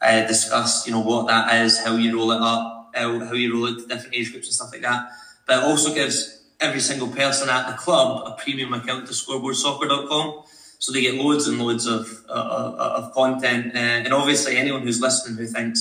uh, 0.00 0.26
discussed, 0.26 0.86
you 0.86 0.92
know, 0.92 1.00
what 1.00 1.26
that 1.26 1.62
is, 1.62 1.82
how 1.82 1.96
you 1.96 2.16
roll 2.16 2.30
it 2.30 2.40
up, 2.40 2.90
how, 2.94 3.18
how 3.24 3.32
you 3.32 3.54
roll 3.54 3.66
it 3.66 3.80
to 3.80 3.86
different 3.88 4.14
age 4.14 4.30
groups 4.30 4.46
and 4.46 4.54
stuff 4.54 4.70
like 4.70 4.82
that. 4.82 5.08
But 5.46 5.58
it 5.58 5.64
also 5.64 5.94
gives 5.94 6.33
every 6.64 6.80
single 6.80 7.08
person 7.08 7.48
at 7.48 7.68
the 7.68 7.76
club 7.76 8.26
a 8.26 8.42
premium 8.42 8.72
account 8.72 9.06
to 9.06 9.12
scoreboardsoccer.com. 9.12 10.44
So 10.78 10.92
they 10.92 11.02
get 11.02 11.14
loads 11.14 11.46
and 11.48 11.58
loads 11.58 11.86
of, 11.86 12.24
uh, 12.28 12.94
of 12.98 13.12
content. 13.12 13.74
Uh, 13.74 13.78
and 14.04 14.12
obviously, 14.12 14.56
anyone 14.56 14.82
who's 14.82 15.00
listening 15.00 15.36
who 15.38 15.46
thinks 15.46 15.80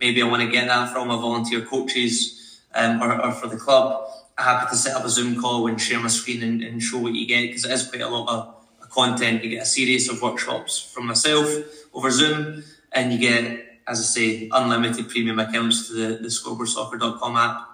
maybe 0.00 0.22
I 0.22 0.26
want 0.26 0.42
to 0.42 0.50
get 0.50 0.66
that 0.68 0.92
from 0.92 1.10
a 1.10 1.16
volunteer 1.16 1.62
coaches 1.62 2.60
um, 2.74 3.02
or, 3.02 3.24
or, 3.24 3.32
for 3.32 3.46
the 3.46 3.56
club, 3.56 4.06
I'm 4.36 4.44
happy 4.44 4.70
to 4.70 4.76
set 4.76 4.96
up 4.96 5.04
a 5.04 5.08
Zoom 5.08 5.40
call 5.40 5.66
and 5.68 5.80
share 5.80 6.00
my 6.00 6.08
screen 6.08 6.42
and, 6.42 6.62
and 6.62 6.82
show 6.82 6.98
what 6.98 7.14
you 7.14 7.26
get 7.26 7.42
because 7.42 7.64
it 7.64 7.70
is 7.70 7.88
quite 7.88 8.02
a 8.02 8.08
lot 8.08 8.28
of, 8.28 8.54
of 8.82 8.90
content. 8.90 9.44
You 9.44 9.50
get 9.50 9.62
a 9.62 9.66
series 9.66 10.10
of 10.10 10.20
workshops 10.20 10.78
from 10.78 11.06
myself 11.06 11.48
over 11.94 12.10
Zoom. 12.10 12.64
and 12.92 13.12
you 13.12 13.18
get, 13.18 13.80
as 13.86 14.00
I 14.00 14.02
say, 14.02 14.48
unlimited 14.52 15.08
premium 15.08 15.38
accounts 15.38 15.88
to 15.88 15.94
the, 15.94 16.08
the 16.16 16.28
scoreboardsoccer.com 16.28 17.36
app. 17.36 17.73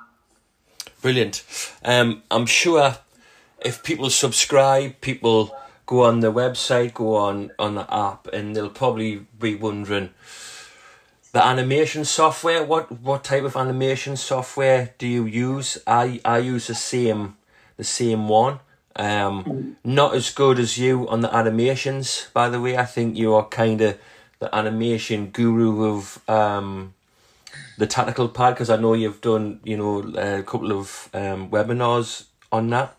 Brilliant. 1.02 1.44
Um, 1.84 2.22
I'm 2.30 2.46
sure 2.46 2.96
if 3.64 3.82
people 3.82 4.10
subscribe, 4.10 5.00
people 5.00 5.56
go 5.86 6.04
on 6.04 6.20
the 6.20 6.32
website, 6.32 6.94
go 6.94 7.16
on 7.16 7.52
on 7.58 7.74
the 7.74 7.92
app, 7.92 8.28
and 8.28 8.54
they'll 8.54 8.70
probably 8.70 9.26
be 9.38 9.54
wondering 9.54 10.10
the 11.32 11.44
animation 11.44 12.04
software. 12.04 12.62
What 12.64 12.90
what 13.00 13.24
type 13.24 13.44
of 13.44 13.56
animation 13.56 14.16
software 14.16 14.94
do 14.98 15.06
you 15.06 15.24
use? 15.24 15.78
I 15.86 16.20
I 16.24 16.38
use 16.38 16.66
the 16.66 16.74
same 16.74 17.36
the 17.76 17.84
same 17.84 18.28
one. 18.28 18.60
Um, 18.96 19.76
not 19.84 20.14
as 20.14 20.30
good 20.30 20.58
as 20.58 20.76
you 20.76 21.08
on 21.08 21.20
the 21.20 21.34
animations, 21.34 22.28
by 22.34 22.50
the 22.50 22.60
way. 22.60 22.76
I 22.76 22.84
think 22.84 23.16
you 23.16 23.34
are 23.34 23.46
kind 23.46 23.80
of 23.80 23.98
the 24.40 24.54
animation 24.54 25.30
guru 25.30 25.94
of 25.94 26.20
um, 26.28 26.92
the 27.80 27.86
tactical 27.86 28.28
pad 28.28 28.54
because 28.54 28.68
I 28.68 28.76
know 28.76 28.92
you've 28.92 29.22
done 29.22 29.60
you 29.64 29.76
know 29.76 30.00
a 30.16 30.42
couple 30.42 30.70
of 30.70 31.08
um, 31.14 31.48
webinars 31.48 32.26
on 32.52 32.68
that. 32.70 32.94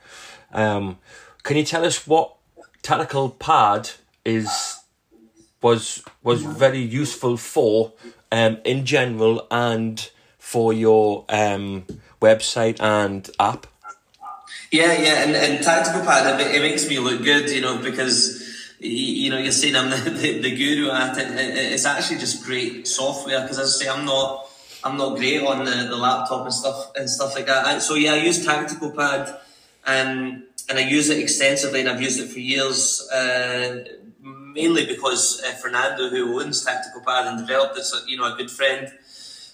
Um, 0.51 0.97
can 1.43 1.55
you 1.55 1.63
tell 1.63 1.86
us 1.86 2.07
what 2.07 2.36
tactical 2.82 3.29
pad 3.29 3.91
is 4.25 4.79
was 5.61 6.03
was 6.23 6.41
very 6.41 6.79
useful 6.79 7.38
for 7.38 7.93
um, 8.32 8.57
in 8.65 8.84
general 8.84 9.47
and 9.51 10.09
for 10.39 10.73
your 10.73 11.25
um, 11.29 11.86
website 12.19 12.82
and 12.82 13.29
app? 13.39 13.67
Yeah, 14.71 14.93
yeah, 14.93 15.23
and, 15.23 15.36
and 15.36 15.63
tactical 15.63 16.01
pad 16.01 16.41
it, 16.41 16.55
it 16.55 16.61
makes 16.61 16.89
me 16.89 16.97
look 16.97 17.23
good, 17.23 17.51
you 17.51 17.61
know, 17.61 17.77
because 17.77 18.47
you 18.79 19.29
know 19.29 19.38
you're 19.38 19.51
saying 19.51 19.75
I'm 19.75 19.91
the, 19.91 20.09
the, 20.21 20.41
the 20.41 20.55
guru 20.55 20.89
at 20.89 21.19
it. 21.19 21.27
It's 21.71 21.86
actually 21.86 22.17
just 22.17 22.43
great 22.43 22.88
software 22.88 23.41
because 23.41 23.59
as 23.59 23.75
I 23.75 23.84
say, 23.84 23.89
I'm 23.91 24.05
not 24.05 24.47
I'm 24.84 24.97
not 24.97 25.17
great 25.17 25.43
on 25.43 25.65
the, 25.65 25.88
the 25.89 25.97
laptop 25.97 26.43
and 26.43 26.53
stuff 26.53 26.91
and 26.95 27.09
stuff 27.09 27.36
like 27.36 27.47
that. 27.47 27.82
So 27.82 27.95
yeah, 27.95 28.13
I 28.13 28.17
use 28.17 28.43
tactical 28.45 28.91
pad 28.91 29.38
and 29.86 30.43
and 30.69 30.79
I 30.79 30.84
use 30.84 31.09
it 31.09 31.19
extensively, 31.19 31.82
and 31.82 31.89
I've 31.89 32.01
used 32.01 32.19
it 32.19 32.29
for 32.29 32.39
years. 32.39 33.07
Uh, 33.09 33.84
mainly 34.53 34.86
because 34.86 35.41
uh, 35.45 35.51
Fernando, 35.53 36.09
who 36.09 36.41
owns 36.41 36.63
Tactical 36.63 37.01
Pad 37.01 37.27
and 37.27 37.39
developed 37.39 37.77
it, 37.77 37.86
you 38.07 38.17
know, 38.17 38.34
a 38.34 38.38
good 38.38 38.51
friend. 38.51 38.91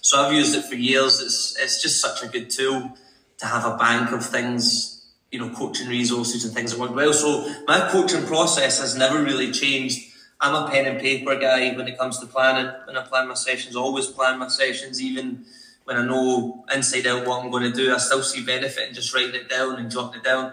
So 0.00 0.20
I've 0.20 0.32
used 0.32 0.54
it 0.56 0.64
for 0.64 0.74
years. 0.74 1.20
It's 1.20 1.56
it's 1.58 1.82
just 1.82 2.00
such 2.00 2.22
a 2.22 2.28
good 2.28 2.50
tool 2.50 2.96
to 3.38 3.46
have 3.46 3.64
a 3.64 3.76
bank 3.76 4.12
of 4.12 4.24
things, 4.24 5.06
you 5.30 5.38
know, 5.38 5.50
coaching 5.50 5.88
resources 5.88 6.44
and 6.44 6.54
things 6.54 6.72
that 6.72 6.80
work 6.80 6.94
well. 6.94 7.12
So 7.12 7.52
my 7.66 7.88
coaching 7.90 8.24
process 8.24 8.80
has 8.80 8.96
never 8.96 9.22
really 9.22 9.52
changed. 9.52 10.07
I'm 10.40 10.54
a 10.54 10.70
pen 10.70 10.86
and 10.86 11.00
paper 11.00 11.36
guy 11.36 11.74
when 11.76 11.88
it 11.88 11.98
comes 11.98 12.18
to 12.20 12.26
planning. 12.26 12.72
When 12.84 12.96
I 12.96 13.02
plan 13.02 13.26
my 13.26 13.34
sessions, 13.34 13.76
I 13.76 13.80
always 13.80 14.06
plan 14.06 14.38
my 14.38 14.48
sessions, 14.48 15.02
even 15.02 15.44
when 15.84 15.96
I 15.96 16.04
know 16.04 16.64
inside 16.72 17.06
out 17.06 17.26
what 17.26 17.42
I'm 17.42 17.50
going 17.50 17.64
to 17.64 17.72
do. 17.72 17.92
I 17.92 17.98
still 17.98 18.22
see 18.22 18.44
benefit 18.44 18.88
in 18.88 18.94
just 18.94 19.12
writing 19.14 19.34
it 19.34 19.48
down 19.48 19.76
and 19.76 19.90
jotting 19.90 20.20
it 20.20 20.24
down. 20.24 20.52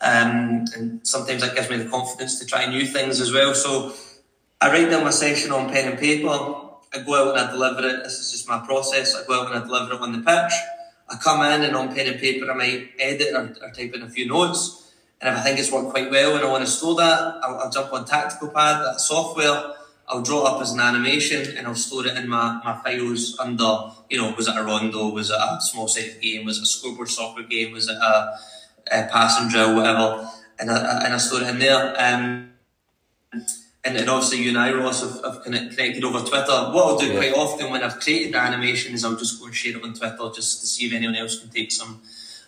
Um, 0.00 0.66
and 0.76 1.00
sometimes 1.02 1.42
that 1.42 1.56
gives 1.56 1.68
me 1.68 1.78
the 1.78 1.88
confidence 1.88 2.38
to 2.38 2.46
try 2.46 2.66
new 2.66 2.86
things 2.86 3.20
as 3.20 3.32
well. 3.32 3.54
So 3.54 3.92
I 4.60 4.68
write 4.70 4.90
down 4.90 5.02
my 5.02 5.10
session 5.10 5.50
on 5.50 5.70
pen 5.72 5.90
and 5.90 5.98
paper. 5.98 6.28
I 6.28 7.00
go 7.04 7.14
out 7.14 7.36
and 7.36 7.48
I 7.48 7.50
deliver 7.50 7.88
it. 7.88 8.04
This 8.04 8.20
is 8.20 8.30
just 8.30 8.48
my 8.48 8.60
process. 8.64 9.16
I 9.16 9.26
go 9.26 9.40
out 9.40 9.52
and 9.52 9.62
I 9.62 9.66
deliver 9.66 9.94
it 9.94 10.00
on 10.00 10.12
the 10.12 10.18
pitch. 10.18 10.52
I 11.10 11.16
come 11.16 11.40
in 11.42 11.62
and 11.62 11.74
on 11.74 11.92
pen 11.92 12.06
and 12.06 12.20
paper 12.20 12.50
I 12.50 12.54
might 12.54 12.90
edit 13.00 13.34
or, 13.34 13.56
or 13.62 13.70
type 13.72 13.94
in 13.94 14.02
a 14.02 14.08
few 14.08 14.26
notes. 14.26 14.87
And 15.20 15.34
if 15.34 15.40
I 15.40 15.42
think 15.42 15.58
it's 15.58 15.72
worked 15.72 15.90
quite 15.90 16.10
well 16.10 16.36
and 16.36 16.44
I 16.44 16.50
want 16.50 16.64
to 16.64 16.70
store 16.70 16.94
that, 16.96 17.38
I'll, 17.42 17.58
I'll 17.60 17.70
jump 17.70 17.92
on 17.92 18.04
Tactical 18.04 18.48
Pad, 18.48 18.84
that 18.84 19.00
software. 19.00 19.74
I'll 20.06 20.22
draw 20.22 20.46
it 20.46 20.54
up 20.54 20.62
as 20.62 20.72
an 20.72 20.80
animation 20.80 21.56
and 21.56 21.66
I'll 21.66 21.74
store 21.74 22.06
it 22.06 22.16
in 22.16 22.28
my, 22.28 22.60
my 22.64 22.80
files 22.82 23.36
under, 23.38 23.90
you 24.08 24.16
know, 24.18 24.32
was 24.36 24.48
it 24.48 24.56
a 24.56 24.62
rondo? 24.62 25.08
Was 25.08 25.30
it 25.30 25.36
a 25.36 25.58
small 25.60 25.86
sided 25.86 26.20
game? 26.22 26.46
Was 26.46 26.58
it 26.58 26.62
a 26.62 26.66
scoreboard 26.66 27.08
soccer 27.08 27.42
game? 27.42 27.72
Was 27.72 27.88
it 27.88 27.96
a 27.96 28.38
uh, 28.90 29.08
passing 29.10 29.48
drill, 29.48 29.76
whatever, 29.76 30.28
and 30.58 30.70
I, 30.70 31.04
and 31.04 31.14
I 31.14 31.18
store 31.18 31.42
it 31.42 31.48
in 31.48 31.58
there. 31.58 31.94
Um, 31.98 32.50
and, 33.84 33.96
and 33.96 34.08
obviously 34.08 34.38
you 34.38 34.50
and 34.50 34.58
I, 34.58 34.72
Ross, 34.72 35.02
have, 35.02 35.24
have 35.24 35.44
connected 35.44 36.04
over 36.04 36.20
Twitter. 36.20 36.52
What 36.72 36.86
I'll 36.86 36.98
do 36.98 37.06
yeah. 37.06 37.18
quite 37.18 37.34
often 37.34 37.70
when 37.70 37.82
I've 37.82 38.00
created 38.00 38.34
the 38.34 38.38
animation 38.38 38.94
is 38.94 39.04
I'll 39.04 39.16
just 39.16 39.38
go 39.38 39.46
and 39.46 39.54
share 39.54 39.76
it 39.76 39.84
on 39.84 39.94
Twitter 39.94 40.30
just 40.34 40.60
to 40.60 40.66
see 40.66 40.86
if 40.86 40.92
anyone 40.92 41.16
else 41.16 41.38
can 41.38 41.50
take 41.50 41.70
some 41.70 42.02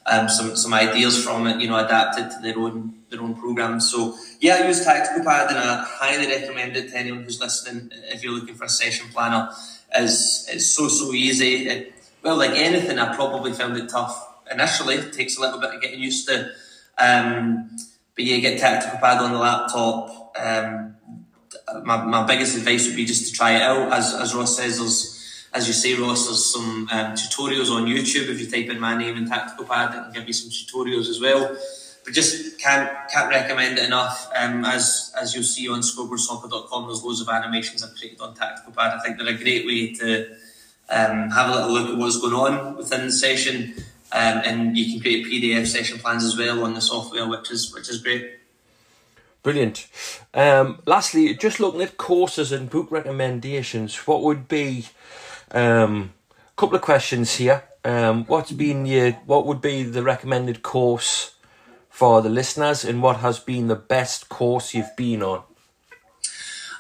um, 0.07 0.29
some 0.29 0.57
some 0.57 0.75
ideas 0.75 1.23
from 1.23 1.47
it, 1.47 1.61
you 1.61 1.69
know, 1.69 1.77
adapted 1.77 2.31
to 2.31 2.39
their 2.43 2.59
own 2.59 2.95
their 3.11 3.21
own 3.21 3.35
program. 3.35 3.81
So 3.81 4.17
yeah, 4.41 4.57
I 4.57 4.67
use 4.69 4.85
Tactical 4.85 5.25
Pad 5.25 5.51
and 5.51 5.59
I 5.59 5.85
highly 5.87 6.27
recommend 6.27 6.77
it 6.77 6.91
to 6.91 6.97
anyone 6.97 7.25
who's 7.25 7.41
listening 7.41 7.91
if 7.93 8.23
you're 8.23 8.33
looking 8.33 8.55
for 8.55 8.65
a 8.65 8.69
session 8.69 9.09
planner. 9.13 9.51
Is 9.97 10.47
it's 10.51 10.67
so 10.67 10.89
so 10.89 11.13
easy. 11.13 11.69
It, 11.69 11.95
well, 12.23 12.37
like 12.37 12.51
anything, 12.51 12.99
I 12.99 13.15
probably 13.15 13.53
found 13.53 13.77
it 13.77 13.89
tough 13.89 14.29
initially. 14.51 14.97
It 14.97 15.13
takes 15.13 15.37
a 15.39 15.41
little 15.41 15.59
bit 15.59 15.75
of 15.75 15.81
getting 15.81 16.01
used 16.01 16.29
to. 16.29 16.51
Um, 16.99 17.71
but 18.15 18.25
yeah, 18.25 18.39
get 18.39 18.59
tactical 18.59 18.99
pad 18.99 19.19
on 19.19 19.33
the 19.33 19.39
laptop. 19.39 20.37
Um, 20.39 20.97
my, 21.85 22.05
my 22.05 22.27
biggest 22.27 22.57
advice 22.57 22.87
would 22.87 22.97
be 22.97 23.05
just 23.05 23.27
to 23.27 23.33
try 23.33 23.57
it 23.57 23.63
out. 23.63 23.93
As, 23.93 24.15
as 24.15 24.35
Ross 24.35 24.57
says, 24.57 24.79
there's, 24.79 25.20
as 25.53 25.67
you 25.67 25.73
say, 25.73 25.95
Ross, 25.95 26.27
there's 26.27 26.45
some 26.45 26.89
um, 26.93 27.13
tutorials 27.15 27.71
on 27.71 27.87
YouTube. 27.87 28.29
If 28.29 28.41
you 28.41 28.51
type 28.51 28.71
in 28.71 28.81
my 28.81 28.97
name 28.97 29.17
and 29.17 29.29
tactical 29.29 29.65
pad, 29.65 29.91
it 29.91 30.03
can 30.05 30.13
give 30.13 30.27
you 30.27 30.33
some 30.33 30.51
tutorials 30.51 31.09
as 31.09 31.21
well. 31.21 31.57
But 32.05 32.15
just 32.15 32.59
can't 32.59 32.91
can't 33.13 33.29
recommend 33.29 33.79
it 33.79 33.85
enough. 33.85 34.31
Um, 34.37 34.65
as 34.65 35.13
as 35.21 35.35
you'll 35.35 35.45
see 35.45 35.69
on 35.69 35.81
scoreboardsoccer.com, 35.81 36.87
there's 36.87 37.03
loads 37.03 37.21
of 37.21 37.29
animations 37.29 37.83
I've 37.83 37.95
created 37.97 38.21
on 38.21 38.35
tactical 38.35 38.73
pad. 38.73 38.95
I 38.95 39.03
think 39.03 39.19
they're 39.19 39.35
a 39.35 39.37
great 39.37 39.67
way 39.67 39.93
to 39.95 40.31
um, 40.89 41.31
have 41.31 41.51
a 41.51 41.55
little 41.55 41.73
look 41.73 41.91
at 41.91 41.97
what's 41.97 42.21
going 42.21 42.35
on 42.35 42.77
within 42.77 43.07
the 43.07 43.13
session 43.13 43.75
um, 44.13 44.43
and 44.45 44.77
you 44.77 44.93
can 44.93 45.01
create 45.01 45.27
PDF 45.27 45.67
session 45.67 45.99
plans 45.99 46.25
as 46.25 46.37
well 46.37 46.65
on 46.65 46.75
the 46.75 46.81
software, 46.81 47.29
which 47.29 47.51
is 47.51 47.73
which 47.73 47.89
is 47.89 48.03
great. 48.03 48.39
Brilliant. 49.43 49.87
Um, 50.35 50.81
lastly, 50.85 51.35
just 51.35 51.61
looking 51.61 51.81
at 51.81 51.97
courses 51.97 52.53
and 52.53 52.69
book 52.69 52.91
recommendations, 52.91 53.97
what 54.07 54.23
would 54.23 54.49
be 54.49 54.87
um, 55.53 56.13
couple 56.61 56.77
of 56.77 56.83
questions 56.83 57.37
here? 57.37 57.65
Um, 57.85 58.27
what's 58.27 58.53
been 58.53 58.85
your 58.85 59.13
what 59.25 59.47
would 59.47 59.63
be 59.63 59.83
the 59.83 60.03
recommended 60.03 60.63
course 60.63 61.35
for 61.89 62.21
the 62.21 62.29
listeners, 62.29 62.85
and 62.85 63.03
what 63.03 63.17
has 63.19 63.39
been 63.39 63.69
the 63.69 63.77
best 63.77 64.29
course 64.29 64.75
you've 64.75 64.95
been 64.97 65.23
on? 65.23 65.43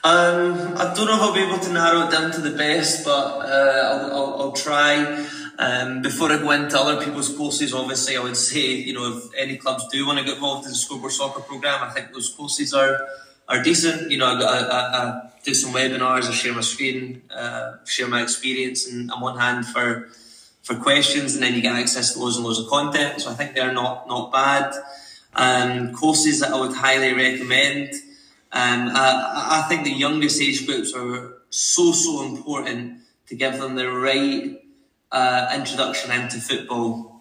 Um, 0.03 0.77
I 0.77 0.95
don't 0.95 1.07
know 1.07 1.17
if 1.17 1.23
I'll 1.23 1.35
be 1.35 1.41
able 1.41 1.59
to 1.59 1.73
narrow 1.73 2.07
it 2.07 2.11
down 2.11 2.31
to 2.33 2.41
the 2.41 2.57
best, 2.57 3.05
but 3.05 3.11
uh, 3.11 3.91
I'll, 3.93 4.13
I'll, 4.13 4.41
I'll 4.41 4.53
try. 4.53 5.27
Um, 5.59 6.01
before 6.01 6.33
I 6.33 6.39
go 6.39 6.51
into 6.53 6.79
other 6.79 7.05
people's 7.05 7.35
courses, 7.37 7.75
obviously, 7.75 8.17
I 8.17 8.23
would 8.23 8.37
say, 8.37 8.77
you 8.77 8.95
know, 8.95 9.19
if 9.19 9.25
any 9.37 9.59
clubs 9.59 9.87
do 9.89 10.07
want 10.07 10.19
to 10.19 10.25
get 10.25 10.37
involved 10.37 10.65
in 10.65 10.73
the 10.73 10.77
scoreboard 10.77 11.13
soccer 11.13 11.41
program, 11.41 11.83
I 11.83 11.91
think 11.91 12.13
those 12.13 12.31
courses 12.31 12.73
are 12.73 12.99
are 13.51 13.63
decent. 13.63 14.11
You 14.11 14.19
know, 14.19 14.27
I, 14.27 14.59
I, 14.59 14.81
I 14.99 15.31
do 15.45 15.53
some 15.53 15.73
webinars, 15.73 16.25
I 16.25 16.33
share 16.33 16.55
my 16.55 16.61
screen, 16.61 17.23
uh, 17.35 17.85
share 17.85 18.09
my 18.09 18.23
experience, 18.23 18.87
and 18.89 19.11
I'm 19.13 19.23
on 19.23 19.39
hand 19.39 19.67
for 19.67 20.09
for 20.63 20.75
questions, 20.77 21.35
and 21.35 21.43
then 21.43 21.55
you 21.55 21.63
get 21.63 21.75
access 21.75 22.13
to 22.13 22.21
loads 22.21 22.37
and 22.37 22.45
loads 22.45 22.59
of 22.59 22.69
content. 22.69 23.21
So 23.21 23.31
I 23.31 23.35
think 23.35 23.55
they're 23.55 23.73
not 23.73 24.09
not 24.09 24.33
bad. 24.33 24.73
Um, 25.35 25.95
courses 25.95 26.41
that 26.41 26.53
I 26.53 26.61
would 26.61 26.75
highly 26.75 27.13
recommend. 27.13 27.95
Um, 28.53 28.91
I, 28.93 29.61
I 29.61 29.69
think 29.69 29.85
the 29.85 29.93
youngest 29.93 30.41
age 30.41 30.67
groups 30.67 30.93
are 30.95 31.35
so 31.51 31.93
so 31.93 32.25
important 32.25 33.01
to 33.29 33.37
give 33.37 33.59
them 33.59 33.77
the 33.77 33.91
right 33.91 34.61
uh, 35.13 35.53
introduction 35.55 36.11
into 36.11 36.39
football, 36.39 37.21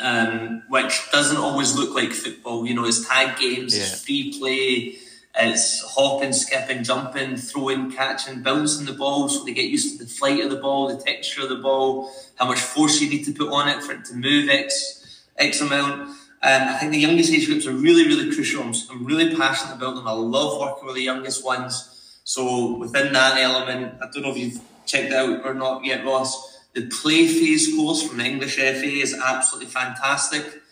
um, 0.00 0.62
which 0.68 1.10
doesn't 1.10 1.38
always 1.38 1.74
look 1.74 1.94
like 1.94 2.12
football. 2.12 2.66
You 2.66 2.74
know, 2.74 2.84
it's 2.84 3.06
tag 3.08 3.38
games, 3.38 3.76
yeah. 3.76 3.82
it's 3.82 4.04
free 4.04 4.38
play, 4.38 4.98
it's 5.34 5.82
hopping, 5.94 6.32
skipping, 6.32 6.84
jumping, 6.84 7.36
throwing, 7.36 7.90
catching, 7.90 8.42
bouncing 8.42 8.86
the 8.86 8.92
ball, 8.92 9.28
so 9.28 9.44
they 9.44 9.54
get 9.54 9.70
used 9.70 9.98
to 9.98 10.04
the 10.04 10.10
flight 10.10 10.44
of 10.44 10.50
the 10.50 10.56
ball, 10.56 10.88
the 10.88 11.02
texture 11.02 11.42
of 11.42 11.48
the 11.48 11.56
ball, 11.56 12.12
how 12.36 12.46
much 12.46 12.60
force 12.60 13.00
you 13.00 13.08
need 13.08 13.24
to 13.24 13.32
put 13.32 13.50
on 13.50 13.68
it 13.68 13.82
for 13.82 13.92
it 13.92 14.04
to 14.06 14.14
move 14.14 14.48
X 14.48 15.24
X 15.38 15.60
amount. 15.60 16.02
Um, 16.44 16.62
I 16.68 16.76
think 16.78 16.92
the 16.92 16.98
youngest 16.98 17.32
age 17.32 17.46
groups 17.46 17.66
are 17.66 17.72
really, 17.72 18.06
really 18.06 18.34
crucial. 18.34 18.62
I'm, 18.62 19.04
really 19.04 19.34
passionate 19.34 19.76
about 19.76 19.94
them. 19.94 20.08
I 20.08 20.12
love 20.12 20.60
working 20.60 20.86
with 20.86 20.96
the 20.96 21.02
youngest 21.02 21.44
ones. 21.44 22.20
So 22.24 22.76
within 22.76 23.12
that 23.12 23.38
element, 23.38 23.94
I 24.02 24.10
don't 24.12 24.22
know 24.22 24.30
if 24.30 24.38
you've 24.38 24.60
checked 24.84 25.12
out 25.12 25.46
or 25.46 25.54
not 25.54 25.84
yet, 25.84 26.04
Ross 26.04 26.52
the 26.74 26.86
play 26.86 27.26
phase 27.26 27.74
course 27.74 28.02
from 28.02 28.20
English 28.20 28.56
FA 28.56 28.86
is 28.86 29.14
absolutely 29.14 29.70
fantastic. 29.70 30.62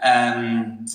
Um, 0.00 0.86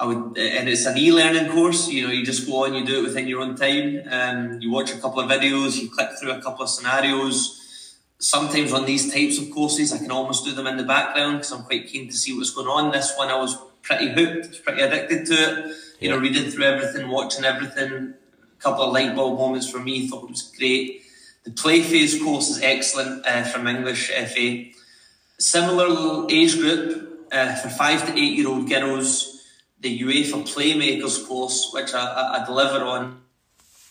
I 0.00 0.06
would, 0.06 0.38
and 0.38 0.66
it's 0.66 0.86
an 0.86 0.96
e-learning 0.96 1.50
course. 1.52 1.86
You 1.88 2.06
know, 2.06 2.12
you 2.12 2.24
just 2.24 2.46
go 2.46 2.64
on, 2.64 2.74
you 2.74 2.86
do 2.86 3.00
it 3.00 3.02
within 3.02 3.28
your 3.28 3.42
own 3.42 3.54
time. 3.54 4.02
Um, 4.10 4.58
you 4.58 4.70
watch 4.70 4.90
a 4.94 4.98
couple 4.98 5.20
of 5.20 5.30
videos, 5.30 5.78
you 5.80 5.90
click 5.90 6.08
through 6.18 6.32
a 6.32 6.40
couple 6.40 6.62
of 6.62 6.70
scenarios. 6.70 7.98
Sometimes 8.18 8.72
on 8.72 8.86
these 8.86 9.12
types 9.12 9.38
of 9.38 9.50
courses, 9.50 9.92
I 9.92 9.98
can 9.98 10.10
almost 10.10 10.46
do 10.46 10.52
them 10.52 10.66
in 10.66 10.78
the 10.78 10.84
background 10.84 11.38
because 11.38 11.52
I'm 11.52 11.64
quite 11.64 11.86
keen 11.86 12.08
to 12.08 12.14
see 12.14 12.34
what's 12.34 12.50
going 12.50 12.66
on. 12.66 12.92
This 12.92 13.12
one, 13.14 13.28
I 13.28 13.36
was 13.36 13.58
pretty 13.82 14.08
hooked, 14.08 14.64
pretty 14.64 14.80
addicted 14.80 15.26
to 15.26 15.34
it. 15.34 15.66
You 15.66 15.74
yeah. 16.00 16.10
know, 16.12 16.18
reading 16.18 16.50
through 16.50 16.64
everything, 16.64 17.08
watching 17.10 17.44
everything. 17.44 18.14
A 18.58 18.62
couple 18.62 18.84
of 18.84 18.94
light 18.94 19.14
bulb 19.14 19.38
moments 19.38 19.70
for 19.70 19.80
me, 19.80 20.08
thought 20.08 20.24
it 20.24 20.30
was 20.30 20.50
great. 20.56 21.02
The 21.44 21.50
play 21.50 21.82
phase 21.82 22.22
course 22.22 22.48
is 22.48 22.62
excellent 22.62 23.26
uh, 23.26 23.42
from 23.44 23.66
English 23.66 24.10
FA. 24.10 24.64
Similar 25.38 26.26
age 26.30 26.58
group 26.58 27.28
uh, 27.32 27.54
for 27.56 27.68
five 27.68 28.06
to 28.06 28.12
eight 28.12 28.38
year 28.38 28.48
old 28.48 28.68
girls, 28.68 29.29
the 29.80 30.00
UEFA 30.00 30.42
Playmakers 30.42 31.26
course, 31.26 31.70
which 31.72 31.94
I, 31.94 32.04
I, 32.04 32.42
I 32.42 32.46
deliver 32.46 32.84
on 32.84 33.20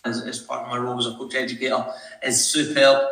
as, 0.06 0.22
as, 0.22 0.40
part 0.40 0.64
of 0.64 0.70
my 0.70 0.78
role 0.78 1.00
as 1.00 1.08
a 1.08 1.16
coach 1.16 1.36
educator, 1.36 1.86
is 2.24 2.46
superb. 2.46 3.08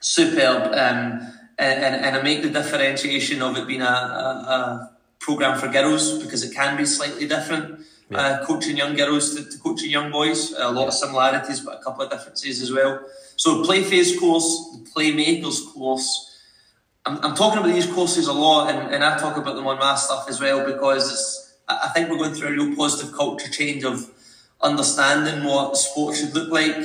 Superb. 0.00 0.62
Um, 0.72 1.32
and, 1.58 1.94
and 2.04 2.16
I 2.16 2.22
make 2.22 2.42
the 2.42 2.50
differentiation 2.50 3.42
of 3.42 3.56
it 3.56 3.66
being 3.66 3.82
a, 3.82 3.84
a, 3.84 3.88
a 3.88 4.96
program 5.20 5.58
for 5.58 5.68
girls 5.68 6.22
because 6.22 6.42
it 6.42 6.54
can 6.54 6.76
be 6.76 6.84
slightly 6.84 7.26
different. 7.26 7.80
Yeah. 8.10 8.18
Uh, 8.18 8.44
coaching 8.44 8.76
young 8.76 8.94
girls 8.94 9.34
to, 9.34 9.44
to, 9.44 9.58
coaching 9.58 9.90
young 9.90 10.10
boys, 10.10 10.52
a 10.52 10.70
lot 10.70 10.88
of 10.88 10.94
similarities, 10.94 11.60
but 11.60 11.80
a 11.80 11.82
couple 11.82 12.04
of 12.04 12.10
differences 12.10 12.60
as 12.60 12.70
well. 12.70 13.00
So, 13.36 13.64
play 13.64 13.82
phase 13.82 14.18
course, 14.20 14.76
the 14.76 14.90
playmakers 14.90 15.72
course. 15.72 16.38
I'm, 17.06 17.16
I'm 17.24 17.34
talking 17.34 17.60
about 17.60 17.72
these 17.72 17.86
courses 17.86 18.28
a 18.28 18.32
lot, 18.32 18.70
and, 18.70 18.94
and 18.94 19.02
I 19.02 19.18
talk 19.18 19.38
about 19.38 19.56
them 19.56 19.66
on 19.66 19.78
my 19.78 19.94
stuff 19.94 20.28
as 20.28 20.38
well 20.38 20.66
because 20.66 21.43
I 21.68 21.88
think 21.88 22.10
we're 22.10 22.18
going 22.18 22.34
through 22.34 22.48
a 22.48 22.52
real 22.52 22.76
positive 22.76 23.14
culture 23.14 23.50
change 23.50 23.84
of 23.84 24.10
understanding 24.60 25.44
what 25.44 25.76
sport 25.76 26.16
should 26.16 26.34
look 26.34 26.50
like 26.50 26.76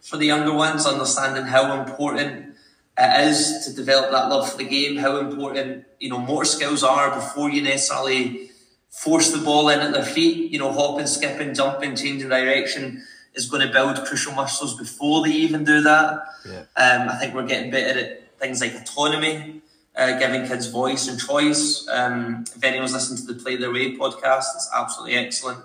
for 0.00 0.16
the 0.16 0.26
younger 0.26 0.52
ones, 0.52 0.86
understanding 0.86 1.44
how 1.44 1.80
important 1.80 2.54
it 2.98 3.28
is 3.28 3.64
to 3.66 3.74
develop 3.74 4.10
that 4.10 4.28
love 4.28 4.50
for 4.50 4.58
the 4.58 4.64
game, 4.64 4.96
how 4.96 5.18
important 5.18 5.84
you 6.00 6.10
know 6.10 6.18
motor 6.18 6.44
skills 6.44 6.82
are 6.82 7.14
before 7.14 7.50
you 7.50 7.62
necessarily 7.62 8.50
force 8.90 9.30
the 9.30 9.38
ball 9.38 9.68
in 9.68 9.80
at 9.80 9.92
their 9.92 10.04
feet. 10.04 10.50
You 10.50 10.58
know, 10.58 10.72
hopping, 10.72 11.06
skipping, 11.06 11.54
jumping, 11.54 11.96
changing 11.96 12.28
direction 12.28 13.02
is 13.34 13.48
going 13.48 13.66
to 13.66 13.72
build 13.72 14.04
crucial 14.04 14.32
muscles 14.32 14.76
before 14.76 15.24
they 15.24 15.32
even 15.32 15.64
do 15.64 15.80
that. 15.82 16.24
Yeah. 16.44 16.64
Um, 16.76 17.08
I 17.08 17.16
think 17.16 17.34
we're 17.34 17.46
getting 17.46 17.70
better 17.70 17.98
at 17.98 18.38
things 18.38 18.60
like 18.60 18.74
autonomy, 18.74 19.62
uh, 19.98 20.18
giving 20.18 20.46
kids 20.46 20.68
voice 20.68 21.08
and 21.08 21.18
choice. 21.20 21.86
Um, 21.88 22.44
if 22.54 22.62
anyone's 22.62 22.94
listened 22.94 23.18
to 23.18 23.34
the 23.34 23.42
Play 23.42 23.56
Their 23.56 23.72
Way 23.72 23.96
podcast, 23.96 24.54
it's 24.54 24.70
absolutely 24.74 25.16
excellent. 25.16 25.58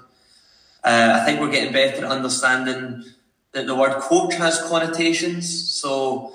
Uh, 0.83 1.19
I 1.21 1.25
think 1.25 1.39
we're 1.39 1.51
getting 1.51 1.71
better 1.71 2.03
at 2.03 2.11
understanding 2.11 3.03
that 3.51 3.67
the 3.67 3.75
word 3.75 4.01
coach 4.01 4.33
has 4.35 4.61
connotations. 4.63 5.69
So 5.69 6.33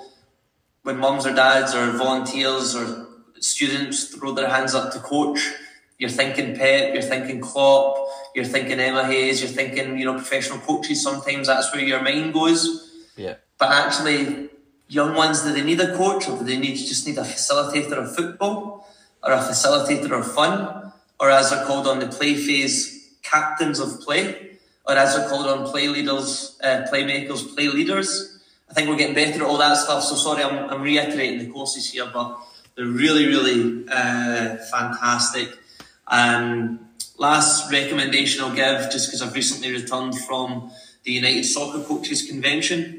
when 0.83 0.97
mums 0.97 1.27
or 1.27 1.35
dads 1.35 1.75
or 1.75 1.91
volunteers 1.91 2.73
or 2.75 3.07
students 3.39 4.05
throw 4.05 4.31
their 4.31 4.49
hands 4.49 4.73
up 4.73 4.93
to 4.93 4.99
coach, 4.99 5.39
you're 5.97 6.09
thinking 6.09 6.55
Pep, 6.55 6.93
you're 6.93 7.03
thinking 7.03 7.41
Klopp, 7.41 7.97
you're 8.33 8.45
thinking 8.45 8.79
Emma 8.79 9.05
Hayes, 9.05 9.41
you're 9.41 9.51
thinking, 9.51 9.99
you 9.99 10.05
know, 10.05 10.13
professional 10.13 10.59
coaches. 10.59 11.03
Sometimes 11.03 11.47
that's 11.47 11.73
where 11.73 11.83
your 11.83 12.01
mind 12.01 12.33
goes. 12.33 13.05
Yeah. 13.17 13.35
But 13.57 13.71
actually, 13.71 14.49
young 14.89 15.15
ones, 15.15 15.43
do 15.43 15.53
they 15.53 15.63
need 15.63 15.79
a 15.79 15.95
coach 15.95 16.27
or 16.27 16.37
do 16.37 16.43
they 16.43 16.57
need 16.57 16.75
just 16.75 17.07
need 17.07 17.17
a 17.17 17.23
facilitator 17.23 17.93
of 17.93 18.13
football 18.13 18.87
or 19.23 19.31
a 19.31 19.37
facilitator 19.37 20.11
of 20.19 20.29
fun? 20.29 20.91
Or 21.19 21.29
as 21.29 21.51
they're 21.51 21.65
called 21.65 21.87
on 21.87 21.99
the 21.99 22.07
play 22.07 22.35
phase, 22.35 23.17
captains 23.21 23.79
of 23.79 24.01
play, 24.01 24.57
or 24.87 24.95
as 24.95 25.15
they're 25.15 25.29
called 25.29 25.47
on 25.47 25.69
play 25.69 25.87
leaders, 25.87 26.57
uh, 26.63 26.87
playmakers, 26.91 27.53
play 27.53 27.67
leaders. 27.67 28.39
I 28.69 28.73
think 28.73 28.89
we're 28.89 28.97
getting 28.97 29.15
better 29.15 29.35
at 29.35 29.41
all 29.41 29.57
that 29.57 29.75
stuff. 29.77 30.03
So 30.03 30.15
sorry, 30.15 30.43
I'm, 30.43 30.69
I'm 30.69 30.81
reiterating 30.81 31.39
the 31.39 31.51
courses 31.51 31.91
here, 31.91 32.09
but 32.11 32.39
they're 32.75 32.85
really, 32.85 33.27
really 33.27 33.85
uh, 33.89 34.57
fantastic. 34.71 35.49
Um, 36.07 36.79
last 37.17 37.71
recommendation 37.71 38.43
I'll 38.43 38.55
give, 38.55 38.89
just 38.89 39.07
because 39.07 39.21
I've 39.21 39.35
recently 39.35 39.71
returned 39.71 40.17
from 40.17 40.71
the 41.03 41.11
United 41.11 41.43
Soccer 41.43 41.83
Coaches 41.83 42.23
Convention. 42.23 42.98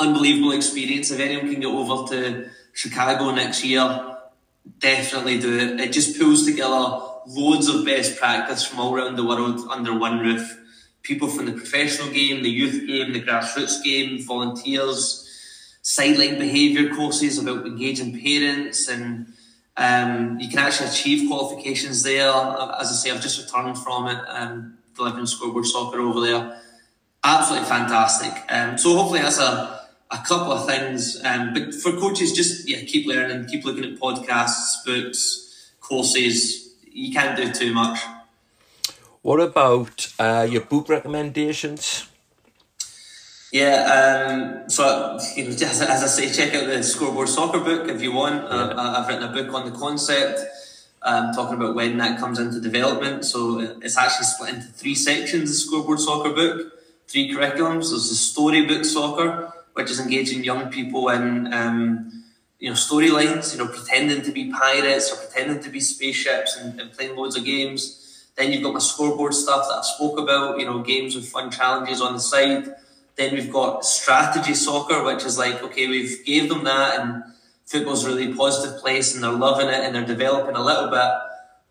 Unbelievable 0.00 0.52
experience. 0.52 1.10
If 1.10 1.20
anyone 1.20 1.50
can 1.50 1.60
get 1.60 1.68
over 1.68 2.08
to 2.08 2.50
Chicago 2.72 3.30
next 3.32 3.64
year, 3.64 4.16
definitely 4.78 5.38
do 5.38 5.56
it. 5.58 5.80
It 5.80 5.92
just 5.92 6.18
pulls 6.18 6.44
together 6.44 7.00
loads 7.26 7.68
of 7.68 7.84
best 7.84 8.18
practice 8.18 8.64
from 8.64 8.80
all 8.80 8.94
around 8.94 9.16
the 9.16 9.24
world 9.24 9.60
under 9.70 9.96
one 9.96 10.20
roof 10.20 10.56
people 11.02 11.28
from 11.28 11.46
the 11.46 11.52
professional 11.52 12.08
game, 12.12 12.42
the 12.42 12.50
youth 12.50 12.86
game, 12.86 13.12
the 13.12 13.22
grassroots 13.22 13.82
game, 13.82 14.22
volunteers, 14.22 15.26
sideline 15.82 16.38
behaviour 16.38 16.94
courses 16.94 17.38
about 17.38 17.66
engaging 17.66 18.20
parents, 18.20 18.88
and 18.88 19.32
um, 19.76 20.38
you 20.38 20.48
can 20.48 20.58
actually 20.58 20.88
achieve 20.88 21.28
qualifications 21.28 22.02
there. 22.02 22.28
As 22.28 22.88
I 22.88 22.94
say, 22.94 23.10
I've 23.10 23.22
just 23.22 23.40
returned 23.40 23.78
from 23.78 24.08
it, 24.08 24.22
um, 24.28 24.78
delivering 24.94 25.26
scoreboard 25.26 25.66
soccer 25.66 26.00
over 26.00 26.20
there. 26.20 26.60
Absolutely 27.24 27.68
fantastic. 27.68 28.32
Um, 28.48 28.76
so 28.78 28.96
hopefully 28.96 29.20
that's 29.20 29.38
a, 29.38 29.79
a 30.10 30.18
couple 30.18 30.52
of 30.52 30.66
things. 30.66 31.20
Um, 31.24 31.54
but 31.54 31.74
for 31.74 31.92
coaches, 31.92 32.32
just 32.32 32.68
yeah, 32.68 32.82
keep 32.84 33.06
learning, 33.06 33.46
keep 33.46 33.64
looking 33.64 33.84
at 33.84 33.98
podcasts, 33.98 34.84
books, 34.84 35.72
courses. 35.80 36.74
You 36.92 37.12
can't 37.12 37.36
do 37.36 37.52
too 37.52 37.72
much. 37.72 38.00
What 39.22 39.40
about 39.40 40.12
uh, 40.18 40.46
your 40.50 40.62
book 40.62 40.88
recommendations? 40.88 42.08
Yeah, 43.52 44.62
um, 44.62 44.70
so 44.70 45.18
you 45.36 45.44
know, 45.44 45.50
as, 45.50 45.82
as, 45.82 46.02
I 46.02 46.06
say, 46.06 46.32
check 46.32 46.54
out 46.54 46.68
the 46.68 46.82
Scoreboard 46.82 47.28
Soccer 47.28 47.60
book 47.60 47.88
if 47.88 48.00
you 48.00 48.12
want. 48.12 48.44
Yeah. 48.44 48.48
Uh, 48.48 49.00
I've 49.00 49.08
written 49.08 49.24
a 49.24 49.32
book 49.32 49.52
on 49.52 49.70
the 49.70 49.76
concept, 49.76 50.40
um, 51.02 51.32
talking 51.34 51.56
about 51.56 51.74
when 51.74 51.98
that 51.98 52.18
comes 52.18 52.38
into 52.38 52.60
development. 52.60 53.24
So 53.24 53.58
it's 53.82 53.98
actually 53.98 54.26
split 54.26 54.54
into 54.54 54.66
three 54.68 54.94
sections. 54.94 55.50
The 55.50 55.56
Scoreboard 55.56 55.98
Soccer 55.98 56.32
book, 56.32 56.72
three 57.08 57.32
curriculums. 57.32 57.90
There's 57.90 58.08
the 58.08 58.14
Storybook 58.14 58.84
Soccer, 58.84 59.52
which 59.74 59.90
is 59.90 60.00
engaging 60.00 60.44
young 60.44 60.70
people 60.70 61.08
in 61.08 61.52
um, 61.52 62.24
you 62.58 62.68
know 62.68 62.76
storylines, 62.76 63.52
you 63.52 63.58
know, 63.58 63.68
pretending 63.68 64.22
to 64.22 64.32
be 64.32 64.52
pirates 64.52 65.12
or 65.12 65.16
pretending 65.16 65.62
to 65.62 65.70
be 65.70 65.80
spaceships 65.80 66.56
and, 66.56 66.80
and 66.80 66.92
playing 66.92 67.16
loads 67.16 67.36
of 67.36 67.44
games. 67.44 67.96
Then 68.36 68.52
you've 68.52 68.62
got 68.62 68.74
my 68.74 68.80
scoreboard 68.80 69.34
stuff 69.34 69.66
that 69.68 69.78
I 69.78 69.82
spoke 69.82 70.18
about, 70.18 70.58
you 70.58 70.66
know, 70.66 70.80
games 70.82 71.14
with 71.14 71.28
fun 71.28 71.50
challenges 71.50 72.00
on 72.00 72.14
the 72.14 72.20
side. 72.20 72.74
Then 73.16 73.34
we've 73.34 73.52
got 73.52 73.84
strategy 73.84 74.54
soccer, 74.54 75.02
which 75.04 75.24
is 75.24 75.36
like, 75.36 75.62
okay, 75.62 75.88
we've 75.88 76.24
gave 76.24 76.48
them 76.48 76.64
that 76.64 77.00
and 77.00 77.22
football's 77.66 78.06
really 78.06 78.32
positive 78.34 78.80
place 78.80 79.14
and 79.14 79.22
they're 79.22 79.30
loving 79.30 79.68
it 79.68 79.84
and 79.84 79.94
they're 79.94 80.06
developing 80.06 80.56
a 80.56 80.64
little 80.64 80.90
bit. 80.90 81.10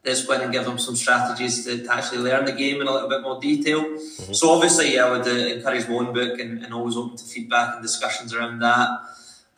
Go 0.03 0.33
in 0.33 0.41
and 0.41 0.51
give 0.51 0.65
them 0.65 0.79
some 0.79 0.95
strategies 0.95 1.65
to, 1.65 1.83
to 1.83 1.93
actually 1.93 2.19
learn 2.19 2.45
the 2.45 2.53
game 2.53 2.81
in 2.81 2.87
a 2.87 2.91
little 2.91 3.09
bit 3.09 3.21
more 3.21 3.39
detail. 3.39 3.83
Mm-hmm. 3.83 4.33
So 4.33 4.49
obviously, 4.51 4.95
yeah, 4.95 5.05
I 5.05 5.17
would 5.17 5.27
uh, 5.27 5.31
encourage 5.31 5.87
my 5.87 5.95
own 5.95 6.13
book 6.13 6.39
and, 6.39 6.63
and 6.63 6.73
always 6.73 6.95
open 6.95 7.17
to 7.17 7.23
feedback 7.23 7.75
and 7.75 7.81
discussions 7.83 8.33
around 8.33 8.59
that. 8.59 8.89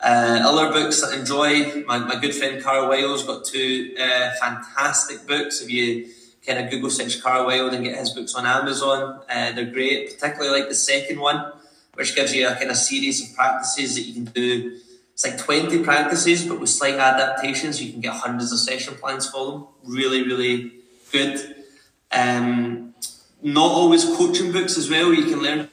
Uh, 0.00 0.40
other 0.42 0.72
books 0.72 1.00
that 1.00 1.12
I 1.12 1.20
enjoy, 1.20 1.84
my, 1.84 1.98
my 1.98 2.18
good 2.20 2.34
friend 2.34 2.62
Carl 2.62 2.88
Wiles 2.88 3.24
got 3.24 3.44
two 3.44 3.94
uh, 3.98 4.32
fantastic 4.40 5.26
books. 5.28 5.62
If 5.62 5.70
you 5.70 6.08
kind 6.46 6.58
of 6.58 6.70
Google 6.70 6.90
search 6.90 7.22
Carl 7.22 7.46
Wild 7.46 7.72
and 7.72 7.84
get 7.84 7.96
his 7.96 8.10
books 8.10 8.34
on 8.34 8.46
Amazon. 8.46 9.20
Uh, 9.28 9.52
they're 9.52 9.64
great, 9.64 10.14
particularly 10.14 10.60
like 10.60 10.68
the 10.68 10.74
second 10.74 11.20
one, 11.20 11.52
which 11.94 12.14
gives 12.14 12.34
you 12.34 12.48
a 12.48 12.54
kind 12.54 12.70
of 12.70 12.76
series 12.76 13.22
of 13.22 13.34
practices 13.36 13.94
that 13.94 14.02
you 14.02 14.14
can 14.14 14.24
do. 14.24 14.78
It's 15.12 15.26
like 15.26 15.38
20 15.38 15.84
practices, 15.84 16.46
but 16.46 16.58
with 16.58 16.70
slight 16.70 16.94
adaptations, 16.94 17.82
you 17.82 17.92
can 17.92 18.00
get 18.00 18.14
hundreds 18.14 18.52
of 18.52 18.58
session 18.58 18.94
plans 18.94 19.28
for 19.28 19.52
them. 19.52 19.66
Really, 19.84 20.22
really 20.22 20.72
good. 21.12 21.64
Um, 22.10 22.94
not 23.42 23.70
always 23.70 24.04
coaching 24.04 24.52
books 24.52 24.78
as 24.78 24.88
well. 24.88 25.12
You 25.12 25.24
can 25.24 25.42
learn 25.42 25.68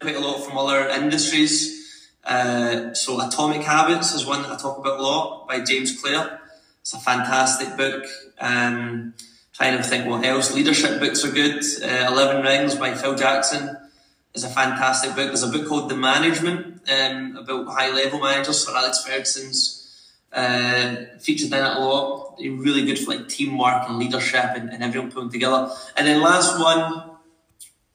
quite 0.00 0.16
a 0.16 0.20
lot 0.20 0.44
from 0.44 0.56
other 0.56 0.88
industries. 0.88 2.10
Uh, 2.24 2.94
so 2.94 3.26
Atomic 3.26 3.62
Habits 3.62 4.14
is 4.14 4.24
one 4.24 4.42
that 4.42 4.50
I 4.50 4.56
talk 4.56 4.78
about 4.78 4.98
a 4.98 5.02
lot 5.02 5.46
by 5.46 5.60
James 5.60 6.00
Clear. 6.00 6.40
It's 6.80 6.94
a 6.94 6.98
fantastic 6.98 7.76
book. 7.76 8.06
Um, 8.40 9.14
trying 9.52 9.76
to 9.76 9.82
think 9.82 10.06
what 10.06 10.24
else. 10.24 10.54
Leadership 10.54 11.00
books 11.00 11.24
are 11.24 11.30
good. 11.30 11.62
Uh, 11.82 12.12
Eleven 12.12 12.42
Rings 12.42 12.74
by 12.74 12.94
Phil 12.94 13.14
Jackson 13.14 13.76
is 14.34 14.44
a 14.44 14.48
fantastic 14.48 15.14
book. 15.14 15.28
There's 15.28 15.42
a 15.42 15.48
book 15.48 15.66
called 15.68 15.88
The 15.88 15.96
Management 15.96 16.88
um, 16.90 17.36
about 17.36 17.68
high 17.68 17.90
level 17.92 18.20
managers. 18.20 18.66
Sir 18.66 18.76
Alex 18.76 19.04
Ferguson's 19.04 20.12
uh, 20.32 20.96
featured 21.20 21.52
in 21.52 21.64
it 21.64 21.76
a 21.76 21.80
lot. 21.80 22.36
Really 22.38 22.84
good 22.84 22.98
for 22.98 23.12
like 23.12 23.28
teamwork 23.28 23.88
and 23.88 23.98
leadership 23.98 24.50
and, 24.56 24.70
and 24.70 24.82
everyone 24.82 25.12
pulling 25.12 25.30
together. 25.30 25.70
And 25.96 26.06
then 26.06 26.20
last 26.20 26.58
one, 26.58 27.10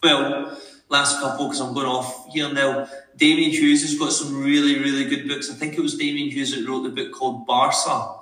well, 0.01 0.57
last 0.87 1.19
couple 1.19 1.47
because 1.47 1.59
I'm 1.59 1.73
going 1.73 1.87
off 1.87 2.27
here 2.31 2.51
now. 2.51 2.87
Damian 3.17 3.51
Hughes 3.51 3.81
has 3.81 3.99
got 3.99 4.13
some 4.13 4.41
really, 4.41 4.79
really 4.79 5.05
good 5.05 5.27
books. 5.27 5.51
I 5.51 5.55
think 5.55 5.77
it 5.77 5.81
was 5.81 5.97
Damian 5.97 6.29
Hughes 6.29 6.55
that 6.55 6.65
wrote 6.65 6.83
the 6.83 6.89
book 6.89 7.11
called 7.11 7.45
Barca. 7.45 8.15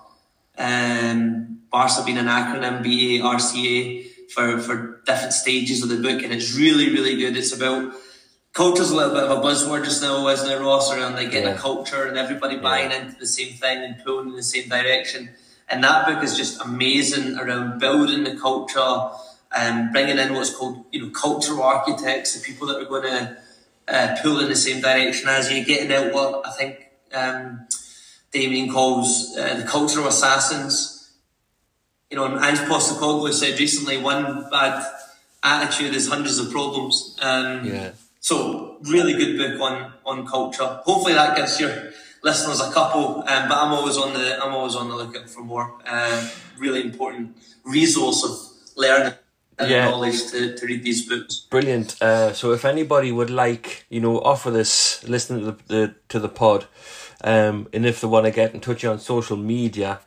Um, 0.57 1.59
BARCA 1.72 2.03
being 2.05 2.18
an 2.18 2.26
acronym, 2.26 2.82
B-A-R-C-A, 2.82 4.03
for, 4.34 4.59
for 4.59 5.01
different 5.05 5.34
stages 5.34 5.84
of 5.84 5.89
the 5.89 5.97
book, 5.97 6.24
and 6.24 6.34
it's 6.34 6.55
really, 6.57 6.89
really 6.91 7.15
good. 7.15 7.38
It's 7.38 7.53
about 7.53 7.93
culture's 8.54 8.91
a 8.91 8.95
little 8.95 9.14
bit 9.14 9.24
of 9.24 9.32
a 9.32 9.41
buzzword 9.41 9.86
just 9.86 10.02
now, 10.02 10.28
isn't 10.28 10.50
it, 10.50 10.60
Ross? 10.60 10.91
Around 10.91 11.14
like 11.14 11.32
getting 11.32 11.50
yeah. 11.50 11.56
a 11.56 11.60
culture 11.60 12.06
and 12.06 12.18
everybody 12.18 12.58
buying 12.58 12.91
yeah. 12.91 13.06
into 13.06 13.20
the 13.20 13.28
same 13.28 13.54
thing 13.54 13.84
and 13.84 14.04
pulling 14.04 14.30
in 14.30 14.36
the 14.36 14.43
same 14.43 14.70
direction. 14.70 15.30
And 15.70 15.84
that 15.84 16.06
book 16.08 16.24
is 16.24 16.38
just 16.38 16.62
amazing 16.62 17.38
around 17.38 17.80
building 17.80 18.24
the 18.24 18.36
culture 18.36 19.10
and 19.56 19.91
bringing 19.91 20.18
in 20.18 20.34
what's 20.34 20.56
called, 20.56 20.86
you 20.91 21.02
know, 21.02 21.10
cultural 21.10 21.64
architects, 21.64 22.34
the 22.34 22.45
people 22.45 22.68
that 22.68 22.82
are 22.82 22.86
going 22.86 23.04
to 23.04 23.38
uh, 23.88 24.18
pull 24.22 24.39
in 24.39 24.50
the 24.50 24.56
same 24.56 24.82
direction 24.82 25.30
as 25.30 25.52
you, 25.52 25.64
getting 25.64 25.91
out 25.91 26.14
what 26.14 26.45
I 26.45 26.52
think 26.52 26.88
um, 27.14 27.68
Damian 28.32 28.72
calls 28.72 29.36
uh, 29.38 29.56
the 29.56 29.64
cultural 29.64 30.08
assassins. 30.08 31.12
You 32.10 32.18
know, 32.18 32.26
and 32.26 32.43
Ange 32.43 32.60
Postecoglou 32.60 33.34
said 33.34 33.60
recently, 33.60 33.98
one 33.98 34.50
bad 34.50 34.86
attitude 35.43 35.93
is 35.93 36.08
hundreds 36.08 36.39
of 36.39 36.52
problems. 36.52 37.18
Um, 37.22 37.66
yeah. 37.66 37.91
So 38.20 38.78
really 38.82 39.13
good 39.13 39.38
book 39.38 39.61
on 39.61 39.93
on 40.05 40.26
culture. 40.26 40.82
Hopefully 40.84 41.13
that 41.13 41.36
gives 41.36 41.59
your 41.59 41.91
listeners 42.24 42.59
a 42.59 42.72
couple. 42.72 43.24
Um, 43.28 43.49
but 43.49 43.57
I'm 43.57 43.74
always 43.74 43.97
on 43.97 44.13
the 44.13 44.43
I'm 44.43 44.53
always 44.53 44.76
on 44.76 44.89
the 44.89 44.95
lookout 44.95 45.30
for 45.30 45.41
more. 45.41 45.74
Uh, 45.86 46.30
really 46.57 46.82
important 46.82 47.38
resource 47.63 48.24
of 48.24 48.78
learning 48.78 49.13
and 49.59 49.72
yeah. 49.72 49.86
knowledge 49.86 50.32
to, 50.32 50.55
to 50.55 50.65
read 50.65 50.84
these 50.84 51.07
books. 51.07 51.45
Brilliant. 51.49 52.01
Uh, 52.01 52.34
so 52.34 52.51
if 52.51 52.63
anybody 52.65 53.11
would 53.11 53.30
like, 53.30 53.86
you 53.89 53.99
know, 53.99 54.20
offer 54.20 54.51
this, 54.51 55.03
listening 55.03 55.45
to 55.45 55.51
the, 55.51 55.57
the 55.68 55.95
to 56.09 56.20
the 56.20 56.30
pod, 56.30 56.68
um, 57.24 57.68
and 57.74 57.86
if 57.86 58.01
they 58.01 58.07
want 58.07 58.26
to 58.26 58.32
get 58.32 58.53
in 58.53 58.59
touch 58.59 58.86
on 58.86 58.99
social 58.99 59.38
media, 59.38 59.99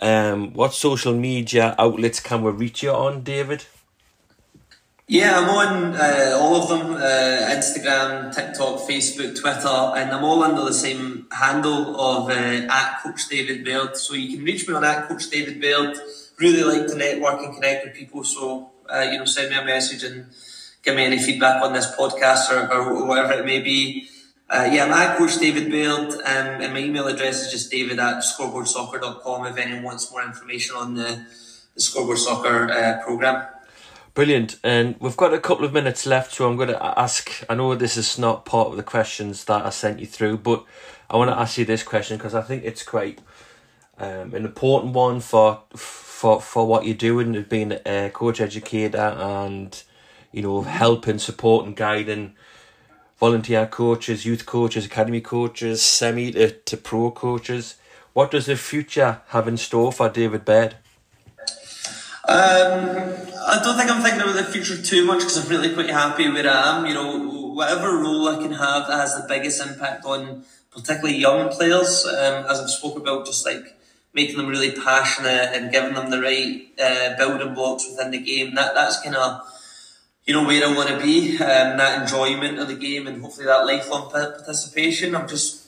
um, 0.00 0.52
what 0.52 0.74
social 0.74 1.14
media 1.14 1.74
outlets 1.78 2.20
can 2.20 2.42
we 2.42 2.50
reach 2.50 2.82
you 2.82 2.90
on, 2.90 3.22
David? 3.22 3.64
Yeah, 5.10 5.40
I'm 5.40 5.48
on 5.48 5.94
uh, 5.96 6.36
all 6.38 6.56
of 6.56 6.68
them 6.68 6.92
uh, 6.92 7.56
Instagram, 7.56 8.30
TikTok, 8.30 8.80
Facebook, 8.80 9.40
Twitter, 9.40 9.96
and 9.96 10.10
I'm 10.10 10.22
all 10.22 10.42
under 10.42 10.62
the 10.66 10.74
same 10.74 11.26
handle 11.32 11.98
of 11.98 12.28
uh, 12.28 12.32
at 12.34 13.00
Coach 13.02 13.26
David 13.30 13.64
Baird. 13.64 13.96
So 13.96 14.12
you 14.12 14.36
can 14.36 14.44
reach 14.44 14.68
me 14.68 14.74
on 14.74 14.84
at 14.84 15.08
Coach 15.08 15.30
David 15.30 15.62
Baird. 15.62 15.96
Really 16.38 16.62
like 16.62 16.88
to 16.88 16.94
network 16.94 17.42
and 17.42 17.54
connect 17.54 17.86
with 17.86 17.94
people. 17.94 18.22
So, 18.22 18.70
uh, 18.86 19.08
you 19.10 19.16
know, 19.16 19.24
send 19.24 19.48
me 19.48 19.56
a 19.56 19.64
message 19.64 20.04
and 20.04 20.26
give 20.82 20.94
me 20.94 21.06
any 21.06 21.16
feedback 21.16 21.62
on 21.64 21.72
this 21.72 21.90
podcast 21.96 22.52
or, 22.52 22.70
or 22.70 23.06
whatever 23.06 23.32
it 23.32 23.46
may 23.46 23.62
be. 23.62 24.10
Uh, 24.50 24.68
yeah, 24.70 24.84
I'm 24.84 24.92
at 24.92 25.16
Coach 25.16 25.38
David 25.38 25.70
Baird, 25.70 26.12
um, 26.12 26.60
and 26.60 26.74
my 26.74 26.80
email 26.80 27.06
address 27.06 27.46
is 27.46 27.50
just 27.50 27.70
david 27.70 27.98
at 27.98 28.22
scoreboardsoccer.com 28.22 29.46
if 29.46 29.56
anyone 29.56 29.84
wants 29.84 30.10
more 30.10 30.22
information 30.22 30.76
on 30.76 30.96
the, 30.96 31.24
the 31.74 31.80
Scoreboard 31.80 32.18
Soccer 32.18 32.70
uh, 32.70 33.02
programme. 33.02 33.46
Brilliant. 34.18 34.58
And 34.64 34.96
we've 34.98 35.16
got 35.16 35.32
a 35.32 35.38
couple 35.38 35.64
of 35.64 35.72
minutes 35.72 36.04
left, 36.04 36.32
so 36.32 36.48
I'm 36.48 36.56
going 36.56 36.70
to 36.70 36.98
ask. 36.98 37.44
I 37.48 37.54
know 37.54 37.76
this 37.76 37.96
is 37.96 38.18
not 38.18 38.44
part 38.44 38.66
of 38.66 38.76
the 38.76 38.82
questions 38.82 39.44
that 39.44 39.64
I 39.64 39.70
sent 39.70 40.00
you 40.00 40.06
through, 40.06 40.38
but 40.38 40.64
I 41.08 41.16
want 41.16 41.30
to 41.30 41.38
ask 41.38 41.56
you 41.56 41.64
this 41.64 41.84
question 41.84 42.16
because 42.16 42.34
I 42.34 42.42
think 42.42 42.64
it's 42.64 42.82
quite 42.82 43.20
um, 43.96 44.34
an 44.34 44.44
important 44.44 44.92
one 44.92 45.20
for 45.20 45.62
for 45.76 46.40
for 46.40 46.66
what 46.66 46.84
you're 46.84 46.96
doing 46.96 47.40
being 47.44 47.78
a 47.86 48.10
coach 48.12 48.40
educator 48.40 48.98
and 48.98 49.80
you 50.32 50.42
know 50.42 50.62
helping, 50.62 51.20
supporting, 51.20 51.74
guiding 51.74 52.34
volunteer 53.20 53.68
coaches, 53.68 54.26
youth 54.26 54.46
coaches, 54.46 54.86
academy 54.86 55.20
coaches, 55.20 55.80
semi 55.80 56.32
to, 56.32 56.50
to 56.50 56.76
pro 56.76 57.12
coaches. 57.12 57.76
What 58.14 58.32
does 58.32 58.46
the 58.46 58.56
future 58.56 59.20
have 59.28 59.46
in 59.46 59.56
store 59.56 59.92
for 59.92 60.08
David 60.08 60.44
Baird? 60.44 60.74
Um, 62.28 63.08
I 63.48 63.58
don't 63.64 63.78
think 63.78 63.90
I'm 63.90 64.02
thinking 64.02 64.20
about 64.20 64.34
the 64.34 64.44
future 64.44 64.76
too 64.76 65.02
much 65.06 65.20
because 65.20 65.42
I'm 65.42 65.48
really 65.48 65.72
quite 65.72 65.88
happy 65.88 66.28
where 66.28 66.46
I 66.46 66.76
am. 66.76 66.84
You 66.84 66.92
know, 66.92 67.52
whatever 67.54 67.96
role 67.96 68.28
I 68.28 68.36
can 68.36 68.52
have 68.52 68.86
that 68.86 69.00
has 69.00 69.16
the 69.16 69.24
biggest 69.26 69.66
impact 69.66 70.04
on 70.04 70.44
particularly 70.70 71.16
young 71.16 71.48
players, 71.48 72.04
um, 72.04 72.44
as 72.44 72.60
I've 72.60 72.68
spoke 72.68 72.98
about, 72.98 73.24
just 73.24 73.46
like 73.46 73.74
making 74.12 74.36
them 74.36 74.46
really 74.46 74.72
passionate 74.72 75.54
and 75.54 75.72
giving 75.72 75.94
them 75.94 76.10
the 76.10 76.20
right 76.20 76.68
uh, 76.78 77.16
building 77.16 77.54
blocks 77.54 77.88
within 77.88 78.10
the 78.10 78.18
game. 78.18 78.54
That 78.54 78.74
that's 78.74 79.00
kind 79.00 79.16
of 79.16 79.40
you 80.26 80.34
know 80.34 80.44
where 80.44 80.68
I 80.68 80.76
want 80.76 80.90
to 80.90 81.00
be. 81.02 81.30
Um, 81.38 81.78
that 81.78 82.02
enjoyment 82.02 82.58
of 82.58 82.68
the 82.68 82.76
game 82.76 83.06
and 83.06 83.22
hopefully 83.22 83.46
that 83.46 83.64
lifelong 83.64 84.10
participation. 84.10 85.14
I'm 85.14 85.26
just 85.26 85.66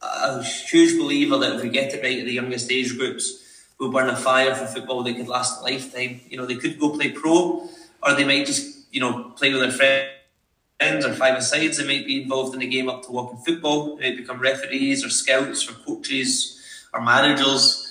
a 0.00 0.40
huge 0.44 1.00
believer 1.00 1.36
that 1.38 1.56
if 1.56 1.62
we 1.64 1.68
get 1.68 1.92
it 1.92 2.00
right 2.00 2.20
at 2.20 2.26
the 2.26 2.32
youngest 2.32 2.70
age 2.70 2.96
groups 2.96 3.42
who 3.78 3.92
burn 3.92 4.08
a 4.08 4.16
fire 4.16 4.54
for 4.54 4.66
football 4.66 5.02
that 5.02 5.16
could 5.16 5.28
last 5.28 5.60
a 5.60 5.64
lifetime. 5.64 6.20
You 6.28 6.38
know, 6.38 6.46
they 6.46 6.56
could 6.56 6.78
go 6.78 6.90
play 6.90 7.10
pro, 7.10 7.68
or 8.02 8.14
they 8.14 8.24
might 8.24 8.46
just, 8.46 8.86
you 8.92 9.00
know, 9.00 9.30
play 9.36 9.52
with 9.52 9.62
their 9.62 10.08
friends 10.80 11.04
or 11.04 11.12
five 11.14 11.42
sides. 11.42 11.78
They 11.78 11.86
might 11.86 12.06
be 12.06 12.22
involved 12.22 12.54
in 12.54 12.60
the 12.60 12.66
game 12.66 12.88
up 12.88 13.04
to 13.04 13.12
walking 13.12 13.38
football. 13.38 13.96
They 13.96 14.10
might 14.10 14.16
become 14.16 14.40
referees 14.40 15.04
or 15.04 15.10
scouts 15.10 15.68
or 15.68 15.74
coaches 15.84 16.58
or 16.92 17.02
managers. 17.02 17.82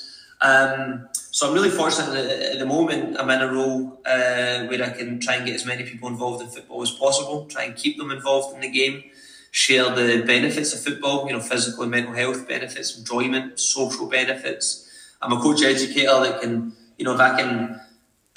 Um, 0.42 1.08
so 1.14 1.48
I'm 1.48 1.54
really 1.54 1.70
fortunate 1.70 2.14
that 2.14 2.54
at 2.54 2.60
the 2.60 2.66
moment 2.66 3.18
I'm 3.20 3.30
in 3.30 3.42
a 3.42 3.52
role 3.52 4.00
uh, 4.06 4.66
where 4.68 4.84
I 4.84 4.90
can 4.90 5.20
try 5.20 5.36
and 5.36 5.46
get 5.46 5.56
as 5.56 5.66
many 5.66 5.84
people 5.84 6.08
involved 6.08 6.42
in 6.42 6.48
football 6.48 6.82
as 6.82 6.92
possible, 6.92 7.46
try 7.46 7.64
and 7.64 7.76
keep 7.76 7.98
them 7.98 8.12
involved 8.12 8.56
in 8.56 8.62
the 8.62 8.70
game, 8.70 9.04
share 9.52 9.90
the 9.94 10.24
benefits 10.26 10.74
of 10.74 10.82
football, 10.82 11.28
you 11.28 11.34
know, 11.34 11.40
physical 11.40 11.84
and 11.84 11.92
mental 11.92 12.14
health 12.14 12.48
benefits, 12.48 12.98
enjoyment, 12.98 13.60
social 13.60 14.08
benefits, 14.08 14.85
I'm 15.22 15.34
a 15.34 15.40
coach 15.40 15.64
educator 15.64 16.20
that 16.20 16.42
can, 16.42 16.74
you 16.98 17.06
know, 17.06 17.14
if 17.14 17.20
I 17.20 17.40
can 17.42 17.82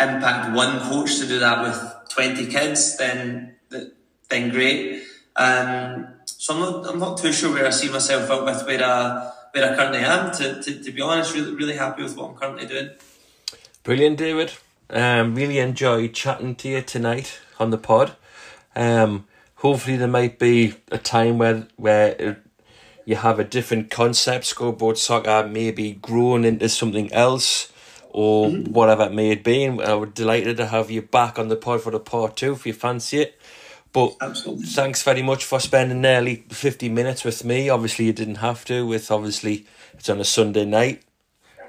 impact 0.00 0.54
one 0.54 0.80
coach 0.80 1.18
to 1.18 1.26
do 1.26 1.38
that 1.40 1.62
with 1.62 2.08
20 2.10 2.46
kids, 2.46 2.96
then 2.96 3.56
then 4.28 4.50
great. 4.50 5.02
Um, 5.36 6.08
so 6.26 6.54
I'm 6.54 6.60
not, 6.60 6.90
I'm 6.90 6.98
not 6.98 7.18
too 7.18 7.32
sure 7.32 7.52
where 7.52 7.66
I 7.66 7.70
see 7.70 7.90
myself 7.90 8.30
out 8.30 8.44
with 8.44 8.66
where 8.66 8.84
I, 8.84 9.32
where 9.52 9.72
I 9.72 9.76
currently 9.76 10.00
am. 10.00 10.32
To, 10.32 10.62
to, 10.62 10.82
to 10.84 10.92
be 10.92 11.00
honest, 11.00 11.34
really, 11.34 11.54
really 11.54 11.76
happy 11.76 12.02
with 12.02 12.16
what 12.16 12.30
I'm 12.30 12.36
currently 12.36 12.66
doing. 12.66 12.90
Brilliant, 13.82 14.18
David. 14.18 14.52
Um, 14.90 15.34
really 15.34 15.58
enjoyed 15.58 16.14
chatting 16.14 16.54
to 16.56 16.68
you 16.68 16.82
tonight 16.82 17.40
on 17.58 17.70
the 17.70 17.78
pod. 17.78 18.16
Um, 18.74 19.26
hopefully 19.56 19.96
there 19.96 20.08
might 20.08 20.38
be 20.38 20.74
a 20.90 20.98
time 20.98 21.38
where 21.38 21.66
where 21.76 22.42
you 23.08 23.16
have 23.16 23.38
a 23.38 23.44
different 23.44 23.90
concept, 23.90 24.44
scoreboard 24.44 24.98
soccer 24.98 25.48
maybe 25.48 25.92
grown 25.94 26.44
into 26.44 26.68
something 26.68 27.10
else 27.10 27.72
or 28.10 28.48
mm-hmm. 28.48 28.70
whatever 28.70 29.04
it 29.04 29.14
may 29.14 29.34
be. 29.34 29.64
And 29.64 29.80
I 29.80 29.94
was 29.94 30.10
delighted 30.10 30.58
to 30.58 30.66
have 30.66 30.90
you 30.90 31.00
back 31.00 31.38
on 31.38 31.48
the 31.48 31.56
pod 31.56 31.80
for 31.80 31.90
the 31.90 32.00
part 32.00 32.36
two 32.36 32.52
if 32.52 32.66
you 32.66 32.74
fancy 32.74 33.20
it. 33.22 33.40
But 33.94 34.14
Absolutely. 34.20 34.66
thanks 34.66 35.02
very 35.02 35.22
much 35.22 35.46
for 35.46 35.58
spending 35.58 36.02
nearly 36.02 36.44
50 36.50 36.90
minutes 36.90 37.24
with 37.24 37.46
me. 37.46 37.70
Obviously, 37.70 38.04
you 38.04 38.12
didn't 38.12 38.44
have 38.44 38.66
to, 38.66 38.86
with 38.86 39.10
obviously 39.10 39.64
it's 39.94 40.10
on 40.10 40.20
a 40.20 40.24
Sunday 40.24 40.66
night. 40.66 41.02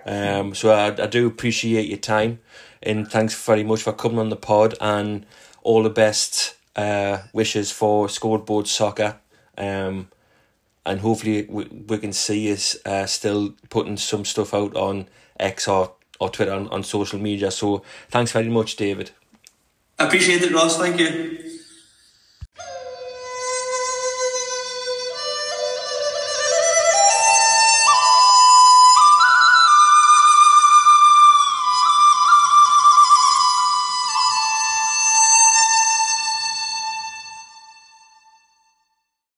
Um, 0.06 0.54
so 0.54 0.72
I, 0.72 0.88
I 0.88 1.08
do 1.08 1.26
appreciate 1.26 1.88
your 1.88 2.00
time 2.00 2.40
and 2.84 3.10
thanks 3.10 3.34
very 3.46 3.64
much 3.64 3.82
for 3.84 3.94
coming 3.94 4.20
on 4.20 4.28
the 4.28 4.36
pod 4.36 4.76
and 4.82 5.26
all 5.64 5.84
the 5.84 5.90
best 5.90 6.58
uh, 6.76 7.20
wishes 7.32 7.72
for 7.72 8.10
scoreboard 8.10 8.68
soccer. 8.68 9.16
Um, 9.58 10.10
and 10.90 11.02
hopefully 11.02 11.46
we, 11.48 11.66
we 11.66 11.98
can 12.00 12.12
see 12.12 12.52
us 12.52 12.76
uh, 12.84 13.06
still 13.06 13.54
putting 13.70 13.96
some 13.96 14.26
stuff 14.26 14.56
out 14.56 14.76
on 14.76 15.08
X 15.40 15.68
or, 15.68 15.94
or 16.20 16.30
Twitter 16.30 16.52
on, 16.52 16.68
on 16.70 16.84
social 16.84 17.20
media. 17.20 17.52
So 17.52 17.84
thanks 18.10 18.32
very 18.32 18.50
much, 18.50 18.76
David. 18.76 19.12
I 20.00 20.08
appreciate 20.08 20.42
it, 20.42 20.52
Ross. 20.52 20.78
Thank 20.78 21.00
you. 21.00 21.59